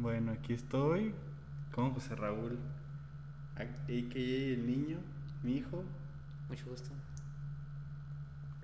Bueno, 0.00 0.30
aquí 0.30 0.52
estoy 0.52 1.12
con 1.74 1.90
José 1.92 2.14
Raúl, 2.14 2.56
a.k.a. 3.56 3.98
el 4.16 4.64
niño, 4.64 4.98
mi 5.42 5.56
hijo. 5.56 5.82
Mucho 6.48 6.66
gusto. 6.70 6.90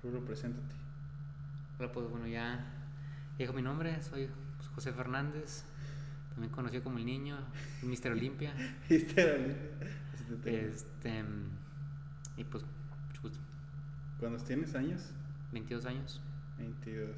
Ruro, 0.01 0.23
preséntate. 0.23 0.73
Hola, 1.77 1.91
pues 1.91 2.09
bueno, 2.09 2.25
ya 2.25 2.65
dijo 3.37 3.51
mi 3.51 3.61
nombre, 3.61 4.01
soy 4.01 4.29
José 4.75 4.93
Fernández, 4.93 5.65
también 6.29 6.53
conocido 6.53 6.81
como 6.85 6.99
el 6.99 7.05
niño, 7.05 7.37
Mr. 7.83 8.13
Olimpia. 8.13 8.53
Mister 8.89 9.35
Olimpia. 9.35 9.89
Este, 10.45 11.23
y 12.37 12.43
pues, 12.45 12.63
mucho 13.07 13.21
gusto. 13.21 13.39
¿Cuántos 14.21 14.45
tienes 14.45 14.73
años? 14.73 15.11
22 15.51 15.85
años. 15.85 16.21
22. 16.59 17.09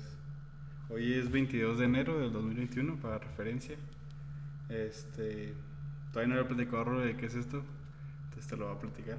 Hoy 0.89 1.13
es 1.13 1.29
22 1.31 1.77
de 1.77 1.85
enero 1.85 2.19
del 2.19 2.33
2021, 2.33 2.99
para 2.99 3.19
referencia. 3.19 3.77
Este. 4.69 5.53
Todavía 6.11 6.35
no 6.35 6.41
he 6.41 6.45
platicado 6.45 6.99
a 6.99 7.05
de 7.05 7.15
qué 7.15 7.27
es 7.27 7.35
esto, 7.35 7.63
entonces 8.25 8.49
te 8.49 8.57
lo 8.57 8.67
voy 8.67 8.75
a 8.75 8.79
platicar. 8.79 9.17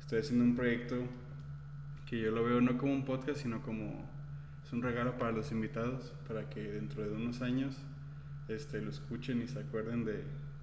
Estoy 0.00 0.18
haciendo 0.18 0.44
un 0.44 0.54
proyecto 0.54 0.96
que 2.06 2.20
yo 2.20 2.30
lo 2.30 2.44
veo 2.44 2.60
no 2.60 2.76
como 2.76 2.92
un 2.92 3.04
podcast, 3.04 3.40
sino 3.40 3.62
como. 3.62 4.04
Es 4.64 4.72
un 4.72 4.82
regalo 4.82 5.18
para 5.18 5.32
los 5.32 5.52
invitados, 5.52 6.14
para 6.26 6.48
que 6.48 6.62
dentro 6.62 7.02
de 7.02 7.10
unos 7.10 7.42
años 7.42 7.76
este, 8.48 8.80
lo 8.80 8.90
escuchen 8.90 9.42
y 9.42 9.48
se 9.48 9.60
acuerden 9.60 10.04
de 10.04 10.22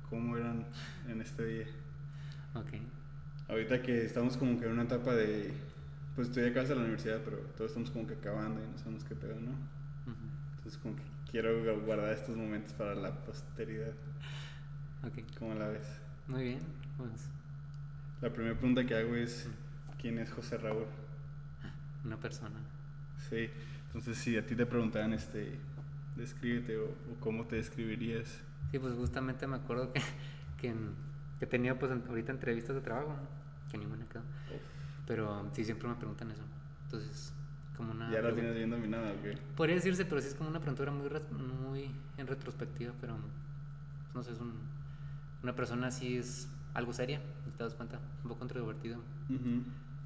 cómo 0.10 0.38
eran 0.38 0.66
en 1.08 1.22
este 1.22 1.46
día. 1.46 1.68
Ok. 2.56 2.74
Ahorita 3.48 3.82
que 3.82 4.06
estamos 4.06 4.38
como 4.38 4.60
que 4.60 4.66
en 4.66 4.74
una 4.74 4.84
etapa 4.84 5.14
de. 5.16 5.54
Pues 6.16 6.28
estoy 6.28 6.46
acá 6.46 6.64
de 6.64 6.76
la 6.76 6.82
universidad, 6.82 7.22
pero 7.24 7.38
todos 7.58 7.72
estamos 7.72 7.90
como 7.90 8.06
que 8.06 8.14
acabando 8.14 8.62
y 8.62 8.68
no 8.68 8.78
sabemos 8.78 9.04
qué 9.04 9.16
pedo, 9.16 9.36
¿no? 9.36 9.52
Ujú. 9.52 10.26
Entonces 10.58 10.80
como 10.82 10.96
que 10.96 11.04
quiero 11.32 11.82
guardar 11.86 12.14
estos 12.14 12.36
momentos 12.36 12.74
para 12.74 12.96
la 12.96 13.12
posteridad. 13.24 13.94
Ok. 15.04 15.24
¿Cómo 15.40 15.56
la 15.56 15.68
ves? 15.68 15.88
Muy 16.28 16.44
bien. 16.44 16.60
Pues, 16.98 17.30
La 18.22 18.30
primera 18.32 18.56
pregunta 18.56 18.86
que 18.86 18.96
hago 18.96 19.16
es, 19.16 19.50
¿quién 20.00 20.20
es 20.20 20.32
José 20.32 20.58
Raúl? 20.58 20.86
una 22.04 22.18
persona. 22.18 22.56
Sí, 23.30 23.50
entonces 23.88 24.18
si 24.18 24.38
a 24.38 24.46
ti 24.46 24.56
te 24.56 24.66
preguntaran, 24.66 25.14
este, 25.14 25.60
descríbete 26.16 26.78
o, 26.78 26.86
o 26.86 27.20
cómo 27.20 27.46
te 27.46 27.58
describirías. 27.58 28.42
Sí, 28.72 28.80
pues 28.80 28.94
justamente 28.96 29.48
me 29.48 29.58
acuerdo 29.58 29.92
que, 29.94 30.02
que, 30.58 30.74
que 31.40 31.46
he 31.46 31.48
tenido 31.48 31.78
pues 31.78 31.92
ahorita 31.92 32.32
entrevistas 32.32 32.76
de 32.76 32.82
trabajo, 32.82 33.16
que 33.72 33.78
ninguna 33.78 34.06
quedó. 34.08 34.24
Pero 35.08 35.50
sí, 35.54 35.64
siempre 35.66 35.88
me 35.88 35.96
preguntan 35.96 36.32
eso. 36.32 36.44
Entonces, 36.86 37.34
como 37.82 37.94
una... 37.94 38.12
ya 38.12 38.22
la 38.22 38.34
tienes 38.34 38.56
bien 38.56 38.70
dominada, 38.70 39.12
¿ok? 39.12 39.40
Podría 39.56 39.76
decirse, 39.76 40.06
pero 40.06 40.22
sí 40.22 40.28
es 40.28 40.36
como 40.36 40.50
una 40.50 40.60
pregunta 40.60 40.92
muy, 40.92 41.10
muy 41.64 41.92
en 42.18 42.28
retrospectiva, 42.28 42.94
pero 43.02 43.16
no 44.14 44.24
sé, 44.24 44.32
es 44.32 44.40
un, 44.40 44.54
una 45.42 45.56
persona 45.56 45.88
así 45.88 46.18
es 46.18 46.48
algo 46.74 46.94
seria, 46.94 47.20
¿te 47.58 47.64
das 47.64 47.74
cuenta? 47.74 48.00
Un 48.24 48.30
poco 48.30 48.44
introvertido, 48.44 49.00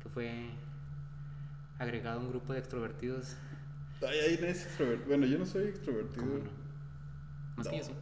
que 0.01 0.09
fue 0.09 0.49
agregado 1.77 2.19
a 2.19 2.23
un 2.23 2.29
grupo 2.29 2.53
de 2.53 2.59
extrovertidos. 2.59 3.35
Ay, 4.01 4.17
ay, 4.29 4.37
no 4.39 4.47
es 4.47 4.65
extrovertido. 4.65 5.07
Bueno, 5.07 5.25
yo 5.25 5.37
no 5.37 5.45
soy 5.45 5.63
extrovertido. 5.65 6.23
¿Cómo 6.23 6.37
no? 6.37 6.49
Más 7.57 7.67
que 7.67 7.77
yo 7.77 7.83
No. 7.83 7.89
sí. 7.89 7.93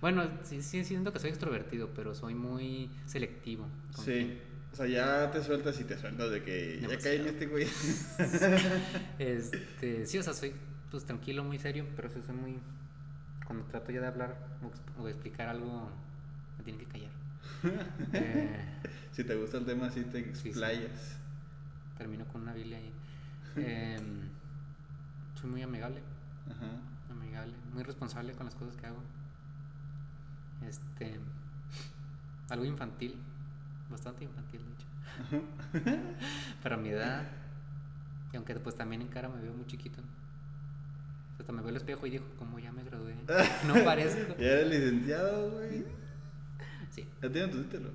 Bueno, 0.00 0.24
sí, 0.42 0.62
sí 0.62 0.84
siento 0.84 1.12
que 1.12 1.18
soy 1.18 1.30
extrovertido, 1.30 1.88
pero 1.94 2.14
soy 2.14 2.34
muy 2.34 2.90
selectivo. 3.06 3.66
Sí. 3.90 4.38
O 4.76 4.78
sea, 4.78 4.86
ya 4.88 5.30
te 5.30 5.42
sueltas 5.42 5.80
y 5.80 5.84
te 5.84 5.96
sueltas 5.96 6.30
de 6.30 6.42
que 6.42 6.78
ya 6.82 6.98
caí 6.98 7.16
en 7.16 7.28
este 7.28 7.46
güey. 7.46 7.66
Este, 9.18 10.04
sí, 10.04 10.18
o 10.18 10.22
sea, 10.22 10.34
soy 10.34 10.54
pues 10.90 11.06
tranquilo, 11.06 11.42
muy 11.44 11.58
serio, 11.58 11.86
pero 11.96 12.10
sí 12.10 12.20
soy 12.20 12.34
muy... 12.34 12.58
Cuando 13.46 13.64
trato 13.64 13.90
ya 13.90 14.02
de 14.02 14.06
hablar 14.08 14.36
o, 14.98 15.00
o 15.00 15.06
de 15.06 15.12
explicar 15.12 15.48
algo, 15.48 15.88
me 16.58 16.64
tienen 16.64 16.84
que 16.84 16.92
callar. 16.92 17.10
Eh, 18.12 18.64
si 19.12 19.24
te 19.24 19.34
gusta 19.34 19.56
el 19.56 19.64
tema, 19.64 19.88
te 19.88 20.02
Sí, 20.04 20.06
sí. 20.34 20.48
explayas. 20.50 21.16
termino 21.96 22.26
con 22.26 22.42
una 22.42 22.52
biblia 22.52 22.76
ahí. 22.76 22.92
Em, 23.56 24.28
soy 25.40 25.48
muy 25.48 25.62
amigable, 25.62 26.02
Ajá. 26.50 26.66
amigable, 27.10 27.54
muy 27.72 27.82
responsable 27.82 28.34
con 28.34 28.44
las 28.44 28.54
cosas 28.54 28.76
que 28.76 28.86
hago. 28.86 28.98
Este, 30.68 31.18
algo 32.50 32.64
infantil, 32.66 33.16
bastante 33.90 34.24
infantil 34.24 34.60
de 34.64 34.72
hecho. 34.72 35.42
Para 36.62 36.76
mi 36.76 36.90
edad, 36.90 37.26
y 38.32 38.36
aunque 38.36 38.54
pues 38.56 38.76
también 38.76 39.02
en 39.02 39.08
cara 39.08 39.28
me 39.28 39.40
veo 39.40 39.52
muy 39.54 39.66
chiquito. 39.66 40.02
Hasta 41.38 41.52
me 41.52 41.60
veo 41.60 41.68
al 41.70 41.76
espejo 41.76 42.06
y 42.06 42.10
digo, 42.10 42.24
como 42.38 42.58
ya 42.58 42.72
me 42.72 42.82
gradué, 42.82 43.14
no 43.66 43.74
parezco. 43.84 44.36
Ya 44.38 44.46
eres 44.52 44.70
licenciado, 44.70 45.50
güey. 45.52 45.84
Sí, 46.90 47.06
Ya 47.22 47.30
tienes 47.30 47.50
tu 47.50 47.62
título. 47.64 47.90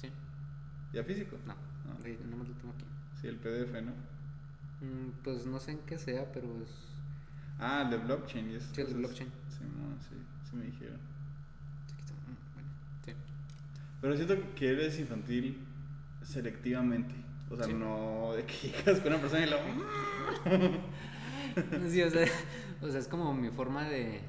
sí, 0.00 0.10
¿Ya 0.92 1.02
físico? 1.04 1.36
no, 1.46 1.54
No. 1.54 2.04
ahí 2.04 2.18
no 2.30 2.36
me 2.36 2.44
lo 2.44 2.54
tengo 2.54 2.72
aquí. 2.74 2.84
Sí, 3.20 3.28
el 3.28 3.36
PDF, 3.36 3.82
¿no? 3.82 3.92
Mm, 4.82 5.10
Pues 5.24 5.46
no 5.46 5.58
sé 5.58 5.70
en 5.72 5.78
qué 5.86 5.96
sea, 5.98 6.30
pero 6.32 6.46
es 6.62 6.68
Ah, 7.58 7.82
el 7.84 7.90
de 7.90 7.96
blockchain 7.96 8.50
y 8.50 8.56
eso. 8.56 8.68
Sí, 8.74 8.82
el 8.82 8.88
de 8.88 8.94
blockchain. 8.94 9.30
Sí, 9.48 9.60
no, 9.64 9.96
sí, 10.02 10.14
sí 10.50 10.56
me 10.56 10.66
dijeron. 10.66 11.00
Aquí 11.94 12.00
está. 12.02 12.12
Mm, 12.14 12.36
Bueno, 12.54 12.68
sí. 13.06 13.12
Pero 14.06 14.14
siento 14.16 14.36
que 14.54 14.70
eres 14.70 15.00
infantil 15.00 15.58
selectivamente. 16.22 17.12
O 17.50 17.56
sea, 17.56 17.66
Sí. 17.66 17.74
no 17.74 18.34
de 18.36 18.44
que 18.44 18.68
llegas 18.68 19.00
con 19.00 19.12
una 19.12 19.20
persona 19.20 19.44
y 19.44 19.50
lo. 19.50 19.56
Sí, 21.90 22.02
o 22.02 22.10
sea, 22.10 22.26
o 22.82 22.88
sea, 22.88 23.00
es 23.00 23.08
como 23.08 23.34
mi 23.34 23.50
forma 23.50 23.88
de 23.88 24.20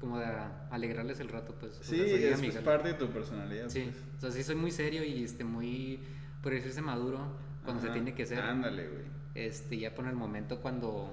como 0.00 0.18
de 0.18 0.24
alegrarles 0.70 1.20
el 1.20 1.28
rato, 1.28 1.54
pues. 1.60 1.78
o 1.78 1.84
Sí, 1.84 1.96
sea, 1.96 2.06
soy 2.06 2.24
es 2.24 2.40
pues, 2.54 2.64
parte 2.64 2.88
de 2.88 2.94
tu 2.94 3.08
personalidad. 3.10 3.68
Sí, 3.68 3.90
pues. 3.92 4.04
o 4.16 4.20
sea, 4.22 4.30
sí 4.30 4.42
soy 4.42 4.54
muy 4.54 4.70
serio 4.70 5.04
y 5.04 5.22
este 5.22 5.44
muy 5.44 6.00
por 6.42 6.52
decirse 6.52 6.80
maduro 6.80 7.20
cuando 7.64 7.82
se 7.82 7.90
tiene 7.90 8.14
que 8.14 8.24
ser. 8.24 8.40
Ándale, 8.40 8.88
güey. 8.88 9.02
Este, 9.34 9.76
ya 9.76 9.94
por 9.94 10.06
el 10.06 10.14
momento 10.16 10.60
cuando 10.62 11.12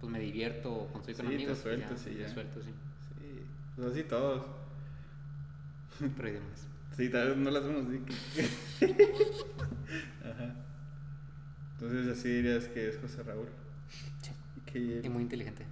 pues 0.00 0.10
me 0.10 0.18
divierto 0.18 0.72
o 0.72 0.86
cuando 0.88 1.08
estoy 1.08 1.14
con 1.14 1.26
Sí, 1.26 1.30
te 1.30 1.34
amigos, 1.36 1.60
pues, 1.62 1.76
sueltas 1.78 2.06
y 2.08 2.10
me 2.10 2.20
ya. 2.22 2.28
suelto, 2.28 2.60
sí. 2.60 2.70
Sí, 3.20 3.40
pues 3.76 3.88
así 3.92 4.02
todos. 4.02 4.44
Pero 6.16 6.26
hay 6.26 6.34
demás. 6.34 6.66
Sí, 6.96 7.08
tal 7.08 7.28
vez 7.28 7.36
no 7.38 7.50
las 7.50 7.64
vemos 7.64 7.86
así. 7.86 7.98
que- 8.78 8.94
Ajá. 10.30 10.54
Entonces 11.72 12.18
así 12.18 12.28
dirías 12.28 12.64
que 12.68 12.88
es 12.88 12.98
José 12.98 13.22
Raúl. 13.22 13.48
Sí. 14.22 14.30
Y 14.56 14.60
que 14.60 15.06
Y 15.06 15.08
muy 15.08 15.22
inteligente. 15.22 15.66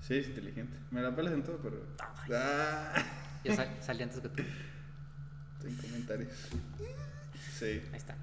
Sí, 0.00 0.14
es 0.18 0.28
inteligente. 0.28 0.76
Me 0.90 1.02
la 1.02 1.14
pelas 1.14 1.34
en 1.34 1.42
todo, 1.42 1.58
pero. 1.62 1.82
Ah, 2.32 2.94
Ya 3.44 3.54
sal- 3.54 3.76
salí 3.80 4.02
antes 4.02 4.20
que 4.20 4.28
tú. 4.30 4.42
sin 5.62 5.76
comentarios. 5.76 6.32
Sí. 7.52 7.82
Ahí 7.92 7.96
está. 7.98 8.14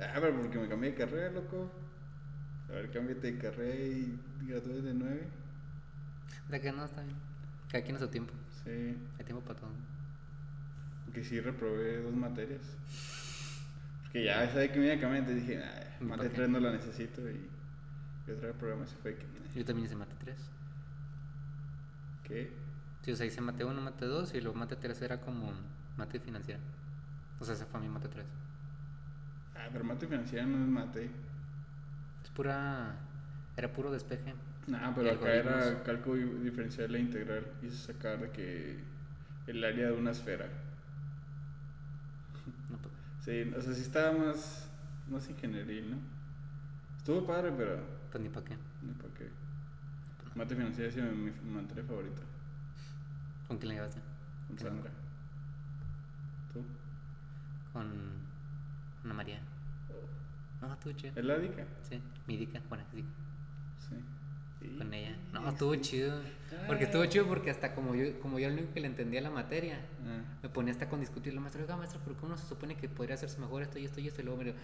Ah, 0.00 0.16
pero 0.20 0.36
porque 0.40 0.58
me 0.58 0.68
cambié 0.68 0.90
de 0.90 0.96
carrera, 0.96 1.30
loco. 1.30 1.70
A 2.68 2.72
ver, 2.72 2.90
cámbiate 2.90 3.32
de 3.32 3.38
carrera 3.38 3.74
y 3.84 4.18
gradúes 4.46 4.82
de 4.84 4.92
9. 4.94 5.22
De 6.50 6.60
que 6.60 6.72
no 6.72 6.84
está 6.84 7.02
bien. 7.02 7.16
Cada 7.70 7.82
quien 7.84 7.96
a 7.96 8.00
su 8.00 8.08
tiempo. 8.08 8.32
Sí. 8.64 8.96
Hay 9.18 9.24
tiempo 9.24 9.40
para 9.44 9.60
todo. 9.60 9.70
Porque 11.14 11.28
sí 11.28 11.40
reprobé 11.40 12.02
dos 12.02 12.12
materias. 12.12 12.60
Porque 14.02 14.24
ya 14.24 14.50
sabía 14.50 14.72
que 14.72 14.80
a 14.80 15.16
entonces 15.16 15.46
dije, 15.46 15.62
¿Y 16.00 16.04
mate 16.04 16.16
para 16.16 16.28
qué? 16.28 16.36
3 16.38 16.48
no 16.48 16.58
la 16.58 16.72
necesito 16.72 17.30
y, 17.30 17.48
y 18.26 18.30
otra 18.32 18.48
vez 18.48 18.56
programación 18.56 18.98
fue 19.00 19.14
que. 19.14 19.22
nah, 19.22 19.54
Yo 19.54 19.64
también 19.64 19.86
hice 19.86 19.94
mate 19.94 20.16
3. 20.24 20.36
¿Qué? 22.24 22.50
Sí, 23.02 23.12
o 23.12 23.16
sea, 23.16 23.26
hice 23.26 23.40
mate 23.40 23.64
1, 23.64 23.80
mate 23.80 24.06
2 24.06 24.34
y 24.34 24.40
luego 24.40 24.58
mate 24.58 24.74
3 24.74 25.02
era 25.02 25.20
como 25.20 25.52
mate 25.96 26.18
financiera. 26.18 26.58
O 27.38 27.44
sea, 27.44 27.54
ese 27.54 27.64
fue 27.64 27.80
mi 27.80 27.88
mate 27.88 28.08
3. 28.08 28.26
Ah, 29.54 29.68
pero 29.72 29.84
mate 29.84 30.08
financiera 30.08 30.44
no 30.46 30.64
es 30.64 30.68
mate. 30.68 31.04
Es 32.24 32.30
pura. 32.30 32.96
Era 33.56 33.72
puro 33.72 33.92
despeje. 33.92 34.34
Nah, 34.66 34.90
Y 34.90 34.94
pero 34.96 35.12
acá 35.12 35.32
era 35.32 35.82
cálculo 35.84 36.40
diferencial 36.42 36.92
e 36.92 36.98
integral. 36.98 37.46
Hice 37.62 37.92
sacar 37.92 38.18
de 38.18 38.30
que 38.30 38.78
el 39.46 39.62
área 39.62 39.86
de 39.86 39.92
una 39.92 40.10
esfera. 40.10 40.48
Sí, 43.24 43.52
o 43.56 43.62
sea, 43.62 43.72
sí 43.72 43.80
estaba 43.80 44.12
más, 44.12 44.68
más 45.08 45.28
ingenieril, 45.30 45.92
¿no? 45.92 45.96
Estuvo 46.98 47.26
padre, 47.26 47.52
pero 47.56 47.80
pues 48.10 48.22
ni 48.22 48.28
para 48.28 48.44
qué. 48.44 48.56
ni 48.82 48.92
para 48.92 49.14
qué. 49.14 49.30
Mate 50.34 50.54
financiera 50.54 50.90
es 50.90 50.96
mi, 50.96 51.30
mi 51.30 51.50
materia 51.50 51.84
favorita. 51.84 52.20
¿Con 53.48 53.56
quién 53.56 53.68
le 53.70 53.74
llevaste? 53.76 54.00
Con. 54.48 54.58
Sandra. 54.58 54.90
¿Tú? 56.52 56.62
Con 57.72 57.92
Ana 59.04 59.14
María. 59.14 59.40
No, 60.60 60.76
tú, 60.78 60.92
chido. 60.92 61.12
¿Es 61.16 61.24
la 61.24 61.38
dica? 61.38 61.64
Sí, 61.82 62.00
mi 62.26 62.36
dica. 62.36 62.60
Bueno, 62.68 62.84
sí. 62.92 63.04
Sí. 63.88 63.94
Sí. 64.60 64.76
con 64.76 64.92
ella. 64.92 65.16
No, 65.32 65.48
estuvo 65.48 65.74
chido. 65.76 66.20
Porque 66.66 66.84
estuvo 66.84 67.04
chido 67.06 67.26
porque 67.26 67.50
hasta 67.50 67.74
como 67.74 67.94
yo, 67.94 68.18
como 68.20 68.38
yo 68.38 68.48
el 68.48 68.54
único 68.54 68.72
que 68.72 68.80
le 68.80 68.86
entendía 68.86 69.20
la 69.20 69.30
materia, 69.30 69.78
Ah. 70.06 70.22
me 70.42 70.48
ponía 70.48 70.72
hasta 70.72 70.88
con 70.88 71.00
discutir 71.00 71.34
la 71.34 71.40
maestra, 71.40 71.62
oiga 71.62 71.76
maestra, 71.76 72.00
pero 72.04 72.16
¿cómo 72.16 72.36
se 72.36 72.46
supone 72.46 72.74
que 72.76 72.88
podría 72.88 73.14
hacerse 73.14 73.38
mejor 73.40 73.62
esto 73.62 73.78
y 73.78 73.84
esto 73.84 74.00
y 74.00 74.08
esto? 74.08 74.20
Y 74.22 74.24
luego 74.24 74.38
me 74.38 74.44
digo, 74.44 74.56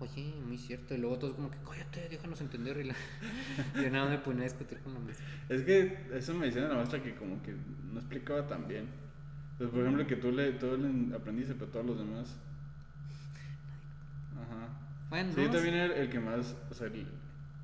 oye, 0.00 0.34
muy 0.46 0.58
cierto. 0.58 0.94
Y 0.94 0.98
luego 0.98 1.18
todos 1.18 1.34
como 1.34 1.50
que, 1.50 1.58
cállate, 1.68 2.08
déjanos 2.08 2.40
entender. 2.40 2.76
Y 2.78 2.84
la... 2.84 2.94
yo 3.82 3.90
nada 3.90 4.08
me 4.10 4.18
ponía 4.18 4.40
a 4.42 4.44
discutir 4.44 4.78
con 4.80 4.94
la 4.94 5.00
maestra. 5.00 5.26
Es 5.48 5.62
que 5.62 6.06
eso 6.12 6.34
me 6.34 6.46
decía 6.46 6.62
la 6.68 6.74
maestra 6.74 7.02
que 7.02 7.14
como 7.14 7.42
que 7.42 7.54
no 7.92 7.98
explicaba 8.00 8.46
tan 8.46 8.66
bien. 8.68 8.86
Pues, 9.58 9.70
por 9.70 9.80
ejemplo, 9.80 10.06
que 10.06 10.16
tú 10.16 10.32
le, 10.32 10.52
tú 10.52 10.76
le 10.76 11.14
aprendiste, 11.16 11.54
pero 11.54 11.70
todos 11.70 11.86
los 11.86 11.98
demás. 11.98 12.36
Ajá. 14.34 14.68
Bueno, 15.10 15.32
Sí, 15.34 15.42
yo 15.42 15.50
también 15.50 15.74
era 15.74 15.94
el 15.96 16.08
que 16.10 16.20
más, 16.20 16.56
o 16.70 16.74
sea, 16.74 16.86
el- 16.86 17.06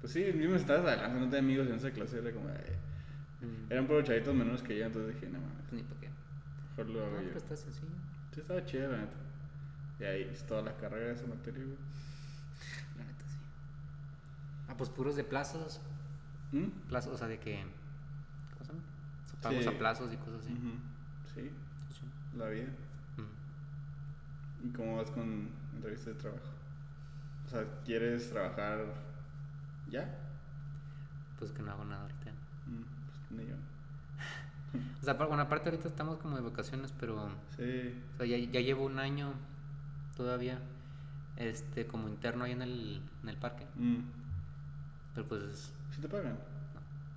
pues 0.01 0.13
sí, 0.13 0.23
el 0.23 0.37
mismo 0.37 0.55
estabas 0.55 0.87
adelante, 0.87 1.19
no 1.19 1.25
tenía 1.27 1.39
amigos 1.41 1.67
en 1.69 1.75
esa 1.75 1.91
clase, 1.91 2.19
era 2.19 2.31
como, 2.31 2.49
eh, 2.51 2.77
mm, 3.41 3.73
eran 3.73 3.87
por 3.87 4.03
chavitos 4.05 4.35
menores 4.35 4.63
que 4.63 4.79
yo, 4.79 4.87
entonces 4.87 5.15
dije, 5.15 5.29
no 5.29 5.41
mames, 5.41 5.73
Ni 5.73 5.83
para 5.83 6.01
qué. 6.01 6.11
mejor 6.71 6.87
lo 6.89 7.01
No, 7.01 7.07
hago 7.07 7.17
pero 7.17 7.31
yo. 7.33 7.37
está 7.39 7.57
sencillo. 7.57 7.89
Sí, 8.35 8.41
estaba 8.41 8.65
chido, 8.65 8.91
la 8.93 8.99
neta. 8.99 9.17
Y 10.01 10.05
ahí 10.05 10.23
es 10.33 10.45
toda 10.47 10.63
la 10.63 10.77
carrera 10.77 11.07
de 11.09 11.13
esa 11.15 11.27
materia, 11.27 11.65
güey. 11.65 11.77
La 12.99 13.05
neta, 13.05 13.25
sí. 13.27 13.37
Ah, 14.69 14.75
pues 14.77 14.91
puros 14.91 15.17
de 15.17 15.25
plazos. 15.25 15.81
¿Mm? 16.53 16.67
Plazos, 16.89 17.15
o 17.15 17.19
sea, 17.19 17.27
de 17.29 17.39
que. 17.41 17.65
¿Cómo 18.53 18.65
se 18.65 18.73
llama? 18.73 18.85
Pagos 19.43 19.63
Sí. 19.65 19.69
a 19.69 19.79
plazos 19.79 20.13
y 20.13 20.17
cosas 20.17 20.41
así. 20.41 20.55
Sí, 21.35 21.51
Sí. 21.91 22.37
la 22.37 22.49
vida. 22.49 22.69
Mm. 23.17 24.67
¿Y 24.69 24.73
cómo 24.73 24.97
vas 24.97 25.11
con 25.11 25.51
entrevistas 25.75 26.15
de 26.15 26.21
trabajo? 26.21 26.45
O 27.47 27.49
sea, 27.51 27.65
¿quieres 27.85 28.31
trabajar 28.31 28.85
ya? 29.91 30.17
Pues 31.39 31.51
que 31.53 31.63
no 31.63 31.71
hago 31.73 31.85
nada 31.85 32.03
ahorita. 32.03 32.33
Ni 33.31 33.47
yo. 33.47 33.55
O 35.01 35.05
sea, 35.05 35.15
bueno, 35.15 35.43
aparte 35.43 35.71
ahorita 35.71 35.89
estamos 35.89 36.19
como 36.19 36.37
de 36.37 36.43
vacaciones, 36.43 36.93
pero. 36.99 37.29
Sí. 37.57 37.95
O 38.15 38.17
sea, 38.19 38.27
ya, 38.27 38.37
ya 38.37 38.61
llevo 38.61 38.85
un 38.85 38.99
año 38.99 39.33
todavía. 40.17 40.61
Este, 41.37 41.87
como 41.87 42.09
interno 42.09 42.45
ahí 42.45 42.53
en 42.53 42.63
el, 42.63 43.03
en 43.23 43.29
el 43.29 43.37
parque. 43.37 43.65
Mm. 43.77 44.01
Pero 45.15 45.29
pues. 45.29 45.73
¿Sí 45.91 46.01
te 46.01 46.09
pagan? 46.09 46.39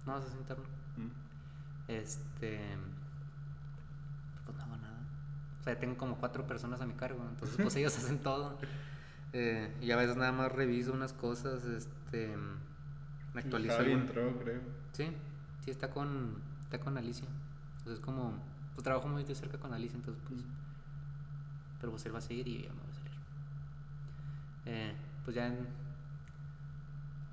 No, 0.05 0.19
no 0.19 0.25
es 0.25 0.33
interno. 0.33 0.63
Mm. 0.97 1.91
Este. 1.91 2.59
Pues 4.45 4.57
no 4.57 4.63
hago 4.63 4.77
nada. 4.77 4.99
O 5.59 5.63
sea, 5.63 5.77
tengo 5.77 5.97
como 5.97 6.17
cuatro 6.17 6.47
personas 6.47 6.81
a 6.81 6.85
mi 6.85 6.93
cargo. 6.93 7.25
Entonces, 7.29 7.57
pues 7.61 7.75
ellos 7.75 7.97
hacen 7.97 8.19
todo. 8.19 8.57
Eh, 9.33 9.73
y 9.81 9.91
a 9.91 9.97
veces 9.97 10.15
nada 10.15 10.31
más 10.31 10.51
reviso 10.51 10.93
unas 10.93 11.13
cosas. 11.13 11.65
Este. 11.65 12.37
Me 13.33 13.41
actualizo. 13.41 13.75
Javi 13.75 13.91
entró, 13.91 14.37
creo. 14.39 14.61
Sí, 14.91 15.07
sí, 15.63 15.71
está 15.71 15.89
con, 15.89 16.35
está 16.63 16.79
con 16.79 16.97
Alicia. 16.97 17.27
Entonces, 17.79 18.03
como. 18.03 18.33
Pues 18.75 18.83
trabajo 18.83 19.07
muy 19.07 19.23
de 19.23 19.35
cerca 19.35 19.57
con 19.57 19.73
Alicia, 19.73 19.97
entonces, 19.97 20.21
pues. 20.27 20.41
Pero 21.79 21.91
pues 21.91 22.05
él 22.05 22.13
va 22.13 22.19
a 22.19 22.21
seguir 22.21 22.47
y 22.47 22.59
yo 22.59 22.63
ya 22.65 22.73
me 22.73 22.79
voy 22.81 22.89
a 22.89 22.93
salir. 22.93 23.11
Eh, 24.65 24.93
pues 25.25 25.35
ya 25.35 25.47
en- 25.47 25.67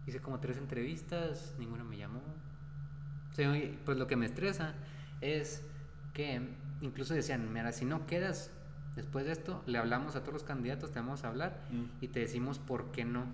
hice 0.06 0.20
como 0.20 0.40
tres 0.40 0.56
entrevistas, 0.56 1.54
ninguna 1.58 1.84
me 1.84 1.96
llamó. 1.96 2.20
Oye, 3.38 3.78
pues 3.84 3.96
lo 3.98 4.06
que 4.08 4.16
me 4.16 4.26
estresa 4.26 4.74
es 5.20 5.62
que 6.12 6.48
incluso 6.80 7.14
decían, 7.14 7.52
mira, 7.52 7.70
si 7.72 7.84
no 7.84 8.04
quedas 8.06 8.50
después 8.96 9.26
de 9.26 9.32
esto, 9.32 9.62
le 9.66 9.78
hablamos 9.78 10.16
a 10.16 10.20
todos 10.22 10.32
los 10.32 10.42
candidatos, 10.42 10.90
te 10.90 10.98
vamos 10.98 11.22
a 11.24 11.28
hablar 11.28 11.60
Mm. 11.70 11.84
y 12.04 12.08
te 12.08 12.18
decimos 12.20 12.58
por 12.58 12.90
qué 12.90 13.04
no, 13.04 13.26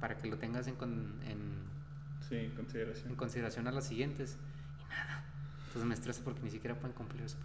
para 0.00 0.18
que 0.18 0.28
lo 0.28 0.36
tengas 0.36 0.66
en, 0.66 0.74
en, 0.82 1.55
Sí, 2.28 2.36
en 2.36 2.50
consideración. 2.52 3.08
en 3.10 3.16
consideración 3.16 3.68
a 3.68 3.72
las 3.72 3.86
siguientes. 3.86 4.36
Y 4.84 4.88
nada. 4.90 5.24
Entonces 5.66 5.84
me 5.88 5.94
estresa 5.94 6.22
porque 6.24 6.42
ni 6.42 6.50
siquiera 6.50 6.74
pueden 6.78 6.96
cumplir 6.96 7.22
eso. 7.22 7.36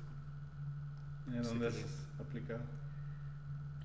¿En 1.28 1.44
Sí, 1.44 1.50
dónde 1.50 1.68
has 1.68 1.76
aplicado? 2.20 2.62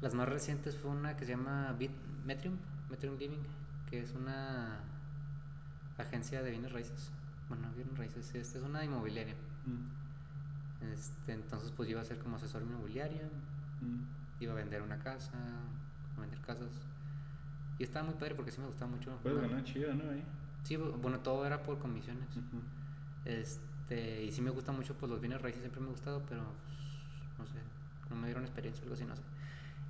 Las 0.00 0.14
más 0.14 0.28
recientes 0.28 0.76
fue 0.76 0.90
una 0.90 1.16
que 1.16 1.24
se 1.24 1.32
llama 1.32 1.72
Bit 1.78 1.90
Metrium, 2.24 2.56
Metrium 2.90 3.16
Living, 3.18 3.42
que 3.90 4.00
es 4.02 4.12
una 4.12 4.78
agencia 5.98 6.42
de 6.42 6.50
bienes 6.50 6.72
raíces. 6.72 7.10
Bueno, 7.48 7.68
bienes 7.76 7.96
raíces, 7.96 8.34
este 8.34 8.58
es 8.58 8.64
una 8.64 8.84
inmobiliaria. 8.84 9.34
Mm. 9.66 10.92
Este, 10.92 11.32
entonces 11.32 11.72
pues 11.76 11.88
iba 11.88 12.00
a 12.00 12.04
ser 12.04 12.18
como 12.18 12.36
asesor 12.36 12.62
inmobiliario, 12.62 13.22
Mm. 13.80 14.42
iba 14.42 14.52
a 14.52 14.56
vender 14.56 14.82
una 14.82 14.98
casa, 14.98 15.32
a 16.16 16.20
vender 16.20 16.40
casas. 16.40 16.70
Y 17.78 17.82
estaba 17.84 18.06
muy 18.06 18.14
padre 18.14 18.34
porque 18.34 18.50
sí 18.50 18.60
me 18.60 18.66
gustaba 18.66 18.90
mucho. 18.90 19.16
Puedes 19.22 19.40
ganar 19.40 19.62
chido, 19.64 19.94
¿no? 19.94 20.10
Ahí. 20.10 20.22
Sí, 20.66 20.76
bueno, 20.76 21.20
todo 21.20 21.46
era 21.46 21.62
por 21.62 21.78
comisiones. 21.78 22.26
Este, 23.24 24.24
y 24.24 24.32
sí 24.32 24.42
me 24.42 24.50
gusta 24.50 24.72
mucho, 24.72 24.94
pues 24.94 25.10
los 25.10 25.20
bienes 25.20 25.40
raíces 25.40 25.60
siempre 25.62 25.80
me 25.80 25.88
ha 25.88 25.90
gustado, 25.90 26.22
pero 26.28 26.42
pues, 26.42 27.38
no 27.38 27.46
sé, 27.46 27.60
no 28.10 28.16
me 28.16 28.26
dieron 28.26 28.44
experiencia 28.44 28.82
o 28.82 28.84
algo 28.84 28.94
así, 28.94 29.04
no 29.04 29.16
sé. 29.16 29.22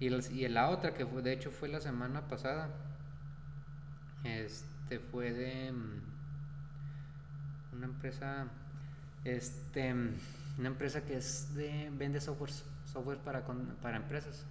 Y, 0.00 0.10
las- 0.10 0.30
y 0.30 0.46
la 0.48 0.70
otra 0.70 0.94
que 0.94 1.06
fue, 1.06 1.22
de 1.22 1.32
hecho 1.32 1.50
fue 1.50 1.68
la 1.68 1.80
semana 1.80 2.28
pasada, 2.28 2.68
este, 4.24 4.98
fue 4.98 5.32
de 5.32 5.72
mm, 5.72 6.00
una 7.76 7.86
empresa, 7.86 8.46
este, 9.24 9.94
mm, 9.94 10.10
una 10.58 10.68
empresa 10.68 11.04
que 11.04 11.16
es 11.16 11.54
de, 11.54 11.90
vende 11.96 12.20
software, 12.20 12.50
software 12.92 13.18
para, 13.18 13.44
con- 13.44 13.76
para 13.82 13.96
empresas 13.98 14.44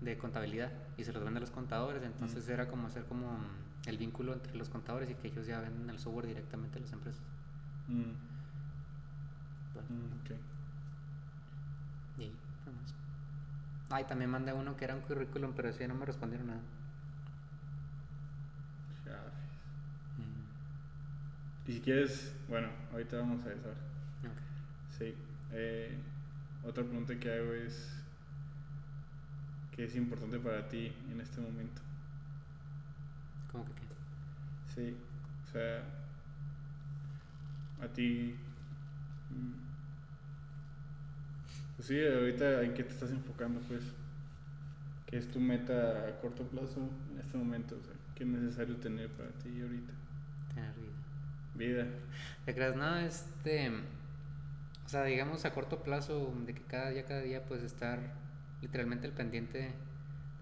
de 0.00 0.18
contabilidad 0.18 0.72
y 0.98 1.04
se 1.04 1.12
los 1.12 1.22
vende 1.24 1.38
a 1.38 1.40
los 1.40 1.50
contadores, 1.50 2.02
entonces 2.02 2.48
era 2.48 2.68
como 2.68 2.88
hacer 2.88 3.04
como 3.04 3.32
mm, 3.32 3.71
el 3.86 3.98
vínculo 3.98 4.32
entre 4.32 4.54
los 4.56 4.68
contadores 4.68 5.10
y 5.10 5.14
que 5.14 5.28
ellos 5.28 5.46
ya 5.46 5.60
venden 5.60 5.90
el 5.90 5.98
software 5.98 6.26
directamente 6.26 6.78
a 6.78 6.82
las 6.82 6.92
empresas. 6.92 7.22
Mm. 7.88 8.12
Bueno. 9.74 9.88
Mm, 9.88 10.20
ok. 10.20 10.30
Y 12.18 12.22
ahí, 12.22 12.32
más. 12.66 12.94
Ay, 13.90 14.04
también 14.04 14.30
mandé 14.30 14.52
uno 14.52 14.76
que 14.76 14.84
era 14.84 14.94
un 14.94 15.00
currículum, 15.02 15.52
pero 15.54 15.68
ese 15.68 15.88
no 15.88 15.94
me 15.94 16.06
respondieron 16.06 16.46
nada. 16.46 16.60
Chafis. 19.04 19.52
Y 21.66 21.72
si 21.74 21.80
quieres, 21.80 22.34
bueno, 22.48 22.68
ahorita 22.92 23.18
vamos 23.18 23.44
a 23.46 23.52
eso. 23.52 23.68
Ok. 23.68 24.38
Sí. 24.98 25.14
Eh, 25.52 25.96
otra 26.64 26.84
pregunta 26.84 27.18
que 27.18 27.32
hago 27.32 27.52
es, 27.52 27.92
¿qué 29.74 29.84
es 29.84 29.96
importante 29.96 30.38
para 30.38 30.68
ti 30.68 30.92
en 31.10 31.20
este 31.20 31.40
momento? 31.40 31.82
¿Cómo 33.52 33.64
que 33.66 33.72
qué? 33.74 33.86
Sí, 34.74 34.96
o 35.42 35.46
sea, 35.52 35.82
a 37.82 37.86
ti... 37.88 38.34
mm, 39.30 39.52
Pues 41.76 41.88
sí, 41.88 41.98
ahorita 42.04 42.62
en 42.62 42.74
qué 42.74 42.84
te 42.84 42.92
estás 42.92 43.10
enfocando, 43.10 43.60
pues. 43.62 43.82
¿Qué 45.06 45.16
es 45.18 45.30
tu 45.30 45.38
meta 45.40 46.08
a 46.08 46.20
corto 46.20 46.48
plazo 46.48 46.80
en 47.12 47.20
este 47.20 47.38
momento? 47.38 47.76
O 47.80 47.84
sea, 47.84 47.94
¿qué 48.14 48.24
es 48.24 48.28
necesario 48.30 48.76
tener 48.78 49.10
para 49.10 49.30
ti 49.38 49.60
ahorita? 49.60 49.94
Tener 50.54 50.74
vida. 50.74 50.92
Vida. 51.54 51.86
¿Te 52.44 52.54
creas? 52.54 52.76
No, 52.76 52.96
este. 52.98 53.70
O 54.84 54.88
sea, 54.88 55.04
digamos 55.04 55.44
a 55.44 55.52
corto 55.54 55.82
plazo, 55.82 56.34
de 56.46 56.54
que 56.54 56.62
cada 56.64 56.90
día, 56.90 57.04
cada 57.06 57.22
día, 57.22 57.44
pues 57.46 57.62
estar 57.62 58.00
literalmente 58.60 59.06
al 59.06 59.14
pendiente 59.14 59.74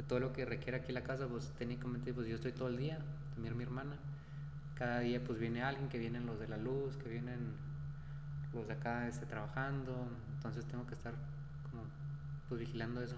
de 0.01 0.07
todo 0.07 0.19
lo 0.19 0.33
que 0.33 0.47
requiere 0.47 0.79
aquí 0.79 0.93
la 0.93 1.03
casa, 1.03 1.27
pues 1.29 1.53
técnicamente, 1.59 2.15
pues 2.15 2.27
yo 2.27 2.37
estoy 2.37 2.53
todo 2.53 2.69
el 2.69 2.79
día, 2.79 2.99
también 3.35 3.55
mi 3.55 3.65
hermana. 3.65 3.97
Cada 4.75 5.01
día, 5.01 5.23
pues 5.23 5.39
viene 5.39 5.63
alguien, 5.63 5.91
que 5.91 5.99
vienen 5.99 6.25
los 6.25 6.41
de 6.41 6.49
la 6.49 6.57
luz, 6.57 6.97
que 6.97 7.11
vienen 7.11 7.53
los 8.55 8.67
de 8.67 8.73
acá 8.73 9.07
este, 9.09 9.27
trabajando, 9.27 10.09
entonces 10.35 10.65
tengo 10.65 10.87
que 10.87 10.95
estar 10.95 11.13
como, 11.71 11.83
pues 12.49 12.63
vigilando 12.63 13.03
eso. 13.03 13.17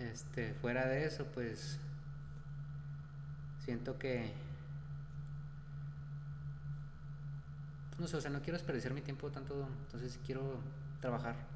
Este, 0.00 0.52
fuera 0.54 0.88
de 0.88 1.04
eso, 1.04 1.24
pues 1.32 1.78
siento 3.64 3.96
que 4.00 4.32
no 8.00 8.08
sé, 8.08 8.16
o 8.16 8.20
sea, 8.20 8.32
no 8.32 8.40
quiero 8.40 8.58
desperdiciar 8.58 8.92
mi 8.92 9.00
tiempo 9.00 9.30
tanto, 9.30 9.68
entonces 9.86 10.18
quiero 10.26 10.58
trabajar. 11.00 11.53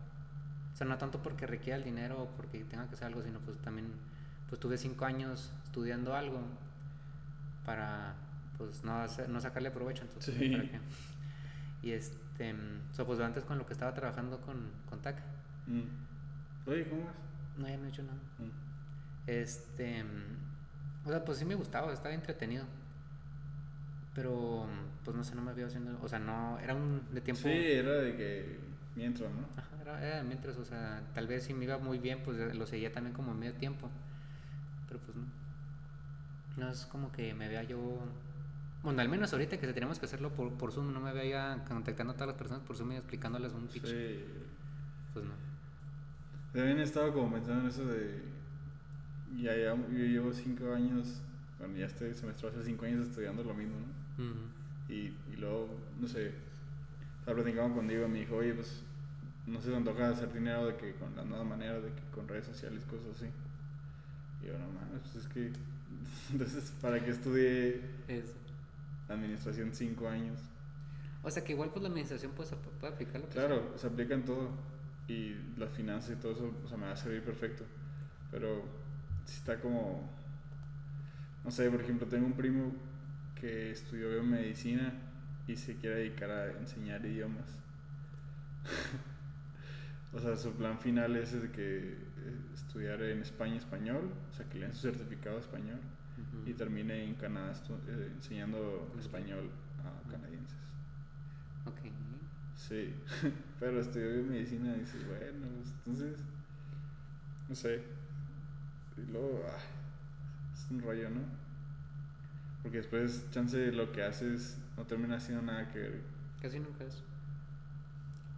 O 0.78 0.80
sea, 0.80 0.86
no 0.86 0.96
tanto 0.96 1.20
porque 1.20 1.44
requiera 1.44 1.76
el 1.76 1.82
dinero 1.82 2.22
o 2.22 2.26
porque 2.36 2.62
tenga 2.62 2.86
que 2.86 2.94
hacer 2.94 3.08
algo, 3.08 3.20
sino 3.24 3.40
pues 3.40 3.58
también, 3.62 3.88
pues 4.48 4.60
tuve 4.60 4.78
cinco 4.78 5.06
años 5.06 5.52
estudiando 5.64 6.14
algo 6.14 6.40
para, 7.66 8.14
pues 8.56 8.84
no, 8.84 8.92
hacer- 9.02 9.28
no 9.28 9.40
sacarle 9.40 9.72
provecho, 9.72 10.04
entonces, 10.04 10.36
Sí. 10.36 10.50
¿para 10.50 10.62
qué? 10.70 10.78
Y 11.82 11.90
este, 11.90 12.52
o 12.54 12.94
sea, 12.94 13.04
pues 13.04 13.18
antes 13.18 13.42
con 13.44 13.58
lo 13.58 13.66
que 13.66 13.72
estaba 13.72 13.92
trabajando 13.92 14.40
con, 14.42 14.70
con 14.88 15.00
TAC, 15.02 15.16
Mm. 15.66 16.70
Oye, 16.70 16.88
¿cómo 16.88 17.06
vas? 17.06 17.14
no, 17.58 17.66
ya 17.68 17.76
no 17.76 17.86
he 17.86 17.88
hecho 17.88 18.02
nada. 18.04 18.18
Mm. 18.38 18.50
Este, 19.26 20.04
o 21.04 21.10
sea, 21.10 21.24
pues 21.24 21.38
sí 21.38 21.44
me 21.44 21.56
gustaba, 21.56 21.92
estaba 21.92 22.14
entretenido. 22.14 22.64
Pero, 24.14 24.66
pues 25.04 25.16
no 25.16 25.24
sé, 25.24 25.34
no 25.34 25.42
me 25.42 25.50
había 25.50 25.66
haciendo, 25.66 25.98
o 26.02 26.08
sea, 26.08 26.18
no, 26.20 26.56
era 26.60 26.74
un 26.74 27.02
de 27.12 27.20
tiempo... 27.20 27.42
Sí, 27.42 27.48
era 27.50 27.92
de 27.92 28.16
que 28.16 28.58
mientras, 28.96 29.30
¿no? 29.30 29.46
Ajá, 29.56 29.77
mientras, 30.24 30.56
o 30.56 30.64
sea, 30.64 31.02
tal 31.14 31.26
vez 31.26 31.44
si 31.44 31.54
me 31.54 31.64
iba 31.64 31.78
muy 31.78 31.98
bien, 31.98 32.20
pues 32.24 32.54
lo 32.54 32.66
seguía 32.66 32.92
también 32.92 33.14
como 33.14 33.34
medio 33.34 33.54
tiempo. 33.54 33.90
Pero 34.88 35.00
pues 35.00 35.16
no. 35.16 35.24
No 36.56 36.70
es 36.70 36.86
como 36.86 37.12
que 37.12 37.34
me 37.34 37.48
vea 37.48 37.62
yo. 37.62 37.98
Bueno, 38.82 39.00
al 39.00 39.08
menos 39.08 39.32
ahorita 39.32 39.58
que 39.58 39.72
tenemos 39.72 39.98
que 39.98 40.06
hacerlo 40.06 40.30
por, 40.30 40.52
por 40.54 40.72
Zoom, 40.72 40.92
no 40.92 41.00
me 41.00 41.12
veía 41.12 41.64
contactando 41.68 42.12
a 42.12 42.16
todas 42.16 42.28
las 42.28 42.36
personas 42.36 42.62
por 42.64 42.76
Zoom 42.76 42.92
y 42.92 42.96
explicándoles 42.96 43.52
un 43.52 43.66
pitch. 43.66 43.86
Sí. 43.86 44.24
Pues 45.12 45.24
no. 45.24 45.32
También 46.52 46.78
estaba 46.80 47.12
como 47.12 47.32
pensando 47.32 47.62
en 47.62 47.68
eso 47.68 47.84
de. 47.86 48.22
Ya, 49.36 49.54
ya 49.54 49.76
yo 49.76 50.04
llevo 50.04 50.32
cinco 50.32 50.72
años. 50.72 51.20
Bueno, 51.58 51.76
ya 51.76 51.86
este 51.86 52.14
semestre 52.14 52.48
hace 52.48 52.64
cinco 52.64 52.86
años 52.86 53.08
estudiando 53.08 53.44
lo 53.44 53.54
mismo, 53.54 53.76
¿no? 53.78 54.24
Ujú. 54.24 54.38
Y, 54.88 55.12
y 55.32 55.36
luego, 55.38 55.68
no 56.00 56.08
sé. 56.08 56.32
Estaba 57.18 57.36
platicando 57.36 57.74
con 57.74 57.88
Diego 57.88 58.06
y 58.06 58.10
me 58.10 58.18
dijo, 58.20 58.36
oye, 58.36 58.54
pues. 58.54 58.84
No 59.48 59.60
se 59.60 59.70
te 59.70 59.76
antoja 59.76 60.10
hacer 60.10 60.32
dinero 60.32 60.66
de 60.66 60.76
que 60.76 60.94
con 60.94 61.14
las 61.16 61.26
nuevas 61.26 61.46
maneras, 61.46 61.82
de 61.82 61.90
que 61.92 62.02
con 62.14 62.28
redes 62.28 62.46
sociales, 62.46 62.84
cosas 62.84 63.06
así. 63.16 63.26
Y 64.42 64.46
yo, 64.46 64.58
no 64.58 64.66
mames, 64.68 65.00
pues 65.02 65.16
es 65.16 65.28
que. 65.28 65.52
Entonces, 66.32 66.72
¿para 66.80 67.02
qué 67.04 67.10
estudié 67.10 67.80
Eso. 68.08 68.34
administración 69.08 69.74
cinco 69.74 70.08
años? 70.08 70.38
O 71.22 71.30
sea 71.30 71.44
que 71.44 71.52
igual 71.52 71.70
pues 71.70 71.82
la 71.82 71.88
administración 71.88 72.32
pues, 72.36 72.50
puede 72.80 72.92
aplicar 72.92 73.20
lo 73.20 73.28
que 73.28 73.34
Claro, 73.34 73.72
se 73.76 73.86
aplica 73.86 74.14
en 74.14 74.24
todo. 74.24 74.50
Y 75.08 75.34
las 75.56 75.70
finanzas 75.72 76.12
y 76.12 76.16
todo 76.16 76.32
eso, 76.32 76.52
o 76.64 76.68
sea, 76.68 76.76
me 76.76 76.86
va 76.86 76.92
a 76.92 76.96
servir 76.96 77.22
perfecto. 77.24 77.64
Pero 78.30 78.62
si 79.24 79.36
está 79.36 79.60
como. 79.60 80.08
No 81.44 81.50
sé, 81.50 81.70
por 81.70 81.80
ejemplo, 81.80 82.06
tengo 82.06 82.26
un 82.26 82.34
primo 82.34 82.72
que 83.34 83.70
estudió 83.70 84.10
biomedicina 84.10 84.92
y 85.46 85.56
se 85.56 85.76
quiere 85.76 85.96
dedicar 85.96 86.30
a 86.30 86.52
enseñar 86.58 87.04
idiomas. 87.06 87.46
o 90.18 90.20
sea, 90.20 90.36
su 90.36 90.52
plan 90.52 90.78
final 90.78 91.14
es 91.16 91.40
de 91.40 91.50
que 91.50 91.78
eh, 91.78 91.96
estudiar 92.52 93.00
en 93.02 93.22
España 93.22 93.54
español, 93.54 94.10
o 94.28 94.34
sea, 94.34 94.48
que 94.48 94.58
le 94.58 94.66
den 94.66 94.74
su 94.74 94.82
certificado 94.82 95.36
de 95.36 95.42
español 95.42 95.78
y 96.44 96.52
termine 96.54 97.04
en 97.04 97.14
Canadá 97.14 97.52
eh, 97.86 98.10
enseñando 98.16 98.92
español 98.98 99.48
a 99.78 100.10
canadienses. 100.10 100.58
Ok. 101.66 101.92
Sí, 102.56 102.92
pero 103.60 103.80
estudió 103.80 104.12
biomedicina 104.14 104.76
y 104.76 104.80
dices, 104.80 105.06
bueno, 105.06 105.46
pues, 105.56 105.72
entonces, 105.86 106.18
no 107.48 107.54
sé. 107.54 107.82
Y 108.96 109.12
luego, 109.12 109.40
ah, 109.46 109.58
es 110.52 110.70
un 110.72 110.82
rollo, 110.82 111.10
¿no? 111.10 111.20
Porque 112.62 112.78
después, 112.78 113.30
chance, 113.30 113.70
lo 113.70 113.92
que 113.92 114.02
haces 114.02 114.58
no 114.76 114.84
termina 114.84 115.18
haciendo 115.18 115.42
nada 115.42 115.70
que 115.72 115.78
ver. 115.78 116.00
Casi 116.42 116.58
nunca 116.58 116.82
es. 116.82 117.04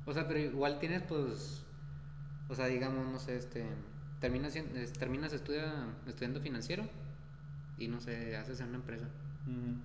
O 0.04 0.12
sea, 0.12 0.28
pero 0.28 0.40
igual 0.40 0.78
tienes 0.78 1.02
pues, 1.02 1.64
o 2.50 2.54
sea, 2.54 2.66
digamos, 2.66 3.06
no 3.12 3.18
sé, 3.18 3.36
este, 3.36 3.64
terminas, 4.20 4.54
terminas 4.98 5.32
estudia, 5.32 5.86
estudiando 6.06 6.40
financiero 6.40 6.84
y 7.78 7.88
no 7.88 8.00
sé, 8.00 8.36
haces 8.36 8.60
en 8.60 8.68
una 8.68 8.78
empresa. 8.78 9.06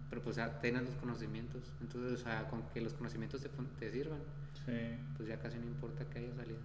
Pero 0.10 0.22
pues 0.24 0.36
ya 0.38 0.50
tienes 0.62 0.84
los 0.84 0.96
conocimientos. 0.96 1.62
Entonces, 1.82 2.14
o 2.14 2.24
sea, 2.24 2.48
con 2.48 2.64
que 2.74 2.82
los 2.82 2.94
conocimientos 2.94 3.42
te, 3.42 3.50
te 3.80 3.92
sirvan, 3.92 4.20
Sí, 4.66 4.98
pues 5.18 5.30
ya 5.30 5.38
casi 5.40 5.58
no 5.60 5.66
importa 5.66 6.06
que 6.06 6.20
haya 6.20 6.36
salido. 6.36 6.60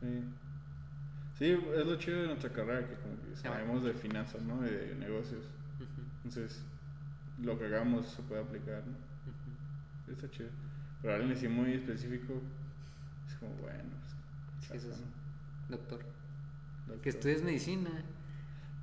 sí. 0.00 0.08
Sí, 1.38 1.46
es 1.50 1.86
lo 1.86 1.96
chido 1.96 2.20
de 2.22 2.26
nuestra 2.28 2.50
carrera, 2.52 2.86
que 2.88 2.94
como 2.96 3.16
que 3.16 3.36
sabemos 3.36 3.82
de 3.82 3.94
finanzas, 3.94 4.42
¿no? 4.42 4.60
De 4.60 4.94
negocios. 4.94 5.42
Entonces, 6.24 6.64
lo 7.42 7.58
que 7.58 7.66
hagamos 7.66 8.06
se 8.06 8.22
puede 8.22 8.42
aplicar, 8.42 8.82
¿no? 8.86 8.94
ujú. 9.26 10.12
Está 10.12 10.30
chido. 10.30 10.50
Pero 11.00 11.14
alguien 11.14 11.32
así 11.32 11.48
muy 11.48 11.72
específico, 11.74 12.34
es 12.34 12.61
como, 13.42 13.54
bueno, 13.62 13.90
pues, 14.68 14.82
Sí, 14.82 14.88
eso. 14.88 14.96
¿no? 14.96 15.76
Doctor. 15.76 16.00
Doctor. 16.86 17.00
Que 17.00 17.08
estudies 17.10 17.42
medicina 17.42 17.90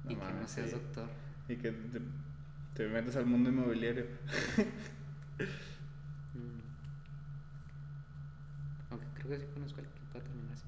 y 0.07 0.15
que 0.15 0.33
no 0.33 0.47
seas 0.47 0.69
sí. 0.71 0.75
doctor. 0.75 1.09
Y 1.47 1.55
que 1.57 1.71
te, 1.71 2.01
te 2.75 2.87
metas 2.87 3.15
al 3.15 3.25
mundo 3.25 3.49
inmobiliario. 3.49 4.05
Mm. 6.33 6.59
Aunque 8.91 9.07
creo 9.15 9.29
que 9.29 9.39
sí 9.39 9.45
conozco 9.53 9.79
a 9.79 9.83
alguien 9.83 9.95
que 9.97 10.11
pueda 10.11 10.25
terminar 10.25 10.53
así. 10.53 10.65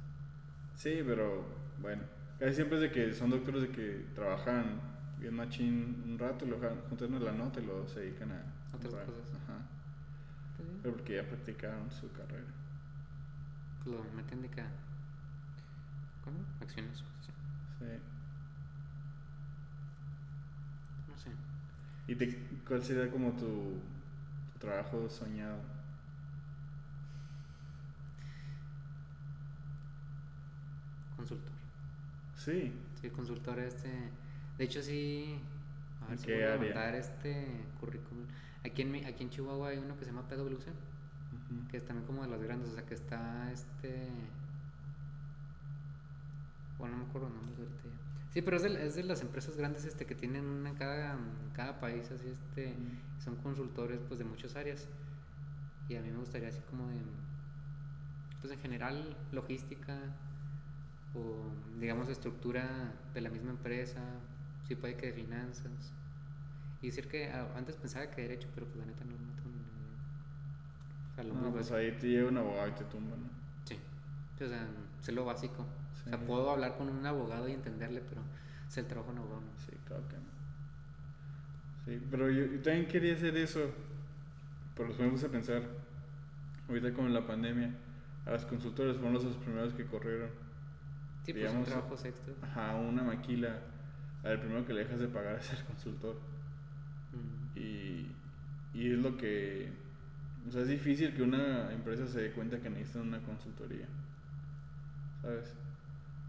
Sí, 0.75 1.03
pero 1.05 1.45
bueno. 1.81 2.03
Casi 2.39 2.55
siempre 2.55 2.77
es 2.77 2.81
de 2.81 2.91
que 2.91 3.13
son 3.13 3.29
doctores 3.29 3.61
de 3.63 3.69
que 3.69 4.05
trabajan 4.15 4.81
bien 5.19 5.35
machín 5.35 6.01
un 6.07 6.17
rato 6.17 6.45
y 6.45 6.49
lo 6.49 6.57
juntan 6.89 7.23
la 7.23 7.31
nota 7.33 7.59
y 7.59 7.65
luego 7.65 7.87
se 7.87 7.99
dedican 7.99 8.31
a 8.31 8.43
Otras 8.75 8.93
cosas. 8.95 9.33
Ajá. 9.43 9.59
Pues, 10.57 10.69
Pero 10.81 10.95
porque 10.95 11.15
ya 11.17 11.23
practicaron 11.27 11.91
su 11.91 12.11
carrera. 12.11 12.47
Lo 13.85 14.03
meten 14.15 14.41
de 14.41 14.49
que. 14.49 14.63
¿Cómo? 16.23 16.37
Acciones, 16.61 17.01
cosas. 17.01 17.35
Sí. 17.79 17.85
No 21.07 21.17
sé. 21.17 21.31
¿Y 22.07 22.15
te- 22.15 22.37
cuál 22.67 22.83
sería 22.83 23.09
como 23.11 23.31
tu, 23.33 23.79
tu 24.53 24.59
trabajo 24.59 25.09
soñado? 25.09 25.59
Consultor. 31.15 31.51
Sí. 32.35 32.73
Sí, 33.01 33.09
consultor 33.09 33.59
este. 33.59 33.89
De 34.57 34.63
hecho 34.63 34.81
sí. 34.81 35.39
A 36.01 36.07
ver 36.07 36.13
¿En 36.13 36.19
si 36.19 36.27
qué 36.27 36.33
voy 36.33 36.43
a 36.43 36.53
área? 36.53 36.57
mandar 36.57 36.95
este 36.95 37.65
currículum. 37.79 38.25
Aquí 38.63 38.81
en, 38.83 39.05
aquí 39.05 39.23
en 39.23 39.29
Chihuahua 39.29 39.69
hay 39.69 39.77
uno 39.79 39.97
que 39.97 40.05
se 40.05 40.11
llama 40.11 40.27
PwC, 40.27 40.71
Que 41.69 41.77
es 41.77 41.85
también 41.85 42.05
como 42.05 42.23
de 42.23 42.29
los 42.29 42.41
grandes, 42.41 42.69
o 42.69 42.73
sea 42.73 42.85
que 42.85 42.93
está 42.93 43.51
este. 43.51 44.07
Bueno, 46.77 46.97
no 46.97 47.03
me 47.03 47.09
acuerdo 47.09 47.29
nombres 47.29 47.59
ahorita 47.59 47.83
ya. 47.83 48.31
Sí, 48.31 48.41
pero 48.41 48.57
es 48.57 48.63
de, 48.63 48.85
es 48.85 48.95
de 48.95 49.03
las 49.03 49.21
empresas 49.21 49.57
grandes 49.57 49.85
este 49.85 50.05
que 50.05 50.15
tienen 50.15 50.45
una 50.45 50.69
en 50.69 50.75
cada, 50.75 51.17
cada 51.53 51.79
país, 51.79 52.09
así 52.11 52.27
este. 52.27 52.75
Son 53.23 53.35
consultores 53.37 53.99
pues 54.07 54.19
de 54.19 54.25
muchas 54.25 54.55
áreas. 54.55 54.87
Y 55.89 55.95
a 55.95 56.01
mí 56.01 56.09
me 56.09 56.17
gustaría 56.17 56.49
así 56.49 56.61
como 56.69 56.87
de. 56.87 56.99
Pues 58.41 58.53
en 58.53 58.59
general, 58.59 59.17
logística 59.31 59.99
o 61.13 61.79
digamos 61.79 62.09
estructura 62.09 62.93
de 63.13 63.21
la 63.21 63.29
misma 63.29 63.51
empresa, 63.51 64.01
si 64.67 64.75
puede 64.75 64.95
que 64.95 65.07
de 65.07 65.13
finanzas. 65.13 65.93
Y 66.81 66.87
decir 66.87 67.07
que 67.07 67.29
ah, 67.29 67.47
antes 67.55 67.75
pensaba 67.75 68.09
que 68.09 68.21
derecho, 68.21 68.47
pero 68.55 68.65
pues 68.65 68.77
la 68.77 68.85
neta 68.85 69.03
no, 69.05 69.11
no 69.11 69.40
sea, 71.23 71.33
lo 71.33 71.41
No, 71.41 71.51
pues 71.51 71.71
ahí 71.71 71.91
te 71.93 72.07
llega 72.07 72.29
un 72.29 72.37
abogado 72.37 72.67
y 72.69 72.71
te 72.71 72.83
tumba, 72.85 73.15
¿no? 73.17 73.29
Sí. 73.65 73.77
O 74.35 74.47
sea, 74.47 74.67
sé 74.99 75.11
lo 75.11 75.25
básico. 75.25 75.63
O 75.63 75.95
sea, 76.09 76.17
Sí. 76.17 76.23
puedo 76.25 76.49
hablar 76.51 76.77
con 76.77 76.89
un 76.89 77.05
abogado 77.05 77.47
y 77.47 77.53
entenderle, 77.53 78.01
pero 78.07 78.21
sé 78.67 78.81
el 78.81 78.87
trabajo 78.87 79.13
no. 79.13 79.23
Sí, 79.57 79.71
claro 79.85 80.03
que 80.07 80.15
no. 80.15 80.31
Sí, 81.85 82.05
pero 82.11 82.29
yo, 82.29 82.45
yo 82.45 82.61
también 82.61 82.87
quería 82.87 83.13
hacer 83.13 83.35
eso. 83.37 83.71
Pero 84.75 84.89
me 84.99 85.09
puse 85.09 85.25
a 85.25 85.29
pensar, 85.29 85.63
ahorita 86.69 86.93
con 86.93 87.13
la 87.13 87.25
pandemia, 87.25 87.71
a 88.25 88.31
los 88.31 88.45
consultores 88.45 88.95
fueron 88.97 89.13
los 89.13 89.25
primeros 89.37 89.73
que 89.73 89.85
corrieron. 89.85 90.29
Sí, 91.23 91.33
pues 91.33 91.45
son 91.45 91.51
Digamos, 91.51 91.67
trabajos 91.67 92.05
extras. 92.05 92.37
Ajá, 92.41 92.75
una 92.75 93.03
maquila. 93.03 93.59
Al 94.23 94.39
primero 94.39 94.65
que 94.65 94.73
le 94.73 94.83
dejas 94.83 94.99
de 94.99 95.07
pagar 95.07 95.35
es 95.35 95.51
el 95.53 95.63
consultor. 95.65 96.15
Mm. 97.11 97.57
Y, 97.59 98.11
y 98.73 98.91
es 98.93 98.99
lo 98.99 99.17
que. 99.17 99.71
O 100.47 100.51
sea, 100.51 100.61
es 100.61 100.67
difícil 100.67 101.13
que 101.13 101.21
una 101.21 101.71
empresa 101.71 102.07
se 102.07 102.21
dé 102.21 102.31
cuenta 102.31 102.59
que 102.59 102.69
necesitan 102.69 103.03
una 103.03 103.19
consultoría. 103.19 103.85
¿Sabes? 105.21 105.53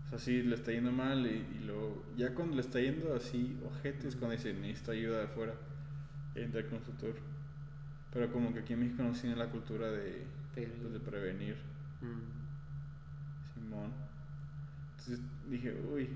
O 0.06 0.10
sea, 0.10 0.18
sí, 0.18 0.42
le 0.42 0.54
está 0.54 0.72
yendo 0.72 0.92
mal 0.92 1.26
y, 1.26 1.46
y 1.58 1.64
luego. 1.64 2.04
Ya 2.16 2.34
cuando 2.34 2.56
le 2.56 2.60
está 2.60 2.80
yendo 2.80 3.14
así, 3.14 3.56
ojete, 3.64 4.08
es 4.08 4.16
cuando 4.16 4.36
dice 4.36 4.52
necesito 4.52 4.92
ayuda 4.92 5.18
de 5.18 5.24
afuera. 5.24 5.54
Entra 6.34 6.60
el 6.60 6.66
consultor. 6.66 7.14
Pero 8.12 8.30
como 8.30 8.52
que 8.52 8.60
aquí 8.60 8.74
en 8.74 8.80
México 8.80 9.02
no 9.02 9.12
tiene 9.12 9.36
la 9.36 9.48
cultura 9.48 9.90
de, 9.90 10.26
pues, 10.54 10.92
de 10.92 11.00
prevenir. 11.00 11.56
Mm. 12.02 13.54
Simón. 13.54 13.92
Entonces 14.90 15.20
dije, 15.48 15.74
uy. 15.90 16.08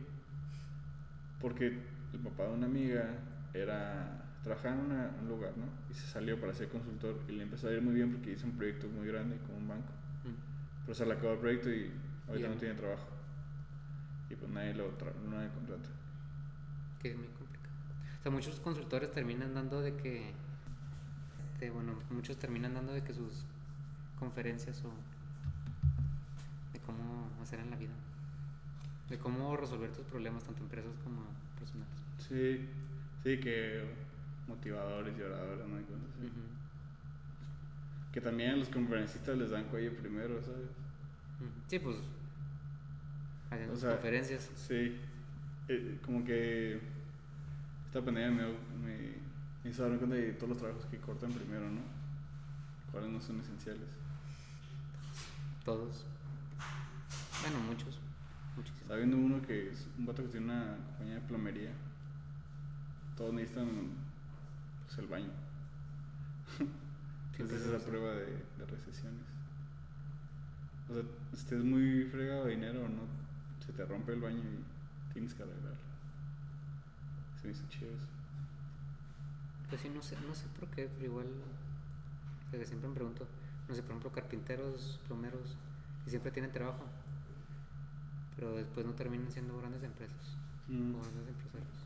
Porque 1.40 1.78
el 2.12 2.20
papá 2.22 2.44
de 2.48 2.54
una 2.54 2.66
amiga 2.66 3.08
era. 3.54 4.25
Trabajaba 4.46 4.76
en 4.76 4.80
una- 4.82 5.10
un 5.22 5.28
lugar, 5.28 5.52
¿no? 5.56 5.64
Y 5.90 5.94
se 5.94 6.06
salió 6.06 6.40
para 6.40 6.54
ser 6.54 6.68
consultor 6.68 7.18
y 7.26 7.32
le 7.32 7.42
empezó 7.42 7.66
a 7.66 7.72
ir 7.72 7.82
muy 7.82 7.94
bien 7.94 8.12
porque 8.12 8.30
hizo 8.30 8.46
un 8.46 8.52
proyecto 8.52 8.86
muy 8.86 9.04
grande 9.08 9.36
con 9.38 9.56
un 9.56 9.66
banco. 9.66 9.90
Mm. 10.24 10.82
Pero 10.84 10.94
se 10.94 11.04
le 11.04 11.14
acabó 11.14 11.32
el 11.32 11.40
proyecto 11.40 11.68
y 11.68 11.90
ahorita 12.28 12.48
no 12.50 12.54
tiene 12.54 12.74
trabajo. 12.76 13.08
Y 14.30 14.36
pues 14.36 14.48
nadie 14.52 14.72
lo 14.74 14.92
nadie 15.28 15.48
contrata. 15.50 15.88
que 17.02 17.10
es 17.10 17.16
muy 17.18 17.26
complicado. 17.26 17.74
O 18.20 18.22
sea, 18.22 18.30
muchos 18.30 18.60
consultores 18.60 19.10
terminan 19.12 19.52
dando 19.52 19.80
de 19.80 19.96
que, 19.96 20.32
este, 21.52 21.70
bueno, 21.70 21.98
muchos 22.10 22.36
terminan 22.38 22.74
dando 22.74 22.92
de 22.92 23.02
que 23.02 23.12
sus 23.12 23.44
conferencias 24.18 24.80
o 24.84 24.90
de 26.72 26.78
cómo 26.80 27.28
hacer 27.42 27.58
en 27.60 27.70
la 27.70 27.76
vida, 27.76 27.92
de 29.10 29.18
cómo 29.18 29.56
resolver 29.56 29.90
tus 29.92 30.04
problemas 30.06 30.44
tanto 30.44 30.62
empresas 30.62 30.92
como 31.04 31.22
personales. 31.58 31.94
Sí, 32.18 32.68
sí, 33.22 33.38
que 33.40 33.84
motivadores 34.46 35.16
y 35.18 35.22
oradores, 35.22 35.66
¿no? 35.66 35.80
Y 35.80 35.84
cosas 35.84 36.04
así. 36.18 36.30
Que 38.12 38.20
también 38.20 38.58
los 38.58 38.68
conferencistas 38.68 39.36
les 39.36 39.50
dan 39.50 39.64
cuello 39.64 39.94
primero, 39.96 40.40
¿sabes? 40.42 40.70
Sí, 41.68 41.78
pues 41.78 41.96
hacen 43.50 43.70
O 43.70 43.76
sea, 43.76 43.92
conferencias. 43.92 44.50
Sí, 44.56 44.96
eh, 45.68 45.98
como 46.04 46.24
que 46.24 46.80
esta 47.86 48.02
pandemia 48.04 48.30
me, 48.30 49.64
me, 49.64 49.72
se 49.72 49.82
dan 49.82 49.98
cuenta 49.98 50.16
de 50.16 50.32
todos 50.32 50.50
los 50.50 50.58
trabajos 50.58 50.86
que 50.86 50.98
cortan 50.98 51.32
primero, 51.32 51.68
¿no? 51.68 51.80
¿Cuáles 52.92 53.10
no 53.10 53.20
son 53.20 53.40
esenciales? 53.40 53.88
Todos. 55.64 56.04
Bueno, 57.42 57.58
muchos. 57.66 57.98
Muchísimos. 58.56 58.82
Estaba 58.82 58.98
viendo 58.98 59.16
uno 59.16 59.42
que 59.42 59.70
es 59.70 59.86
un 59.98 60.06
vato 60.06 60.22
que 60.22 60.28
tiene 60.28 60.46
una 60.46 60.76
compañía 60.86 61.14
de 61.14 61.20
plomería. 61.20 61.70
Todos 63.16 63.34
necesitan 63.34 63.90
pues, 64.86 64.98
el 64.98 65.06
baño. 65.06 65.30
Entonces 67.32 67.66
es 67.66 67.72
la 67.72 67.78
prueba 67.78 68.12
de, 68.12 68.26
de 68.26 68.66
recesiones. 68.66 69.26
O 70.88 70.94
sea, 70.94 71.02
estés 71.32 71.64
muy 71.64 72.04
fregado 72.04 72.44
de 72.44 72.52
dinero 72.52 72.84
o 72.84 72.88
no, 72.88 73.02
se 73.64 73.72
te 73.72 73.84
rompe 73.84 74.12
el 74.12 74.20
baño 74.20 74.38
y 74.38 75.12
tienes 75.12 75.34
que 75.34 75.42
arreglarlo. 75.42 75.76
Se 77.40 77.46
me 77.46 77.52
hizo 77.52 77.66
chido 77.68 77.90
eso. 77.92 78.06
Pues 79.68 79.80
sí, 79.80 79.88
no 79.88 80.00
sé, 80.00 80.16
no 80.26 80.34
sé 80.34 80.46
por 80.58 80.68
qué, 80.70 80.88
pero 80.88 81.06
igual. 81.06 81.26
O 82.46 82.50
sea, 82.50 82.60
que 82.60 82.66
siempre 82.66 82.88
me 82.88 82.94
pregunto. 82.94 83.26
No 83.68 83.74
sé, 83.74 83.82
por 83.82 83.90
ejemplo, 83.90 84.12
carpinteros, 84.12 85.00
plomeros, 85.06 85.56
que 86.04 86.10
siempre 86.10 86.30
tienen 86.30 86.52
trabajo. 86.52 86.84
Pero 88.36 88.54
después 88.54 88.86
no 88.86 88.92
terminan 88.92 89.30
siendo 89.32 89.58
grandes 89.58 89.82
empresas. 89.82 90.36
Mm. 90.68 90.94
O 90.94 91.00
grandes 91.00 91.28
empresarios. 91.28 91.85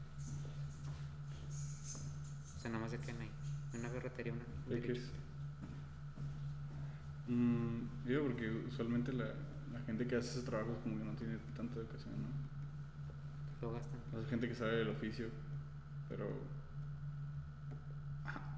O 2.60 2.62
sea, 2.62 2.70
nada 2.70 2.82
más 2.82 2.90
se 2.90 3.00
quedan 3.00 3.22
ahí. 3.22 3.30
Una 3.72 3.88
ferretería, 3.88 4.34
una. 4.34 4.44
un 4.44 4.64
Bakers. 4.68 4.86
derecho. 4.86 5.12
Mm, 7.28 8.06
digo 8.06 8.24
porque 8.24 8.50
usualmente 8.50 9.12
la, 9.12 9.24
la 9.72 9.80
gente 9.86 10.06
que 10.06 10.16
hace 10.16 10.38
ese 10.38 10.42
trabajo 10.46 10.76
como 10.82 10.98
que 10.98 11.04
no 11.04 11.14
tiene 11.14 11.38
tanta 11.56 11.78
educación, 11.78 12.14
¿no? 12.22 12.28
Lo 13.60 13.72
gastan. 13.72 14.00
Sea, 14.10 14.24
gente 14.28 14.48
que 14.48 14.54
sabe 14.54 14.82
el 14.82 14.88
oficio, 14.90 15.28
pero 16.08 16.26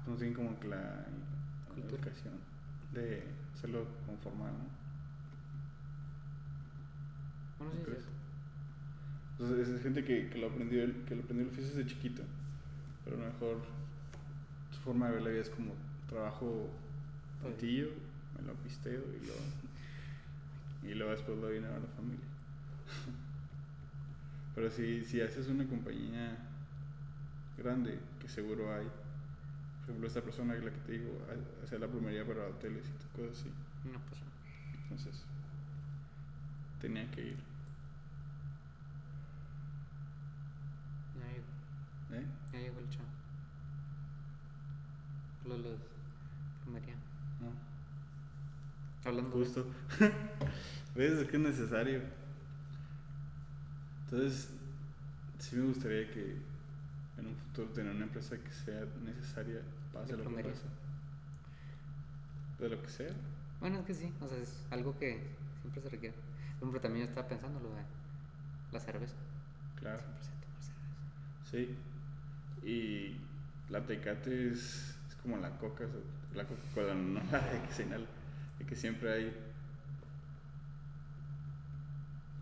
no 0.05 0.15
tienen 0.15 0.33
como 0.33 0.59
que 0.59 0.67
la, 0.67 1.05
la 1.75 1.85
educación 1.85 2.33
de 2.93 3.23
hacerlo 3.53 3.87
como 4.05 4.17
formal, 4.19 4.53
¿no? 4.57 4.65
Bueno, 7.57 7.73
sí, 7.85 7.91
es. 7.97 8.05
Entonces 9.37 9.67
es 9.69 9.81
gente 9.81 10.03
que, 10.05 10.29
que 10.29 10.37
lo 10.39 10.47
aprendió 10.47 10.83
el, 10.83 11.03
que 11.05 11.15
lo 11.15 11.23
aprendió 11.23 11.47
el 11.47 11.53
oficio 11.53 11.75
desde 11.75 11.89
chiquito, 11.89 12.23
pero 13.03 13.17
a 13.17 13.19
lo 13.19 13.25
mejor 13.33 13.57
forma 14.83 15.07
de 15.07 15.13
ver 15.13 15.21
la 15.23 15.29
vida 15.29 15.41
es 15.41 15.49
como 15.49 15.73
trabajo 16.09 16.69
tío, 17.59 17.87
me 18.37 18.47
lo 18.47 18.53
pisteo 18.55 19.01
y 19.21 19.25
luego, 19.25 19.41
y 20.83 20.93
luego 20.93 21.11
después 21.11 21.37
lo 21.39 21.49
dinero 21.49 21.73
a 21.75 21.79
la 21.79 21.87
familia. 21.95 22.25
pero 24.55 24.69
si, 24.69 25.03
si 25.05 25.21
haces 25.21 25.47
una 25.47 25.65
compañía 25.65 26.37
grande, 27.57 27.99
que 28.21 28.27
seguro 28.27 28.73
hay, 28.73 28.85
por 28.85 29.83
ejemplo 29.89 30.07
esta 30.07 30.21
persona 30.21 30.53
la 30.55 30.71
que 30.71 30.79
te 30.85 30.91
digo, 30.93 31.11
ha- 31.29 31.63
hace 31.65 31.77
la 31.79 31.87
plomería 31.87 32.25
para 32.25 32.47
hoteles 32.47 32.83
y 32.87 33.17
cosas 33.17 33.39
así, 33.39 33.49
No, 33.91 33.99
pues 34.09 34.21
no. 34.21 34.27
entonces 34.83 35.21
tenía 36.81 37.09
que 37.11 37.21
ir. 37.21 37.37
Ya 41.15 41.27
llegó, 41.27 42.21
¿eh? 42.21 42.25
ya 42.51 42.59
llegó 42.59 42.79
el 42.79 42.89
chavo. 42.89 43.22
Los, 45.45 45.59
los. 45.59 45.79
Plomería. 46.63 46.95
No. 47.41 47.51
Hablando 49.05 49.31
Justo. 49.31 49.65
¿Ves? 50.95 51.13
Es 51.13 51.27
que 51.27 51.37
es 51.37 51.43
necesario. 51.43 52.01
Entonces, 54.05 54.49
sí 55.39 55.55
me 55.55 55.65
gustaría 55.65 56.09
que 56.11 56.37
en 57.17 57.27
un 57.27 57.35
futuro 57.35 57.69
tener 57.69 57.93
una 57.93 58.05
empresa 58.05 58.37
que 58.37 58.51
sea 58.51 58.85
necesaria, 59.03 59.61
pase 59.91 60.15
¿De 60.15 60.23
lo 60.23 60.35
que 60.35 60.43
pase. 60.43 60.65
De 62.59 62.69
lo 62.69 62.81
que 62.81 62.89
sea. 62.89 63.13
Bueno, 63.59 63.79
es 63.79 63.85
que 63.85 63.93
sí, 63.93 64.11
o 64.21 64.27
sea, 64.27 64.37
es 64.37 64.65
algo 64.71 64.97
que 64.97 65.21
siempre 65.61 65.81
se 65.81 65.89
requiere. 65.89 66.15
Por 66.59 66.69
ejemplo, 66.69 66.81
también 66.81 67.05
yo 67.05 67.09
estaba 67.09 67.27
pensando 67.27 67.59
lo 67.59 67.69
de 67.73 67.81
la 68.71 68.79
cerveza. 68.79 69.15
Claro. 69.79 69.99
Siempre 69.99 70.23
se 70.23 70.31
toma 70.31 70.61
cerveza. 70.61 70.73
Sí. 71.49 72.67
Y 72.67 73.17
la 73.69 73.85
tecate 73.85 74.51
es 74.51 74.92
como 75.23 75.37
la 75.37 75.49
coca, 75.57 75.85
o 75.85 75.87
sea, 75.87 75.99
la 76.35 76.43
Coca-Cola, 76.45 76.93
no 76.95 77.21
la 77.31 77.39
de 77.39 77.61
que 77.67 77.73
se 77.73 77.83
inhala, 77.83 78.05
de 78.59 78.65
que 78.65 78.75
siempre 78.75 79.13
hay. 79.13 79.33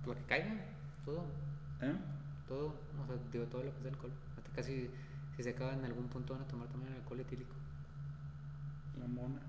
Lo 0.05 0.13
que 0.15 0.21
caiga, 0.23 0.55
todo, 1.05 1.23
¿Eh? 1.81 1.93
todo, 2.47 2.67
o 2.67 3.05
sea, 3.07 3.15
digo, 3.31 3.45
todo 3.45 3.63
lo 3.63 3.71
que 3.73 3.79
es 3.81 3.85
alcohol. 3.93 4.11
Hasta 4.37 4.49
casi, 4.51 4.89
si 5.37 5.43
se 5.43 5.49
acaba 5.51 5.73
en 5.73 5.85
algún 5.85 6.07
punto 6.07 6.33
van 6.33 6.43
a 6.43 6.47
tomar 6.47 6.67
también 6.69 6.93
alcohol 6.93 7.19
etílico. 7.19 7.53
La 8.99 9.07
mona. 9.07 9.41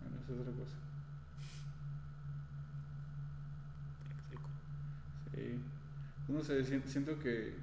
Bueno, 0.00 0.16
eso 0.22 0.34
es 0.34 0.40
otra 0.40 0.52
cosa. 0.52 0.76
Sí. 5.34 5.60
No 6.28 6.42
sé, 6.42 6.64
sien- 6.64 6.82
siento 6.86 7.18
que, 7.18 7.54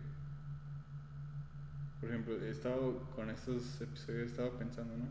por 1.99 2.09
ejemplo, 2.09 2.33
he 2.41 2.49
estado 2.49 2.99
con 3.15 3.29
estos 3.29 3.81
episodios, 3.81 4.23
he 4.23 4.25
estado 4.25 4.51
pensando, 4.57 4.95
¿no? 4.95 5.05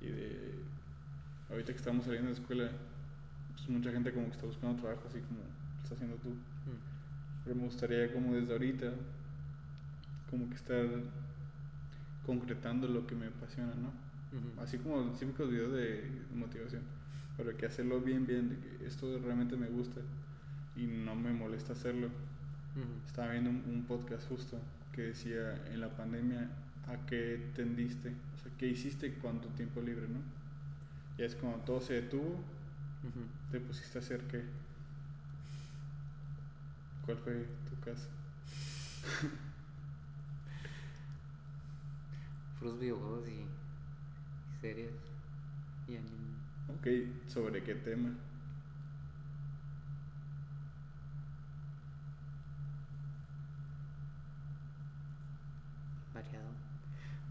Y 0.00 0.10
de, 0.10 0.54
ahorita 1.50 1.72
que 1.72 1.78
estamos 1.78 2.04
saliendo 2.04 2.28
de 2.28 2.34
escuela, 2.34 2.70
pues 3.52 3.68
mucha 3.68 3.90
gente 3.90 4.12
como 4.12 4.26
que 4.26 4.32
está 4.32 4.46
buscando 4.46 4.80
trabajo, 4.80 5.02
así 5.08 5.18
como 5.20 5.40
lo 5.40 5.82
estás 5.82 5.92
haciendo 5.92 6.16
tú. 6.16 6.28
Mm. 6.28 7.42
Pero 7.44 7.56
me 7.56 7.64
gustaría 7.64 8.12
como 8.12 8.34
desde 8.34 8.52
ahorita, 8.52 8.92
como 10.30 10.48
que 10.48 10.54
estar 10.54 10.86
concretando 12.24 12.86
lo 12.86 13.06
que 13.06 13.14
me 13.16 13.26
apasiona, 13.26 13.74
¿no? 13.74 14.06
Así 14.60 14.78
como 14.78 14.98
los 14.98 15.18
típicos 15.18 15.50
videos 15.50 15.72
de 15.72 16.10
motivación, 16.34 16.82
pero 17.36 17.56
que 17.56 17.66
hacerlo 17.66 18.00
bien, 18.00 18.26
bien, 18.26 18.50
de 18.50 18.58
que 18.58 18.86
esto 18.86 19.18
realmente 19.18 19.56
me 19.56 19.68
gusta 19.68 20.00
y 20.76 20.86
no 20.86 21.14
me 21.14 21.32
molesta 21.32 21.72
hacerlo. 21.72 22.08
Estaba 23.06 23.30
viendo 23.30 23.48
un, 23.48 23.64
un 23.66 23.84
podcast 23.84 24.28
justo 24.28 24.58
que 24.96 25.02
decía 25.02 25.62
en 25.72 25.80
la 25.80 25.94
pandemia 25.94 26.48
a 26.88 27.06
qué 27.06 27.52
tendiste, 27.54 28.08
o 28.08 28.42
sea, 28.42 28.50
qué 28.58 28.66
hiciste 28.66 29.14
con 29.18 29.40
tu 29.40 29.48
tiempo 29.50 29.80
libre, 29.80 30.08
¿no? 30.08 30.20
Y 31.18 31.22
es 31.22 31.36
cuando 31.36 31.58
todo 31.60 31.80
se 31.80 31.94
detuvo, 31.94 32.40
te 33.52 33.60
pusiste 33.60 33.98
a 33.98 34.00
hacer 34.00 34.22
qué. 34.22 34.42
¿Cuál 37.04 37.18
fue 37.18 37.46
tu 37.68 37.78
caso? 37.84 38.08
Puros 42.58 42.80
videojuegos 42.80 43.28
y, 43.28 43.32
y 43.32 44.60
series 44.60 44.90
y 45.88 45.96
anime. 45.96 46.36
Ok, 46.68 46.86
¿sobre 47.28 47.62
qué 47.62 47.74
tema? 47.76 48.10
Variado. 56.12 56.50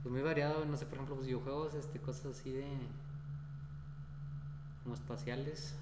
Pues 0.05 0.13
muy 0.13 0.21
variado, 0.21 0.63
no 0.65 0.77
sé, 0.77 0.85
por 0.85 0.97
ejemplo, 0.97 1.15
los 1.15 1.25
videojuegos, 1.25 1.73
este, 1.73 1.99
cosas 1.99 2.37
así 2.37 2.51
de. 2.51 2.77
como 4.83 4.93
espaciales. 4.93 5.75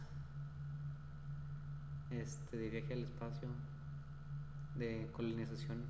Este, 2.09 2.55
de 2.55 2.69
viaje 2.69 2.93
al 2.93 3.03
espacio. 3.03 3.49
De 4.77 5.09
colonización. 5.11 5.83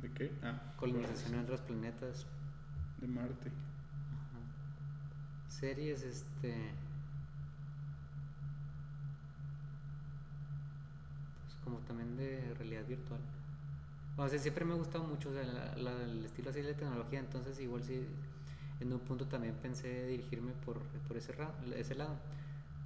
¿De 0.00 0.10
qué? 0.12 0.32
Ah, 0.42 0.72
Colonización 0.78 1.34
en 1.34 1.40
otros 1.40 1.60
planetas. 1.60 2.24
de 2.98 3.06
Marte. 3.06 3.50
Ajá. 3.50 5.50
Series, 5.50 6.02
este. 6.02 6.72
Pues 11.44 11.56
como 11.62 11.76
también 11.80 12.16
de 12.16 12.54
realidad 12.54 12.86
virtual. 12.86 13.20
O 14.22 14.28
sea, 14.28 14.38
siempre 14.38 14.64
me 14.66 14.74
ha 14.74 14.76
gustado 14.76 15.04
mucho 15.04 15.30
o 15.30 15.32
sea, 15.32 15.42
la- 15.44 15.74
la- 15.76 16.02
el 16.04 16.24
estilo 16.26 16.50
así 16.50 16.60
de 16.60 16.74
tecnología, 16.74 17.20
entonces 17.20 17.58
igual 17.58 17.82
sí, 17.82 18.04
en 18.80 18.92
un 18.92 18.98
punto 19.00 19.24
también 19.24 19.54
pensé 19.62 20.06
dirigirme 20.08 20.52
por, 20.66 20.78
por 21.08 21.16
ese, 21.16 21.32
ra- 21.32 21.54
ese 21.74 21.94
lado, 21.94 22.16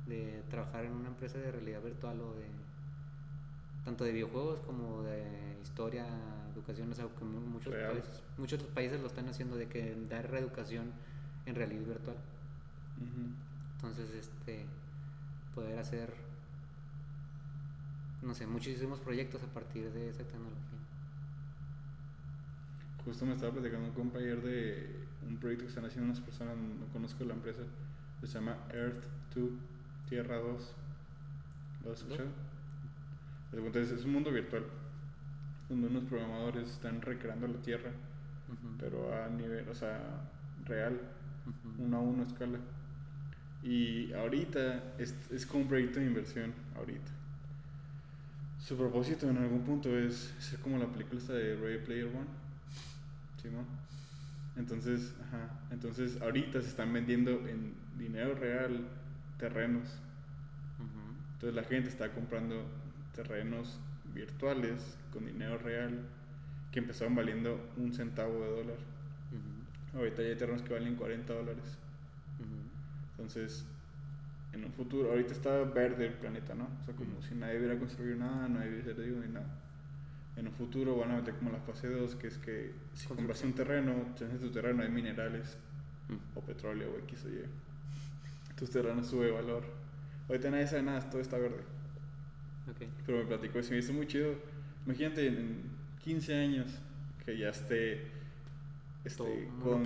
de 0.07 0.43
trabajar 0.49 0.85
en 0.85 0.93
una 0.93 1.09
empresa 1.09 1.39
de 1.39 1.51
realidad 1.51 1.83
virtual 1.83 2.21
o 2.21 2.35
de 2.35 2.47
tanto 3.85 4.05
de 4.05 4.13
videojuegos 4.13 4.61
como 4.61 5.03
de 5.03 5.25
historia, 5.63 6.07
educación, 6.55 6.93
o 6.93 6.95
sea, 6.95 7.07
que 7.19 7.25
mu- 7.25 7.41
muchos 7.41 7.75
Real. 7.75 7.93
países, 7.95 8.23
muchos 8.39 8.59
otros 8.61 8.73
países 8.73 9.01
lo 9.01 9.09
están 9.09 9.29
haciendo 9.29 9.57
de 9.57 9.67
que 9.67 9.97
dar 10.09 10.31
reeducación 10.31 10.93
en 11.47 11.55
realidad 11.57 11.83
virtual. 11.85 12.17
Entonces, 13.77 14.09
este, 14.15 14.65
poder 15.55 15.79
hacer, 15.79 16.15
no 18.23 18.35
sé, 18.35 18.47
muchísimos 18.47 19.01
proyectos 19.01 19.43
a 19.43 19.47
partir 19.49 19.91
de 19.91 20.09
esa 20.11 20.23
tecnología. 20.23 20.74
Justo 23.05 23.27
me 23.27 23.35
estaba 23.35 23.53
platicando 23.53 23.89
un 23.89 23.95
compañero 23.95 24.41
de 24.41 25.05
un 25.29 25.37
proyecto 25.37 25.65
que 25.65 25.69
están 25.69 25.85
haciendo 25.85 26.07
unas 26.07 26.21
personas, 26.21 26.57
no 26.57 26.87
conozco 26.93 27.25
la 27.25 27.35
empresa, 27.35 27.63
se 28.23 28.27
llama 28.27 28.57
Earth 28.73 29.05
2, 29.35 29.51
Tierra 30.09 30.37
2. 30.39 30.75
¿Lo 31.85 31.93
has 31.93 31.99
escuchado? 32.01 32.29
Entonces 33.53 33.99
es 33.99 34.05
un 34.05 34.13
mundo 34.13 34.33
virtual, 34.33 34.65
donde 35.69 35.89
unos 35.89 36.05
programadores 36.05 36.71
están 36.71 37.01
recreando 37.03 37.47
la 37.47 37.61
Tierra, 37.61 37.91
pero 38.79 39.15
a 39.15 39.29
nivel, 39.29 39.69
o 39.69 39.75
sea, 39.75 40.01
real, 40.65 40.99
Ujú. 41.47 41.85
uno 41.85 41.97
a 41.99 42.01
uno 42.01 42.23
escala. 42.23 42.59
Y 43.63 44.13
ahorita 44.13 44.95
es, 44.99 45.15
es 45.31 45.47
como 45.47 45.63
un 45.63 45.69
proyecto 45.69 46.01
de 46.01 46.07
inversión, 46.07 46.53
ahorita. 46.77 47.11
Su 48.59 48.77
propósito 48.77 49.29
en 49.29 49.37
algún 49.39 49.63
punto 49.63 49.97
es 49.97 50.35
ser 50.39 50.59
como 50.61 50.79
la 50.79 50.87
película 50.87 51.21
esta 51.21 51.35
de 51.35 51.55
Ready 51.57 51.85
Player 51.85 52.07
One. 52.07 52.44
¿Sí, 53.45 53.51
no? 53.51 53.63
Entonces, 54.59 55.15
ajá. 55.21 55.51
Entonces, 55.71 56.19
ahorita 56.23 56.63
se 56.63 56.69
están 56.69 56.91
vendiendo 56.95 57.47
en 57.47 57.75
dinero 57.99 58.35
real 58.35 58.87
terrenos. 59.39 59.85
Ujú. 60.79 61.15
Entonces, 61.35 61.55
la 61.55 61.65
gente 61.65 61.91
está 61.91 62.11
comprando 62.15 62.65
terrenos 63.15 63.79
virtuales 64.15 64.97
con 65.13 65.27
dinero 65.27 65.59
real 65.59 66.07
que 66.73 66.79
empezaron 66.79 67.15
valiendo 67.15 67.61
un 67.77 67.93
centavo 67.93 68.33
de 68.33 68.51
dólar. 68.51 68.79
Ujú. 69.31 69.99
Ahorita 69.99 70.23
ya 70.23 70.29
hay 70.29 70.37
terrenos 70.37 70.63
que 70.63 70.73
valen 70.73 70.97
40 70.97 71.35
dólares. 71.35 71.77
Ujú. 72.41 72.57
Entonces, 73.11 73.67
en 74.55 74.65
un 74.65 74.73
futuro, 74.73 75.11
ahorita 75.11 75.33
está 75.33 75.65
verde 75.65 76.07
el 76.07 76.15
planeta, 76.15 76.55
¿no? 76.55 76.65
O 76.81 76.85
sea, 76.87 76.95
como 76.95 77.21
si 77.21 77.35
nadie 77.35 77.59
hubiera 77.59 77.79
construido 77.79 78.17
nada, 78.17 78.49
nadie 78.49 78.71
hubiera 78.71 78.93
hecho 78.93 79.21
ni 79.21 79.35
nada. 79.35 79.64
En 80.37 80.49
un 80.49 80.53
futuro 80.53 80.97
van 80.97 81.13
a 81.13 81.17
meter 81.17 81.35
como 81.35 81.51
la 81.51 81.61
fase 81.61 81.89
2, 81.89 82.17
que 82.17 82.27
es 82.27 82.39
que 82.39 82.73
si 82.95 83.07
compras 83.07 83.43
un 83.45 83.53
terreno, 83.53 83.95
tienes 84.17 84.41
tu 84.41 84.51
terreno, 84.51 84.83
hay 84.83 84.91
minerales, 84.91 85.57
o 86.35 86.41
petróleo, 86.41 86.91
o 86.93 86.99
X 87.05 87.25
o 87.25 87.29
Y. 87.29 87.45
Tus 88.57 88.71
terrenos 88.71 89.07
sube 89.07 89.27
de 89.27 89.33
valor. 89.33 89.65
Ahorita 90.29 90.51
nadie 90.51 90.67
sabe 90.67 90.83
nada, 90.83 91.09
todo 91.09 91.21
está 91.21 91.39
verde. 91.39 91.63
Ok. 92.69 92.89
Pero 93.07 93.19
me 93.19 93.25
platicó 93.27 93.59
eso 93.59 93.71
y 93.71 93.73
me 93.73 93.79
hizo 93.79 93.93
muy 93.93 94.07
chido. 94.07 94.35
Imagínate 94.87 95.27
en 95.29 95.63
15 96.03 96.35
años 96.35 96.81
que 97.25 97.39
ya 97.39 97.51
esté 97.51 98.11
este, 99.05 99.49
con, 99.63 99.85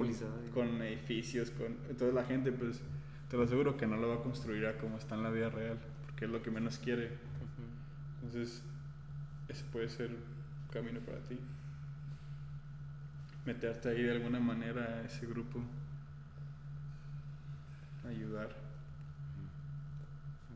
con 0.53 0.83
edificios, 0.83 1.51
con 1.51 1.77
entonces 1.89 2.15
la 2.15 2.25
gente 2.25 2.53
pues 2.53 2.81
te 3.29 3.37
lo 3.37 3.43
aseguro 3.43 3.77
que 3.77 3.87
no 3.87 3.97
lo 3.97 4.09
va 4.09 4.15
a 4.17 4.23
construir 4.23 4.67
a 4.67 4.79
como 4.79 4.97
está 4.97 5.15
en 5.15 5.23
la 5.23 5.31
vida 5.31 5.51
real, 5.51 5.79
porque 6.07 6.25
es 6.25 6.31
lo 6.31 6.43
que 6.43 6.51
menos 6.51 6.79
quiere. 6.79 7.07
Ujú. 7.07 8.27
Entonces, 8.27 8.63
ese 9.49 9.65
puede 9.65 9.89
ser 9.89 10.17
camino 10.73 11.01
para 11.01 11.19
ti. 11.21 11.39
Meterte 13.47 13.89
ahí 13.91 14.03
de 14.03 14.13
alguna 14.13 14.41
manera 14.41 14.83
a 14.85 15.03
ese 15.03 15.27
grupo. 15.27 15.61
Ayudar. 18.07 18.49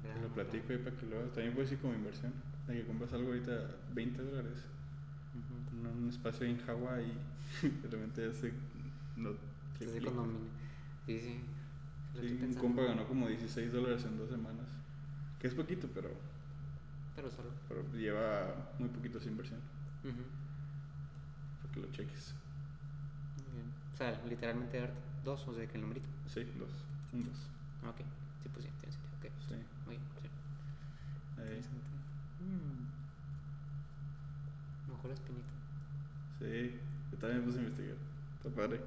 Te 0.02 0.20
lo 0.20 0.28
platico 0.28 0.72
ahí 0.72 0.78
para 0.78 0.96
que 0.96 1.06
lo 1.06 1.18
hagas. 1.18 1.32
También 1.32 1.54
puede 1.54 1.68
ser 1.68 1.78
como 1.78 1.94
inversión. 1.94 2.32
De 2.66 2.74
que 2.74 2.86
compras 2.86 3.12
algo 3.12 3.28
ahorita 3.28 3.52
a 3.52 3.94
20 3.94 4.22
dólares. 4.22 4.58
Un, 5.80 5.86
un 6.04 6.08
espacio 6.08 6.46
ahí 6.46 6.52
en 6.52 6.64
Hawái 6.66 7.12
y 7.62 7.66
de 7.82 7.88
repente 7.88 8.26
ya 8.28 8.32
se 8.34 8.52
cuando 10.02 10.24
mine- 10.24 10.38
Sí, 11.06 11.18
sí. 11.20 11.40
Sí, 12.20 12.26
estoy 12.26 12.48
un 12.48 12.54
compa 12.54 12.82
ganó 12.82 13.06
como 13.08 13.26
16 13.26 13.72
dólares 13.72 14.04
en 14.04 14.18
dos 14.18 14.28
semanas. 14.30 14.66
Que 15.40 15.48
es 15.48 15.54
poquito, 15.54 15.88
pero, 15.94 16.10
Pero 17.16 17.30
solo. 17.30 17.48
pero 17.68 17.82
lleva 17.96 18.54
muy 18.78 18.88
poquito 18.90 19.18
esa 19.18 19.28
inversión. 19.28 19.58
Ujú. 20.04 20.22
Para 21.62 21.74
que 21.74 21.80
lo 21.80 21.86
cheques. 21.92 22.34
Muy 23.36 23.62
bien. 23.62 23.72
O 23.94 23.96
sea, 23.96 24.20
literalmente 24.28 24.80
darte 24.80 25.00
dos, 25.24 25.46
o 25.46 25.54
sea, 25.54 25.66
que 25.66 25.76
el 25.76 25.82
numerito. 25.82 26.08
Sí, 26.26 26.44
dos. 26.58 26.70
Un 27.12 27.24
dos. 27.24 27.38
Ok. 27.88 27.98
Sí, 28.42 28.48
pues 28.52 28.64
sí, 28.64 28.70
tiene 28.80 28.92
sentido. 28.92 29.18
Ok. 29.18 29.24
Sí. 29.48 29.54
Muy 29.86 29.96
bien, 29.96 30.08
sí. 30.20 30.28
Interesante. 31.38 31.78
Mm. 32.40 32.90
Mejor 34.90 35.06
la 35.06 35.14
espinita. 35.14 35.48
Sí, 36.38 36.78
yo 37.10 37.18
también 37.18 37.40
me 37.40 37.46
puse 37.46 37.58
a 37.58 37.62
investigar. 37.62 37.96
Está 38.36 38.50
padre. 38.50 38.80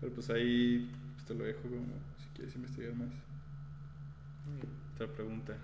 Pero 0.00 0.12
pues 0.12 0.30
ahí 0.30 0.90
pues, 1.14 1.26
te 1.26 1.34
lo 1.34 1.44
dejo 1.44 1.62
como 1.62 1.94
si 2.18 2.28
quieres 2.34 2.54
investigar 2.56 2.94
más. 2.94 3.08
Muy 4.46 4.56
bien. 4.56 4.72
Otra 4.94 5.06
pregunta. 5.06 5.56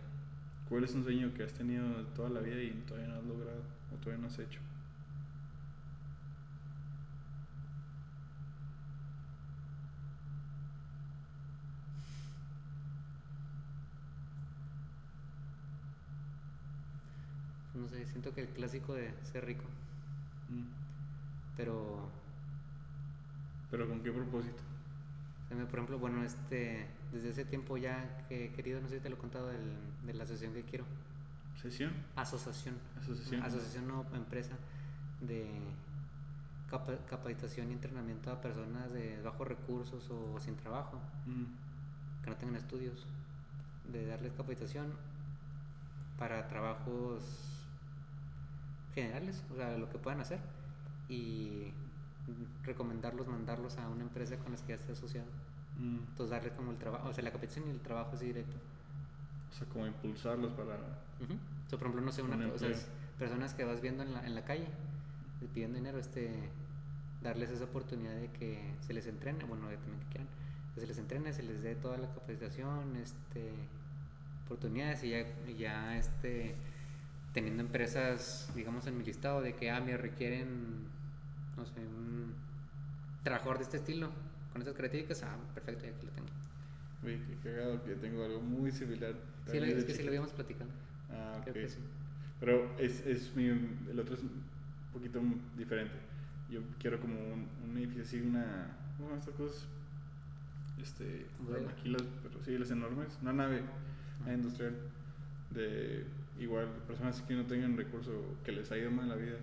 ¿Cuál 0.68 0.84
es 0.84 0.94
un 0.94 1.02
sueño 1.04 1.34
que 1.34 1.42
has 1.42 1.52
tenido 1.52 1.84
toda 2.14 2.30
la 2.30 2.40
vida 2.40 2.62
y 2.62 2.70
todavía 2.86 3.08
no 3.08 3.16
has 3.16 3.24
logrado 3.24 3.62
o 3.94 3.96
todavía 3.98 4.22
no 4.22 4.28
has 4.28 4.38
hecho? 4.38 4.60
No 17.74 17.88
sé, 17.88 18.06
siento 18.06 18.34
que 18.34 18.42
el 18.42 18.48
clásico 18.48 18.94
de 18.94 19.10
ser 19.22 19.44
rico. 19.46 19.64
Mm. 20.50 20.64
Pero, 21.56 22.10
¿Pero 23.70 23.88
con 23.88 24.00
qué 24.02 24.12
propósito? 24.12 24.62
por 25.70 25.74
ejemplo, 25.78 25.98
bueno, 25.98 26.24
este, 26.24 26.86
desde 27.12 27.30
ese 27.30 27.44
tiempo 27.44 27.76
ya 27.76 28.24
que 28.28 28.46
he 28.46 28.52
querido, 28.52 28.80
no 28.80 28.88
sé 28.88 28.96
si 28.96 29.02
te 29.02 29.08
lo 29.10 29.16
he 29.16 29.18
contado, 29.18 29.48
del- 29.48 29.76
de 30.06 30.14
la 30.14 30.24
asociación 30.24 30.54
que 30.54 30.62
quiero. 30.64 30.84
¿Sesión? 31.60 31.92
Asociación. 32.16 32.74
Asociación. 33.00 33.42
Asociación 33.42 33.88
no 33.88 34.04
empresa 34.14 34.54
de 35.20 35.48
capa- 36.68 36.98
capacitación 37.08 37.70
y 37.70 37.74
entrenamiento 37.74 38.30
a 38.32 38.40
personas 38.40 38.92
de 38.92 39.20
bajos 39.22 39.46
recursos 39.46 40.08
o 40.10 40.38
sin 40.40 40.56
trabajo, 40.56 40.98
Mm. 41.26 41.44
que 42.24 42.30
no 42.30 42.36
tengan 42.36 42.56
estudios, 42.56 43.06
de 43.92 44.06
darles 44.06 44.32
capacitación 44.32 44.92
para 46.18 46.48
trabajos 46.48 47.22
generales, 48.94 49.42
o 49.52 49.56
sea, 49.56 49.76
lo 49.78 49.88
que 49.90 49.98
puedan 49.98 50.20
hacer 50.20 50.38
y 51.08 51.72
recomendarlos, 52.64 53.26
mandarlos 53.26 53.76
a 53.78 53.88
una 53.88 54.02
empresa 54.02 54.36
con 54.38 54.52
la 54.52 54.58
que 54.58 54.68
ya 54.68 54.74
esté 54.76 54.92
asociado. 54.92 55.26
Mm. 55.78 55.96
Entonces 56.10 56.30
darles 56.30 56.52
como 56.52 56.70
el 56.70 56.78
trabajo, 56.78 57.08
o 57.08 57.12
sea, 57.12 57.24
la 57.24 57.30
capacitación 57.32 57.68
y 57.68 57.70
el 57.70 57.80
trabajo 57.80 58.12
así 58.14 58.26
directo. 58.26 58.56
O 59.50 59.54
sea, 59.54 59.66
como 59.68 59.86
impulsarlos 59.86 60.52
para... 60.52 60.78
Ujú. 61.22 61.34
O 61.34 61.68
sea, 61.68 61.78
por 61.78 61.88
ejemplo, 61.88 62.02
no 62.02 62.12
sé, 62.12 62.22
una, 62.22 62.36
o 62.48 62.58
sea, 62.58 62.70
personas 63.18 63.54
que 63.54 63.64
vas 63.64 63.80
viendo 63.80 64.02
en 64.02 64.14
la, 64.14 64.26
en 64.26 64.34
la 64.34 64.44
calle 64.44 64.66
pidiendo 65.48 65.76
dinero, 65.76 65.98
este, 65.98 66.30
darles 67.22 67.50
esa 67.50 67.64
oportunidad 67.64 68.14
de 68.14 68.28
que 68.28 68.74
se 68.80 68.92
les 68.92 69.06
entrene, 69.06 69.44
bueno, 69.44 69.66
también 69.68 70.00
que 70.00 70.06
quieran, 70.06 70.28
que 70.74 70.80
se 70.80 70.86
les 70.86 70.98
entrene, 70.98 71.32
se 71.32 71.42
les 71.42 71.62
dé 71.62 71.74
toda 71.74 71.98
la 71.98 72.08
capacitación, 72.08 72.96
este, 72.96 73.50
oportunidades 74.46 75.02
y 75.04 75.10
ya, 75.10 75.24
ya 75.56 75.96
este, 75.96 76.54
teniendo 77.32 77.62
empresas, 77.62 78.50
digamos, 78.54 78.86
en 78.86 78.98
mi 78.98 79.04
listado 79.04 79.40
de 79.40 79.54
que, 79.54 79.70
ah, 79.70 79.80
me 79.80 79.96
requieren, 79.96 80.86
no 81.56 81.66
sé, 81.66 81.80
un 81.80 82.34
trabajador 83.22 83.58
de 83.58 83.64
este 83.64 83.76
estilo, 83.78 84.10
con 84.52 84.60
estas 84.60 84.74
características, 84.74 85.22
ah, 85.22 85.36
perfecto, 85.54 85.84
ya 85.84 85.90
aquí 85.90 86.06
lo 86.06 86.12
tengo. 86.12 86.28
Uy, 87.04 87.20
qué 87.26 87.50
cagado 87.50 87.82
que 87.82 87.94
tengo 87.96 88.24
algo 88.24 88.40
muy 88.40 88.70
similar. 88.70 89.14
Sí, 89.50 89.58
es 89.58 89.84
que 89.84 89.94
sí 89.94 90.02
lo 90.02 90.08
habíamos 90.08 90.32
platicado. 90.32 90.70
Ah, 91.12 91.34
ok. 91.38 91.42
Creo 91.44 91.54
que 91.54 91.68
sí. 91.68 91.78
Pero 92.40 92.74
es, 92.78 93.06
es 93.06 93.34
mi, 93.36 93.46
el 93.46 93.98
otro 94.00 94.14
es 94.14 94.22
un 94.22 94.30
poquito 94.92 95.20
diferente. 95.56 95.94
Yo 96.50 96.60
quiero 96.80 97.00
como 97.00 97.14
un, 97.14 97.46
un 97.70 97.76
edificio 97.78 98.02
así, 98.02 98.20
una... 98.20 98.76
Bueno, 98.98 99.16
estas 99.16 99.34
cosas... 99.34 99.66
Este... 100.82 101.26
Bodega. 101.46 101.70
Aquí 101.70 101.88
las, 101.88 102.02
pero 102.22 102.42
sí, 102.44 102.58
las 102.58 102.70
enormes. 102.70 103.18
Una 103.22 103.32
nave 103.32 103.62
Ah. 104.26 104.32
industrial 104.32 104.74
de 105.50 106.04
igual 106.38 106.68
personas 106.86 107.20
que 107.22 107.34
no 107.34 107.44
tengan 107.44 107.76
recursos 107.76 108.14
que 108.44 108.52
les 108.52 108.70
ha 108.70 108.78
ido 108.78 108.90
mal 108.90 109.04
en 109.06 109.08
la 109.10 109.16
vida, 109.16 109.36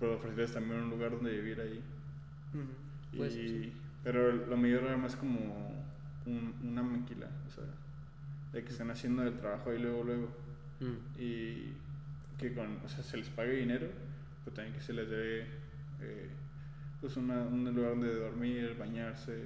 pero 0.00 0.16
ofrecerles 0.16 0.52
también 0.52 0.80
un 0.82 0.90
lugar 0.90 1.12
donde 1.12 1.30
vivir 1.30 1.60
ahí. 1.60 1.80
Ujú. 2.52 2.64
Y, 3.12 3.16
Pues, 3.16 3.32
sí. 3.32 3.72
Pero 4.04 4.32
lo 4.32 4.56
mayor 4.56 4.82
era 4.84 4.96
más 4.96 5.14
como 5.16 5.38
un- 6.26 6.54
una 6.64 6.82
maquila, 6.82 7.28
o 7.46 7.50
sea, 7.50 7.64
de 8.52 8.62
que 8.64 8.70
están 8.70 8.90
haciendo 8.90 9.22
el 9.22 9.36
trabajo 9.38 9.70
ahí 9.70 9.78
luego, 9.78 10.02
luego. 10.04 10.28
Mm. 10.80 11.20
Y 11.20 11.72
que 12.38 12.54
con, 12.54 12.78
o 12.84 12.88
sea, 12.88 13.02
se 13.02 13.16
les 13.16 13.28
pague 13.30 13.56
dinero, 13.56 13.88
pero 14.44 14.54
también 14.54 14.74
que 14.74 14.80
se 14.80 14.92
les 14.92 15.08
dé 15.08 15.40
eh, 16.00 16.28
pues 17.00 17.16
una, 17.16 17.42
un 17.42 17.64
lugar 17.74 17.90
donde 17.90 18.14
dormir, 18.14 18.76
bañarse 18.78 19.44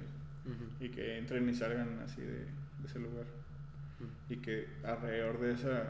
y 0.79 0.89
que 0.89 1.17
entren 1.17 1.47
y 1.47 1.53
salgan 1.53 1.99
así 1.99 2.21
de, 2.21 2.39
de 2.39 2.85
ese 2.85 2.99
lugar. 2.99 3.25
Mm. 3.99 4.33
Y 4.33 4.37
que 4.37 4.67
alrededor 4.83 5.39
de 5.39 5.53
esa 5.53 5.83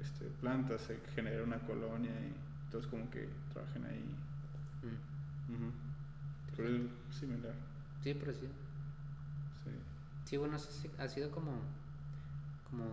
este, 0.00 0.26
planta 0.40 0.78
se 0.78 0.98
genere 1.14 1.42
una 1.42 1.58
colonia 1.60 2.10
y 2.10 2.70
todos 2.70 2.86
como 2.86 3.08
que 3.10 3.28
trabajen 3.52 3.84
ahí. 3.84 4.04
Mm. 4.82 5.70
Pero 6.56 6.68
es 6.68 6.82
similar. 7.10 7.54
Sí, 8.02 8.14
pero 8.18 8.32
sí. 8.32 8.46
Sí. 9.64 9.70
Sí, 10.24 10.36
bueno, 10.36 10.56
ha 10.98 11.08
sido 11.08 11.30
como, 11.30 11.52
como 12.70 12.84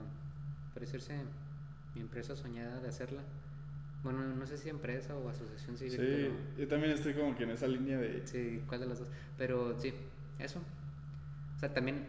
parecerse 0.74 1.20
mi 1.96 2.02
empresa 2.02 2.36
soñada 2.36 2.80
de 2.80 2.90
hacerla. 2.90 3.22
Bueno, 4.04 4.20
no 4.24 4.46
sé 4.46 4.58
si 4.58 4.70
empresa 4.70 5.16
o 5.16 5.28
asociación 5.30 5.78
civil, 5.78 5.92
Sí, 5.92 5.98
pero 6.00 6.34
yo 6.58 6.68
también 6.68 6.94
estoy 6.94 7.14
como 7.14 7.36
que 7.36 7.44
en 7.44 7.50
esa 7.52 7.68
línea 7.68 7.98
de... 7.98 8.26
sí, 8.26 8.62
¿cuál 8.68 8.82
de 8.82 8.86
las 8.88 9.00
dos? 9.00 9.10
Pero 9.38 9.78
sí, 9.80 9.94
eso. 10.40 10.60
O 11.56 11.60
sea, 11.60 11.74
también, 11.74 12.08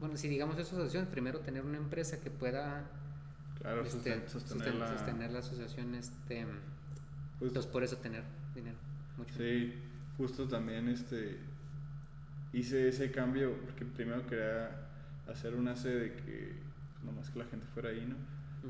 bueno, 0.00 0.16
si 0.16 0.28
digamos 0.28 0.58
es 0.58 0.66
asociación, 0.66 1.06
primero 1.06 1.38
tener 1.40 1.64
una 1.64 1.78
empresa 1.78 2.20
que 2.20 2.30
pueda 2.30 2.84
Claro, 3.60 3.82
este, 3.84 4.16
sosten- 4.16 4.24
sosten- 4.26 4.28
sostener 4.48 4.74
la... 4.74 4.88
sostener 4.88 5.30
la 5.30 5.38
asociación, 5.38 5.94
este, 5.94 6.44
pues, 7.38 7.48
entonces 7.50 7.70
por 7.72 7.82
eso 7.82 7.96
tener 7.96 8.22
dinero, 8.54 8.76
mucho 9.16 9.32
dinero. 9.38 9.72
sí, 9.72 9.78
justo 10.18 10.46
también 10.48 10.88
este... 10.88 11.38
hice 12.52 12.88
ese 12.88 13.10
cambio 13.10 13.56
porque 13.64 13.86
primero 13.86 14.26
quería 14.26 14.70
hacer 15.26 15.54
un 15.54 15.68
AC 15.68 15.84
de 15.84 16.12
que 16.16 16.52
nomás 17.04 17.30
que 17.30 17.38
la 17.38 17.44
gente 17.46 17.66
fuera 17.74 17.90
ahí, 17.90 18.04
¿no? 18.06 18.16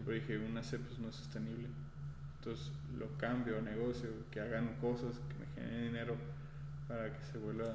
Pero 0.04 0.12
dije, 0.12 0.38
un 0.38 0.56
AC 0.56 0.78
pues 0.78 0.98
no 0.98 1.08
es 1.08 1.16
sostenible. 1.16 1.68
Entonces 2.38 2.72
lo 2.98 3.06
cambio 3.18 3.58
a 3.58 3.62
negocio, 3.62 4.08
que 4.30 4.40
hagan 4.40 4.74
cosas 4.80 5.14
que 5.28 5.34
me 5.38 5.46
generen 5.54 5.92
dinero 5.92 6.16
para 6.88 7.12
que 7.12 7.24
se 7.24 7.38
vuelva 7.38 7.72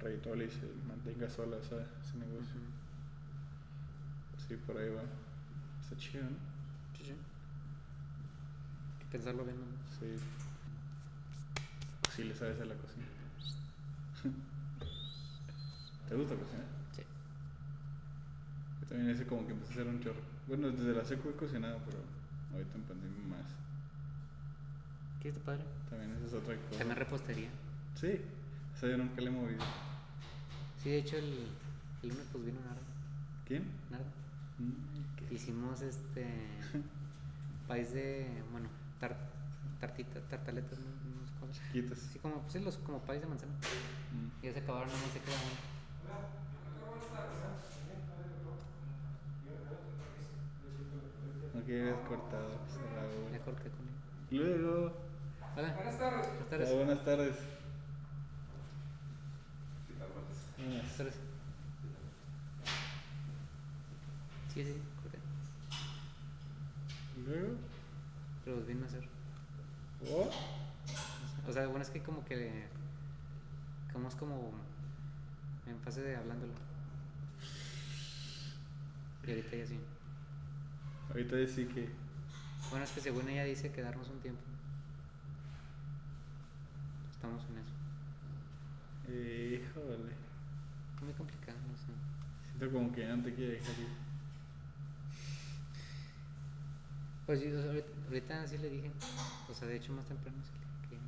rentable 0.00 0.46
y 0.46 0.50
se 0.50 0.66
mantenga 0.86 1.28
sola 1.28 1.58
esa, 1.58 1.76
ese 1.76 2.16
negocio. 2.16 2.60
Sí, 4.46 4.56
por 4.66 4.78
ahí 4.78 4.88
va. 4.88 5.02
Está 5.82 5.96
chido, 5.96 6.24
¿no? 6.24 6.36
Sí, 6.96 7.04
sí. 7.04 7.10
Hay 7.10 8.98
que 9.00 9.06
pensarlo 9.12 9.44
bien, 9.44 9.56
¿no? 9.58 9.66
Sí. 9.98 10.16
Sí 12.14 12.24
le 12.24 12.34
sabes 12.34 12.60
a 12.60 12.64
la 12.64 12.74
cocina. 12.74 13.04
¿Te 16.08 16.14
gusta 16.14 16.34
cocinar? 16.34 16.77
Sí. 18.88 18.94
También 18.94 19.10
ese 19.10 19.26
como 19.26 19.46
que 19.46 19.52
empecé 19.52 19.72
a 19.72 19.74
hacer 19.74 19.86
un 19.86 20.00
chorro. 20.00 20.20
Bueno, 20.46 20.70
desde 20.70 20.94
la 20.94 21.04
seco 21.04 21.28
he 21.28 21.32
cocinado, 21.32 21.78
pero 21.84 21.98
ahorita 22.52 22.74
en 22.74 22.82
pandemia 22.82 23.36
más. 23.36 23.54
¿Qué 25.20 25.28
está 25.28 25.40
padre? 25.42 25.64
También 25.90 26.12
esa 26.16 26.26
es 26.26 26.32
otra 26.32 26.56
cosa. 26.56 26.78
También 26.78 26.98
repostería. 26.98 27.50
Sí, 27.94 28.20
esa 28.74 28.88
yo 28.88 28.96
nunca 28.96 29.20
le 29.20 29.26
he 29.26 29.30
movido. 29.30 29.64
Sí, 30.82 30.90
de 30.90 30.98
hecho, 30.98 31.16
el, 31.16 31.48
el 32.02 32.08
lunes 32.08 32.26
pues 32.32 32.44
vino 32.44 32.60
Nardo. 32.60 32.82
¿Quién? 33.46 33.64
Nardo. 33.90 34.06
Mm, 34.58 35.16
¿qué? 35.16 35.34
Hicimos 35.34 35.82
este. 35.82 36.26
país 37.68 37.92
de. 37.92 38.26
Bueno, 38.50 38.68
tar, 38.98 39.16
tartita, 39.80 40.20
tartaletas, 40.28 40.78
no, 40.78 40.86
no 40.86 41.26
sé 41.26 41.32
cómo. 41.38 41.52
Chiquitas. 41.52 41.98
Así 41.98 42.18
como, 42.20 42.40
pues 42.40 42.52
sí, 42.52 42.60
los, 42.60 42.78
como 42.78 43.00
país 43.00 43.20
de 43.20 43.26
manzana. 43.26 43.52
Mm. 43.52 44.44
Ya 44.44 44.52
se 44.52 44.60
acabaron, 44.60 44.88
nada 44.88 45.00
más 45.00 45.12
se 45.12 45.20
queda 45.20 45.36
No 51.68 51.74
quieres 51.74 51.96
cortado. 52.08 52.48
cerrado. 52.66 53.30
Ya 53.30 53.38
corté 53.40 53.68
con 53.68 53.86
él. 53.86 54.38
Luego. 54.38 54.96
Hola. 55.54 55.74
Buenas 55.74 55.98
tardes. 55.98 56.26
Buenas 56.28 56.48
tardes. 56.48 56.74
buenas 56.74 57.04
tardes. 57.04 57.36
Buenas 60.56 60.96
tardes. 60.96 61.14
Sí, 64.54 64.64
sí, 64.64 64.80
corté. 65.02 65.18
Luego. 67.26 67.56
Pero 68.46 68.56
los 68.56 68.66
vino 68.66 68.84
a 68.84 68.88
hacer. 68.88 69.04
Oh. 70.10 70.30
O 71.46 71.52
sea, 71.52 71.66
bueno, 71.66 71.82
es 71.82 71.90
que 71.90 72.02
como 72.02 72.24
que. 72.24 72.64
Como 73.92 74.08
es 74.08 74.14
como. 74.14 74.52
En 75.66 75.78
fase 75.80 76.00
de 76.00 76.16
hablándolo. 76.16 76.54
Y 79.26 79.30
ahorita 79.32 79.54
ya 79.54 79.66
sí. 79.66 79.78
Ahorita 81.10 81.36
sí 81.46 81.64
que. 81.66 81.88
Bueno, 82.70 82.84
es 82.84 82.90
que 82.92 83.00
según 83.00 83.28
ella 83.28 83.44
dice 83.44 83.72
quedarnos 83.72 84.08
un 84.08 84.20
tiempo. 84.20 84.40
Estamos 87.12 87.42
en 87.50 87.58
eso. 87.58 87.72
Híjole. 89.08 90.12
Muy 91.02 91.12
complicado, 91.16 91.58
no 91.70 91.76
sé. 91.76 91.92
Siento 92.58 92.74
como 92.76 92.92
que 92.92 93.06
no 93.06 93.22
te 93.22 93.34
quiere 93.34 93.52
dejar 93.54 93.78
ir. 93.78 93.88
Pues 97.26 97.40
sí, 97.40 97.46
ahorita, 97.52 97.88
ahorita 98.08 98.46
sí 98.48 98.58
le 98.58 98.70
dije. 98.70 98.90
O 99.50 99.54
sea, 99.54 99.68
de 99.68 99.76
hecho, 99.76 99.92
más 99.92 100.04
temprano 100.06 100.36
sí 100.42 100.50
le 100.52 100.96
dije 100.96 101.06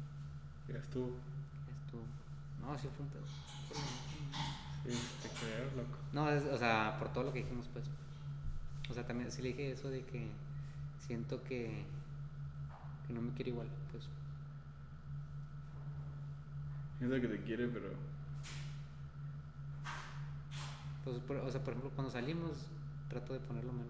que 0.67 0.73
Ya 0.73 0.79
estuvo. 0.79 1.09
ya 1.09 1.75
estuvo. 1.85 2.03
No, 2.63 2.79
sí 2.79 2.89
fue 2.97 3.05
un 3.05 3.11
pedo. 3.13 3.23
Sí, 4.85 4.99
te 5.23 5.29
creo, 5.29 5.65
loco. 5.77 5.99
No, 6.13 6.31
es- 6.31 6.45
o 6.45 6.57
sea, 6.59 6.97
por 6.99 7.13
todo 7.13 7.25
lo 7.25 7.33
que 7.33 7.41
dijimos, 7.43 7.67
pues. 7.73 7.85
O 8.91 8.95
sea, 8.95 9.07
también 9.07 9.31
sí 9.31 9.43
le 9.43 9.49
dije 9.49 9.73
eso 9.73 9.89
de 9.91 10.03
que 10.05 10.29
siento 11.07 11.43
que, 11.45 11.85
que 13.07 13.13
no 13.15 13.21
me 13.23 13.31
quiere 13.33 13.51
igual, 13.51 13.69
pues. 13.93 14.05
Siento 16.99 17.21
que 17.21 17.29
te 17.29 17.43
quiere, 17.45 17.69
pero. 17.69 17.89
Pues, 21.05 21.19
por- 21.21 21.37
o 21.37 21.51
sea, 21.51 21.61
por 21.63 21.73
ejemplo, 21.73 21.91
cuando 21.95 22.13
salimos, 22.13 22.59
trato 23.09 23.33
de 23.33 23.41
ponerlo 23.41 23.73
menos. 23.73 23.89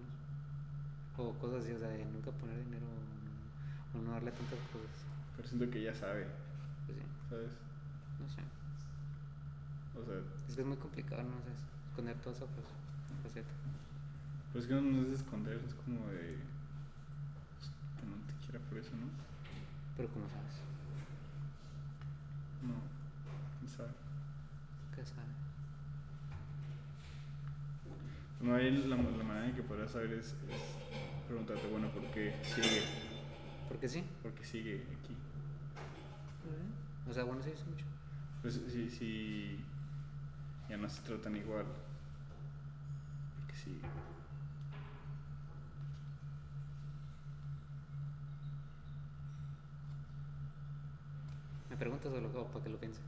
O 1.17 1.33
cosas 1.39 1.63
así, 1.63 1.73
o 1.73 1.79
sea, 1.79 1.89
de 1.89 2.05
nunca 2.05 2.31
poner 2.31 2.57
dinero 2.63 2.85
o 3.93 3.99
no, 3.99 3.99
o 3.99 4.07
no 4.07 4.11
darle 4.13 4.31
tantas 4.31 4.59
cosas. 4.71 4.89
Pero 5.35 5.47
siento 5.47 5.69
que 5.69 5.81
ya 5.83 5.93
sabe, 5.93 6.25
Pues 6.87 6.97
sí, 6.97 7.03
¿sabes? 7.29 7.51
no 8.19 8.29
sé. 8.29 8.41
O 9.99 10.05
sea, 10.05 10.15
Es 10.47 10.55
que 10.55 10.61
es 10.61 10.67
muy 10.67 10.77
complicado, 10.77 11.23
no 11.23 11.37
sé, 11.43 11.51
esconder 11.91 12.15
toda 12.23 12.35
esa 12.35 12.45
fa- 12.45 13.80
faceta. 14.51 14.53
pues 14.53 14.67
que 14.67 14.73
no 14.73 15.01
es 15.07 15.19
esconder, 15.19 15.59
es 15.67 15.73
como 15.75 16.07
de. 16.09 16.37
pues, 17.57 17.71
que 17.99 18.05
no 18.07 18.15
te 18.27 18.45
quiera 18.45 18.59
por 18.69 18.77
eso, 18.77 18.91
¿no? 18.91 19.07
Pero 19.97 20.09
como 20.09 20.25
sabes, 20.27 20.61
No, 22.63 22.73
quién 23.59 23.69
sabe. 23.69 23.89
¿qué 24.95 25.05
sabe? 25.05 25.27
No, 28.41 28.55
ahí 28.55 28.71
la, 28.71 28.95
la 28.97 29.23
manera 29.23 29.47
en 29.47 29.55
que 29.55 29.61
podrás 29.63 29.91
saber 29.91 30.13
es, 30.13 30.27
es 30.27 30.35
preguntarte, 31.27 31.67
bueno, 31.67 31.89
¿por 31.91 32.03
qué 32.11 32.35
sigue? 32.43 32.81
Porque 33.67 33.87
sí. 33.87 34.03
¿Por 34.23 34.33
qué 34.33 34.43
sigue 34.43 34.83
aquí? 34.99 35.15
O 37.09 37.13
sea, 37.13 37.23
bueno, 37.23 37.41
sí, 37.43 37.51
sí, 37.55 37.63
mucho. 37.69 37.85
Pues 38.41 38.59
si, 38.69 38.89
si 38.89 39.59
ya 40.69 40.77
no 40.77 40.89
se 40.89 41.01
tratan 41.03 41.35
igual. 41.35 41.65
Porque 43.37 43.55
sí. 43.55 43.79
Preguntas 51.81 52.13
o, 52.13 52.21
lo, 52.21 52.29
o 52.29 52.45
para 52.47 52.63
que 52.63 52.69
lo 52.69 52.77
piense? 52.77 53.01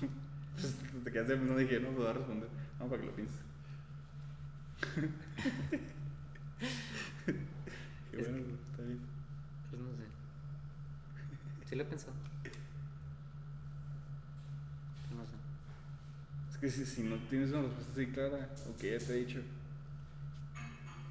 Pues 0.56 0.74
te 1.04 1.12
quedaste 1.12 1.36
no 1.36 1.54
dije, 1.54 1.78
no 1.80 1.90
puedo 1.90 2.10
responder. 2.14 2.48
Vamos 2.78 2.90
para 2.90 3.02
que 3.02 3.08
lo 3.08 3.14
pienses. 3.14 3.36
Qué 8.10 8.20
Es 8.22 8.30
bueno, 8.30 8.46
está 8.70 8.82
bien. 8.82 9.00
Pues 9.68 9.82
no 9.82 9.90
sé. 9.90 10.04
Sí 11.68 11.76
lo 11.76 11.82
he 11.82 11.86
pensado. 11.86 12.14
No 15.14 15.26
sé. 15.26 15.32
Es 16.50 16.56
que 16.56 16.70
si, 16.70 16.86
si 16.86 17.02
no 17.02 17.16
tienes 17.28 17.50
una 17.50 17.62
respuesta 17.62 17.92
así 17.92 18.06
clara, 18.06 18.48
o 18.66 18.76
que 18.78 18.98
ya 18.98 19.06
te 19.06 19.12
he 19.12 19.26
dicho, 19.26 19.40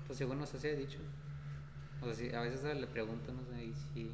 Pues 0.08 0.18
según 0.18 0.40
no 0.40 0.46
sé 0.48 0.60
si 0.60 0.68
he 0.68 0.76
dicho. 0.76 0.98
O 2.02 2.06
sea, 2.06 2.16
si 2.16 2.34
a 2.34 2.42
veces 2.42 2.64
le 2.76 2.88
pregunto, 2.88 3.32
no 3.32 3.44
sé, 3.46 3.64
y 3.66 3.74
si 3.94 4.10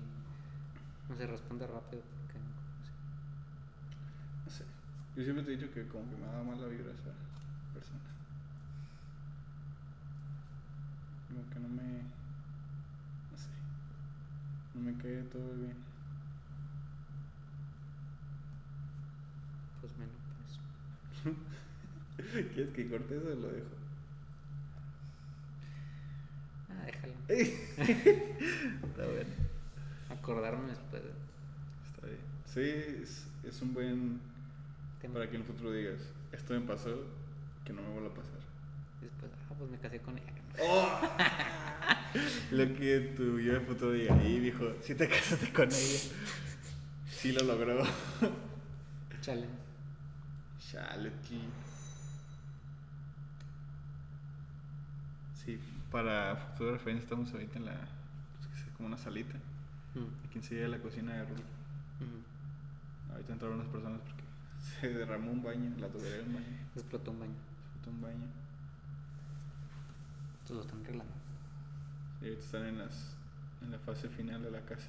no 1.09 1.15
se 1.15 1.27
responde 1.27 1.67
rápido. 1.67 2.01
Porque, 2.01 2.39
no 2.39 2.45
no 2.45 2.50
sé. 4.51 4.65
Yo 5.15 5.23
siempre 5.23 5.43
te 5.43 5.53
he 5.53 5.57
dicho 5.57 5.71
que 5.73 5.87
como 5.87 6.09
que 6.09 6.17
me 6.17 6.27
da 6.27 6.43
mala 6.43 6.67
vibra 6.67 6.93
esa 6.93 7.11
persona. 7.73 8.01
Como 11.27 11.49
que 11.49 11.59
no 11.59 11.69
me. 11.69 12.11
No 13.31 13.37
sé. 13.37 13.49
No 14.73 14.81
me 14.81 14.97
cae 14.97 15.23
todo 15.23 15.55
bien. 15.57 15.77
Pues 19.81 19.93
menos, 19.97 20.15
pues. 21.23 21.35
¿Quieres 22.53 22.73
que 22.73 22.89
corte 22.89 23.17
eso 23.17 23.27
o 23.27 23.35
lo 23.35 23.47
dejo? 23.51 23.75
Ah, 26.69 26.85
déjalo. 26.85 27.13
Está 27.29 29.05
bueno. 29.05 29.29
Acordarme 30.09 30.69
después. 30.69 31.03
Está 31.85 32.07
bien. 32.07 32.19
Sí, 32.45 32.61
es, 33.03 33.27
es 33.43 33.61
un 33.61 33.73
buen. 33.73 34.30
Tema. 35.01 35.13
Para 35.15 35.29
que 35.29 35.35
en 35.35 35.41
el 35.41 35.47
futuro 35.47 35.71
digas, 35.71 35.99
esto 36.31 36.53
me 36.53 36.61
pasó, 36.61 36.95
que 37.65 37.73
no 37.73 37.81
me 37.81 37.89
vuelva 37.89 38.09
a 38.09 38.13
pasar. 38.13 38.39
Después, 39.01 39.31
ah, 39.49 39.53
pues 39.57 39.69
me 39.71 39.77
casé 39.79 39.99
con 39.99 40.17
ella. 40.17 40.31
¡Oh! 40.61 40.99
Lo 42.51 42.75
que 42.75 43.13
tu 43.15 43.39
yo 43.39 43.53
de 43.53 43.59
futuro 43.61 43.91
diga, 43.93 44.21
y 44.23 44.39
dijo, 44.39 44.65
si 44.81 44.93
te 44.95 45.07
casaste 45.09 45.51
con 45.51 45.65
ella. 45.69 45.99
Sí 47.09 47.31
lo 47.31 47.43
logró. 47.45 47.83
Chale. 49.21 49.47
Chale, 50.59 51.11
tío. 51.27 51.39
Sí, 55.43 55.59
para 55.91 56.35
futura 56.35 56.73
referencia 56.73 57.03
estamos 57.03 57.31
ahorita 57.31 57.57
en 57.57 57.65
la. 57.65 57.73
Pues 57.73 58.63
como 58.77 58.87
una 58.87 58.97
salita. 58.97 59.35
Mm, 59.95 60.25
Aquí 60.27 60.37
enseguida 60.39 60.67
la 60.67 60.79
cocina 60.79 61.13
de 61.13 61.23
Rulo. 61.23 61.41
mm. 61.99 63.11
Ahorita 63.11 63.33
entraron 63.33 63.59
unas 63.59 63.69
personas 63.71 63.99
porque 64.01 64.20
se 64.61 64.89
derramó 64.89 65.31
un 65.31 65.43
baño, 65.43 65.71
la 65.79 65.87
tubería 65.87 66.17
de 66.17 66.23
un 66.23 66.33
baño. 66.35 66.57
Explotó 66.75 67.11
un 67.11 67.19
baño. 67.19 67.33
Se 67.83 67.89
un 67.89 68.01
baño. 68.01 68.25
Entonces 70.41 70.55
lo 70.57 70.61
están 70.61 70.81
arreglando. 70.81 71.13
Y 72.21 72.25
ahorita 72.25 72.43
están 72.43 72.65
en, 72.65 72.77
las, 72.79 73.15
en 73.61 73.71
la 73.71 73.79
fase 73.79 74.07
final 74.09 74.41
de 74.43 74.51
la 74.51 74.61
casa. 74.61 74.87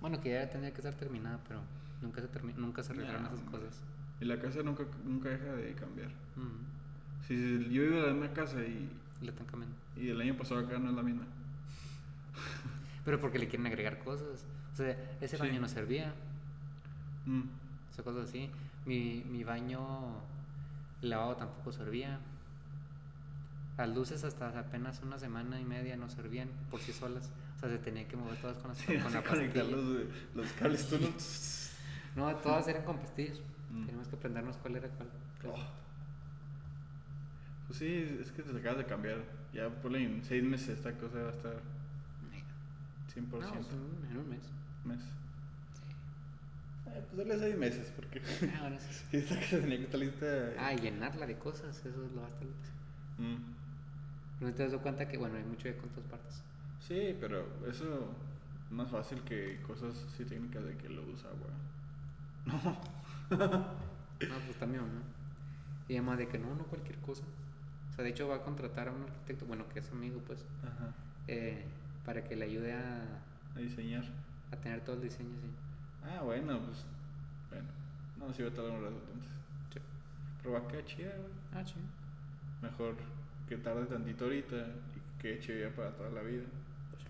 Bueno, 0.00 0.20
que 0.20 0.30
ya 0.32 0.48
tendría 0.48 0.70
que 0.72 0.78
estar 0.78 0.94
terminada, 0.94 1.38
pero 1.48 1.60
nunca 2.02 2.20
se, 2.20 2.30
termi- 2.30 2.54
nunca 2.56 2.82
se 2.82 2.92
arreglaron 2.92 3.24
No, 3.24 3.28
esas 3.28 3.40
cosas. 3.50 3.80
Y 4.20 4.24
la 4.24 4.40
casa 4.40 4.62
nunca, 4.62 4.84
nunca 5.04 5.28
deja 5.30 5.52
de 5.52 5.74
cambiar. 5.74 6.10
Si 7.26 7.34
yo 7.70 7.82
vivo 7.82 7.96
en 7.98 8.06
la 8.06 8.12
misma 8.12 8.32
casa 8.32 8.60
y, 8.60 8.88
la 9.22 9.30
están 9.30 9.46
cambiando. 9.46 9.76
y 9.96 10.08
el 10.08 10.20
año 10.20 10.36
pasado 10.36 10.60
acá 10.60 10.78
no 10.78 10.90
es 10.90 10.96
la 10.96 11.02
misma. 11.02 11.24
Pero 13.04 13.20
porque 13.20 13.38
le 13.38 13.48
quieren 13.48 13.66
agregar 13.66 13.98
cosas. 14.04 14.44
O 14.72 14.76
sea, 14.76 14.96
ese 15.20 15.36
Sí. 15.36 15.42
baño 15.42 15.60
no 15.60 15.68
servía. 15.68 16.14
Mm. 17.26 17.42
Sea, 17.96 18.04
cosas 18.04 18.28
así. 18.28 18.50
Mi, 18.84 19.24
mi 19.28 19.42
baño 19.42 19.80
lavado 21.02 21.36
tampoco 21.36 21.72
servía. 21.72 22.18
Las 23.78 23.88
luces 23.90 24.22
hasta 24.24 24.58
apenas 24.58 25.02
una 25.02 25.18
semana 25.18 25.60
y 25.60 25.64
media 25.64 25.96
no 25.96 26.08
servían 26.08 26.48
por 26.70 26.80
sí 26.80 26.92
solas. 26.92 27.30
O 27.56 27.58
sea, 27.60 27.68
se 27.70 27.78
tenía 27.78 28.06
que 28.06 28.16
mover 28.16 28.36
todas 28.40 28.58
con, 28.58 28.68
las, 28.70 28.82
con 29.02 29.12
la 29.12 29.22
pastilla. 29.22 29.64
los, 29.64 30.04
los 30.34 30.52
cables 30.52 30.88
tú 30.88 30.98
no. 30.98 31.08
No, 32.30 32.36
todas 32.36 32.66
eran 32.68 32.84
con 32.84 32.98
pastillas. 32.98 33.38
Mm. 33.70 33.84
Teníamos 33.86 34.08
que 34.08 34.16
aprendernos 34.16 34.56
cuál 34.58 34.76
era 34.76 34.88
cuál. 34.88 35.08
Oh. 35.48 35.58
Pues 37.66 37.78
sí, 37.78 38.18
es 38.22 38.30
que 38.32 38.42
te 38.42 38.56
acabas 38.58 38.78
de 38.78 38.84
cambiar. 38.86 39.22
Ya 39.52 39.68
por 39.70 39.94
en 39.96 40.22
seis 40.24 40.44
meses 40.44 40.68
esta 40.78 40.92
cosa 40.92 41.18
va 41.18 41.28
a 41.28 41.32
estar 41.32 41.54
100% 43.14 43.30
No, 43.30 43.38
en 43.38 43.58
un- 43.58 44.06
en 44.10 44.16
un 44.18 44.28
mes. 44.28 44.42
mes. 44.84 45.00
Pues 47.16 47.26
dale 47.28 47.40
seis 47.40 47.56
meses, 47.56 47.92
porque 47.96 48.20
Ah, 48.54 48.60
ahora 48.64 48.78
sí. 48.78 49.04
si 49.10 49.16
esta 49.16 49.34
casa 49.36 49.58
tenía 49.58 49.78
que 49.78 49.84
estar 49.84 50.00
lista. 50.00 50.26
Ah, 50.58 50.72
llenarla 50.74 51.26
de 51.26 51.36
cosas, 51.38 51.76
eso 51.84 51.88
es 52.04 52.12
lo 52.12 52.20
basta. 52.22 52.44
Mm. 53.18 54.44
No 54.44 54.52
te 54.52 54.68
das 54.68 54.80
cuenta 54.82 55.08
que, 55.08 55.16
bueno, 55.16 55.36
hay 55.38 55.44
mucho 55.44 55.66
de 55.68 55.76
con 55.76 55.88
todas 55.90 56.08
partes. 56.10 56.42
Sí, 56.86 57.16
pero 57.18 57.46
eso 57.68 58.14
es 58.66 58.70
más 58.70 58.90
fácil 58.90 59.22
que 59.22 59.58
cosas 59.66 60.04
así 60.12 60.24
técnicas 60.24 60.64
de 60.64 60.76
que 60.76 60.88
lo 60.90 61.02
usa, 61.02 61.30
güey. 61.30 61.56
No. 63.30 63.38
No, 64.28 64.34
pues 64.46 64.56
también, 64.58 64.82
¿no? 64.84 65.00
Y 65.88 65.94
además 65.94 66.18
de 66.18 66.28
que 66.28 66.38
no, 66.38 66.54
no 66.54 66.64
cualquier 66.64 66.96
cosa. 66.98 67.24
O 67.90 67.92
sea, 67.94 68.04
de 68.04 68.10
hecho 68.10 68.28
va 68.28 68.36
a 68.36 68.42
contratar 68.42 68.88
a 68.88 68.92
un 68.92 69.02
arquitecto, 69.02 69.46
bueno, 69.46 69.68
que 69.72 69.80
es 69.80 69.90
amigo, 69.90 70.20
pues, 70.26 70.44
Ajá. 70.62 70.92
eh, 71.28 71.64
para 72.04 72.22
que 72.24 72.36
le 72.36 72.44
ayude 72.44 72.72
a, 72.72 73.02
A 73.54 73.58
diseñar. 73.58 74.04
a 74.52 74.56
tener 74.56 74.80
todo 74.82 74.96
el 74.96 75.02
diseño 75.02 75.30
así. 75.38 75.48
Ah, 76.04 76.22
bueno, 76.22 76.60
pues. 76.64 76.84
Bueno. 77.50 77.66
No, 78.18 78.32
sí 78.32 78.42
va 78.42 78.48
a 78.48 78.52
tardar 78.52 78.72
un 78.72 78.82
rato 78.82 78.96
entonces. 79.02 79.30
Sí. 79.72 79.80
Pero 80.42 80.52
va 80.54 80.58
a 80.60 80.68
quedar 80.68 80.84
chida, 80.84 81.10
güey. 81.16 81.32
Ah, 81.54 81.64
sí. 81.64 81.74
Mejor 82.62 82.96
que 83.48 83.56
tarde 83.58 83.86
tantito 83.86 84.24
ahorita 84.24 84.56
y 84.56 85.22
que 85.22 85.38
chida 85.40 85.70
para 85.70 85.90
toda 85.96 86.10
la 86.10 86.22
vida. 86.22 86.44
Pues 86.90 87.02
sí. 87.02 87.08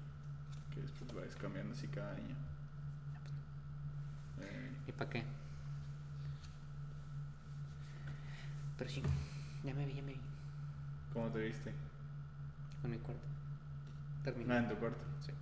Que 0.75 0.81
después 0.83 1.15
vayas 1.15 1.37
cambiando 1.37 1.73
así 1.73 1.87
cada 1.89 2.13
año. 2.13 2.35
Eh, 4.43 4.71
¿Y 4.89 4.93
para 4.93 5.11
qué? 5.11 5.25
Pero 8.79 8.91
sí, 8.91 9.03
ya 9.65 9.75
me 9.75 9.87
vi, 9.87 9.95
ya 9.95 10.03
me 10.03 10.13
vi. 10.13 10.21
¿Cómo 11.13 11.29
te 11.29 11.39
viste? 11.41 11.73
Con 12.83 12.91
mi 12.91 12.99
cuarto. 12.99 13.23
Ah, 14.21 14.25
Terminé. 14.25 14.57
en 14.59 14.69
tu 14.69 14.75
cuarto. 14.77 14.99
Sí. 15.25 15.33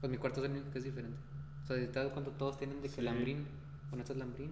Pues 0.00 0.10
mi 0.10 0.18
cuarto 0.18 0.40
es 0.40 0.46
el 0.46 0.56
único 0.56 0.70
que 0.72 0.78
es 0.78 0.84
diferente. 0.84 1.16
O 1.64 1.66
sea, 1.66 1.76
de 1.76 2.10
cuando 2.10 2.32
todos 2.32 2.58
tienen 2.58 2.82
de 2.82 2.88
que 2.88 2.94
Sí. 2.96 3.02
lambrín, 3.02 3.46
bueno, 3.90 4.02
esto 4.02 4.12
es 4.12 4.18
lambrín. 4.18 4.50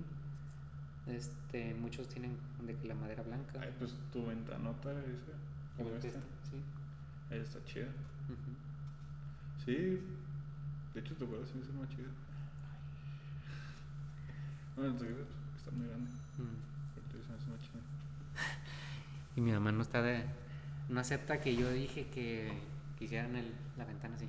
Este, 1.06 1.74
muchos 1.74 2.06
tienen 2.08 2.36
de 2.66 2.74
que 2.76 2.86
la 2.88 2.94
madera 2.94 3.22
blanca. 3.22 3.60
Ay, 3.62 3.72
pues 3.78 3.94
tu 4.12 4.26
ventanota 4.26 4.90
esa. 4.92 5.32
o 5.78 5.84
¿Cómo 5.84 5.90
esta, 5.96 6.08
está? 6.08 6.20
sí. 6.50 6.60
Esa 7.30 7.42
está 7.42 7.64
chida. 7.64 7.86
Sí. 9.64 10.00
De 10.94 11.00
hecho, 11.00 11.14
tu 11.14 11.26
cuarto 11.26 11.46
sí 11.46 11.52
me 11.56 11.62
hace 11.62 11.72
más 11.72 11.88
chido. 11.90 12.08
Bueno, 14.76 14.94
tu 14.94 15.04
está 15.04 15.70
muy 15.72 15.86
grande. 15.88 16.10
Mm. 16.38 16.94
Pero 16.94 17.06
tú 17.10 17.22
se 17.22 17.28
me 17.30 17.36
hace 17.38 17.50
más 17.50 17.60
chido. 17.60 17.80
Y 19.36 19.40
mi 19.40 19.52
mamá 19.52 19.70
no 19.70 19.82
está 19.82 20.02
de. 20.02 20.24
No 20.88 20.98
acepta 21.00 21.40
que 21.40 21.54
yo 21.54 21.70
dije 21.70 22.06
que, 22.08 22.50
que 22.98 23.04
hicieran 23.04 23.36
el, 23.36 23.52
la 23.76 23.84
ventana 23.84 24.16
así. 24.16 24.28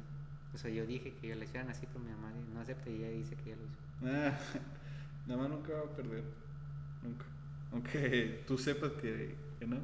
O 0.53 0.57
sea, 0.57 0.69
yo 0.69 0.85
dije 0.85 1.13
que 1.13 1.35
la 1.35 1.45
hicieran 1.45 1.69
así, 1.69 1.87
pero 1.87 1.99
mi 1.99 2.11
mamá 2.11 2.31
no 2.53 2.59
acepta 2.61 2.89
y 2.89 2.95
ella 2.97 3.09
dice 3.09 3.35
que 3.35 3.49
ya 3.51 3.55
lo 3.55 3.63
hizo. 3.63 4.37
Nada 5.29 5.41
más 5.43 5.49
nunca 5.51 5.73
va 5.73 5.81
a 5.81 5.95
perder. 5.95 6.23
Nunca. 7.03 7.25
Aunque 7.71 8.43
tú 8.47 8.57
sepas 8.57 8.91
que, 8.93 9.35
que 9.59 9.67
no. 9.67 9.77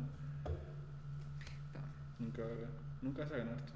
Nunca, 2.17 2.41
va 2.41 2.47
a 2.47 2.55
ganar. 2.55 2.69
nunca 3.03 3.23
vas 3.23 3.31
a 3.31 3.37
ganar 3.37 3.57
tú. 3.57 3.73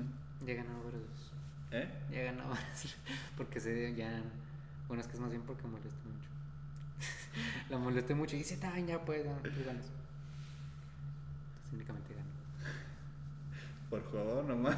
Ya 0.46 0.54
ganó 0.54 0.84
veces. 0.84 1.32
¿Eh? 1.72 1.88
Ya 2.12 2.22
ganó 2.24 2.48
varias 2.50 2.96
Porque 3.36 3.58
se 3.58 3.94
ya. 3.94 4.22
Bueno, 4.86 5.00
es 5.00 5.06
que 5.08 5.14
es 5.14 5.20
más 5.20 5.30
bien 5.30 5.42
porque 5.42 5.66
molesta 5.66 5.98
mucho. 6.04 6.28
la 7.70 7.78
molesté 7.78 8.14
mucho 8.14 8.36
y 8.36 8.40
dice, 8.40 8.56
"Tan, 8.58 8.86
ya 8.86 9.02
pues, 9.04 9.24
ya, 9.24 9.34
tú 9.42 9.50
ganas. 9.66 9.86
Entonces, 11.56 11.72
únicamente 11.72 12.14
gano. 12.14 12.28
Por 13.90 14.02
favor, 14.12 14.44
nomás. 14.44 14.76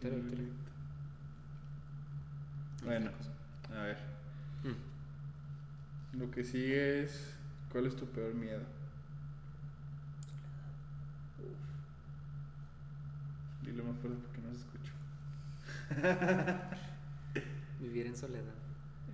Victoria, 0.00 0.22
victoria. 0.22 0.52
Bueno, 2.84 3.10
a 3.76 3.82
ver. 3.82 3.98
Mm. 4.62 6.18
Lo 6.20 6.30
que 6.30 6.44
sigue 6.44 7.02
es. 7.02 7.34
¿Cuál 7.72 7.86
es 7.86 7.96
tu 7.96 8.06
peor 8.06 8.32
miedo? 8.32 8.62
Uf. 11.40 11.58
Dilo 13.66 13.82
más 13.84 13.98
fuerte 13.98 14.20
porque 14.22 14.40
no 14.40 14.50
se 14.52 14.58
escucha. 14.60 14.92
Vivir 17.80 18.06
en 18.06 18.16
soledad. 18.16 18.54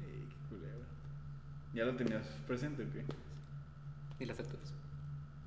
Ey, 0.04 0.28
qué 0.28 0.36
culero. 0.50 0.84
¿Ya 1.72 1.86
lo 1.86 1.96
tenías 1.96 2.26
presente 2.46 2.84
o 2.84 2.92
qué? 2.92 3.04
Y 4.22 4.26
las 4.26 4.38
alturas. 4.38 4.72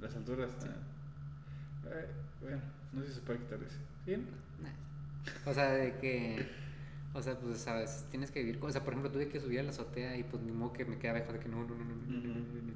Las 0.01 0.15
alturas. 0.15 0.49
Sí. 0.59 0.67
ah. 0.67 1.89
Eh, 1.91 2.07
bueno, 2.41 2.61
no 2.91 3.01
sé 3.01 3.09
si 3.09 3.13
se 3.13 3.21
puede 3.21 3.37
quitar 3.39 3.59
ese. 3.61 3.77
¿Sí? 4.03 4.15
Nah. 4.63 4.86
O 5.45 5.53
sea, 5.53 5.71
de 5.71 5.95
que. 5.97 6.47
O 7.13 7.21
sea, 7.21 7.35
pues 7.39 7.67
a 7.67 7.75
veces 7.75 8.05
tienes 8.09 8.31
que 8.31 8.41
vivir. 8.41 8.59
O 8.61 8.71
sea, 8.71 8.83
por 8.83 8.93
ejemplo, 8.93 9.11
tuve 9.11 9.27
que 9.27 9.39
subir 9.39 9.59
a 9.59 9.63
la 9.63 9.71
azotea 9.71 10.15
y 10.17 10.23
pues 10.23 10.43
ni 10.43 10.51
modo 10.51 10.73
que 10.73 10.85
me 10.85 10.97
quedaba 10.97 11.19
mejor 11.19 11.33
de 11.33 11.39
que 11.39 11.49
no, 11.49 11.63
no, 11.63 11.75
no, 11.75 11.85
no, 11.85 11.95
no, 11.95 12.19
no, 12.19 12.39
no. 12.39 12.73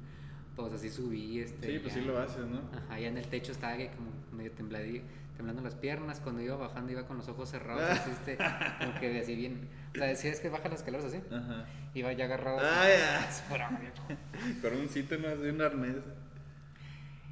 Pues 0.56 0.72
así 0.72 0.90
subí. 0.90 1.40
Este, 1.40 1.66
sí, 1.66 1.78
pues 1.78 1.94
ya, 1.94 2.00
sí 2.00 2.06
lo 2.06 2.18
haces, 2.18 2.46
¿no? 2.46 2.60
Ajá, 2.76 2.98
ya 2.98 3.08
en 3.08 3.18
el 3.18 3.26
techo 3.26 3.52
estaba 3.52 3.76
que 3.76 3.90
como 3.90 4.10
medio 4.32 4.50
temblando 4.52 5.62
las 5.62 5.74
piernas. 5.74 6.20
Cuando 6.20 6.42
iba 6.42 6.56
bajando 6.56 6.92
iba 6.92 7.06
con 7.06 7.18
los 7.18 7.28
ojos 7.28 7.50
cerrados, 7.50 7.82
así 7.82 8.10
este, 8.12 8.36
como 8.36 8.98
que 9.00 9.20
así 9.20 9.34
bien. 9.34 9.68
O 9.92 9.98
sea, 9.98 10.06
decías 10.06 10.40
que 10.40 10.48
baja 10.48 10.68
las 10.68 10.80
escaleras 10.80 11.06
así. 11.06 11.20
Ajá. 11.30 11.66
Iba 11.94 12.12
ya 12.12 12.24
agarrado. 12.24 12.58
Ah, 12.60 12.88
ya. 12.88 14.60
con 14.62 14.76
un 14.76 14.88
sitio 14.88 15.18
más 15.20 15.38
de 15.40 15.50
un 15.50 15.60
arnés. 15.60 15.96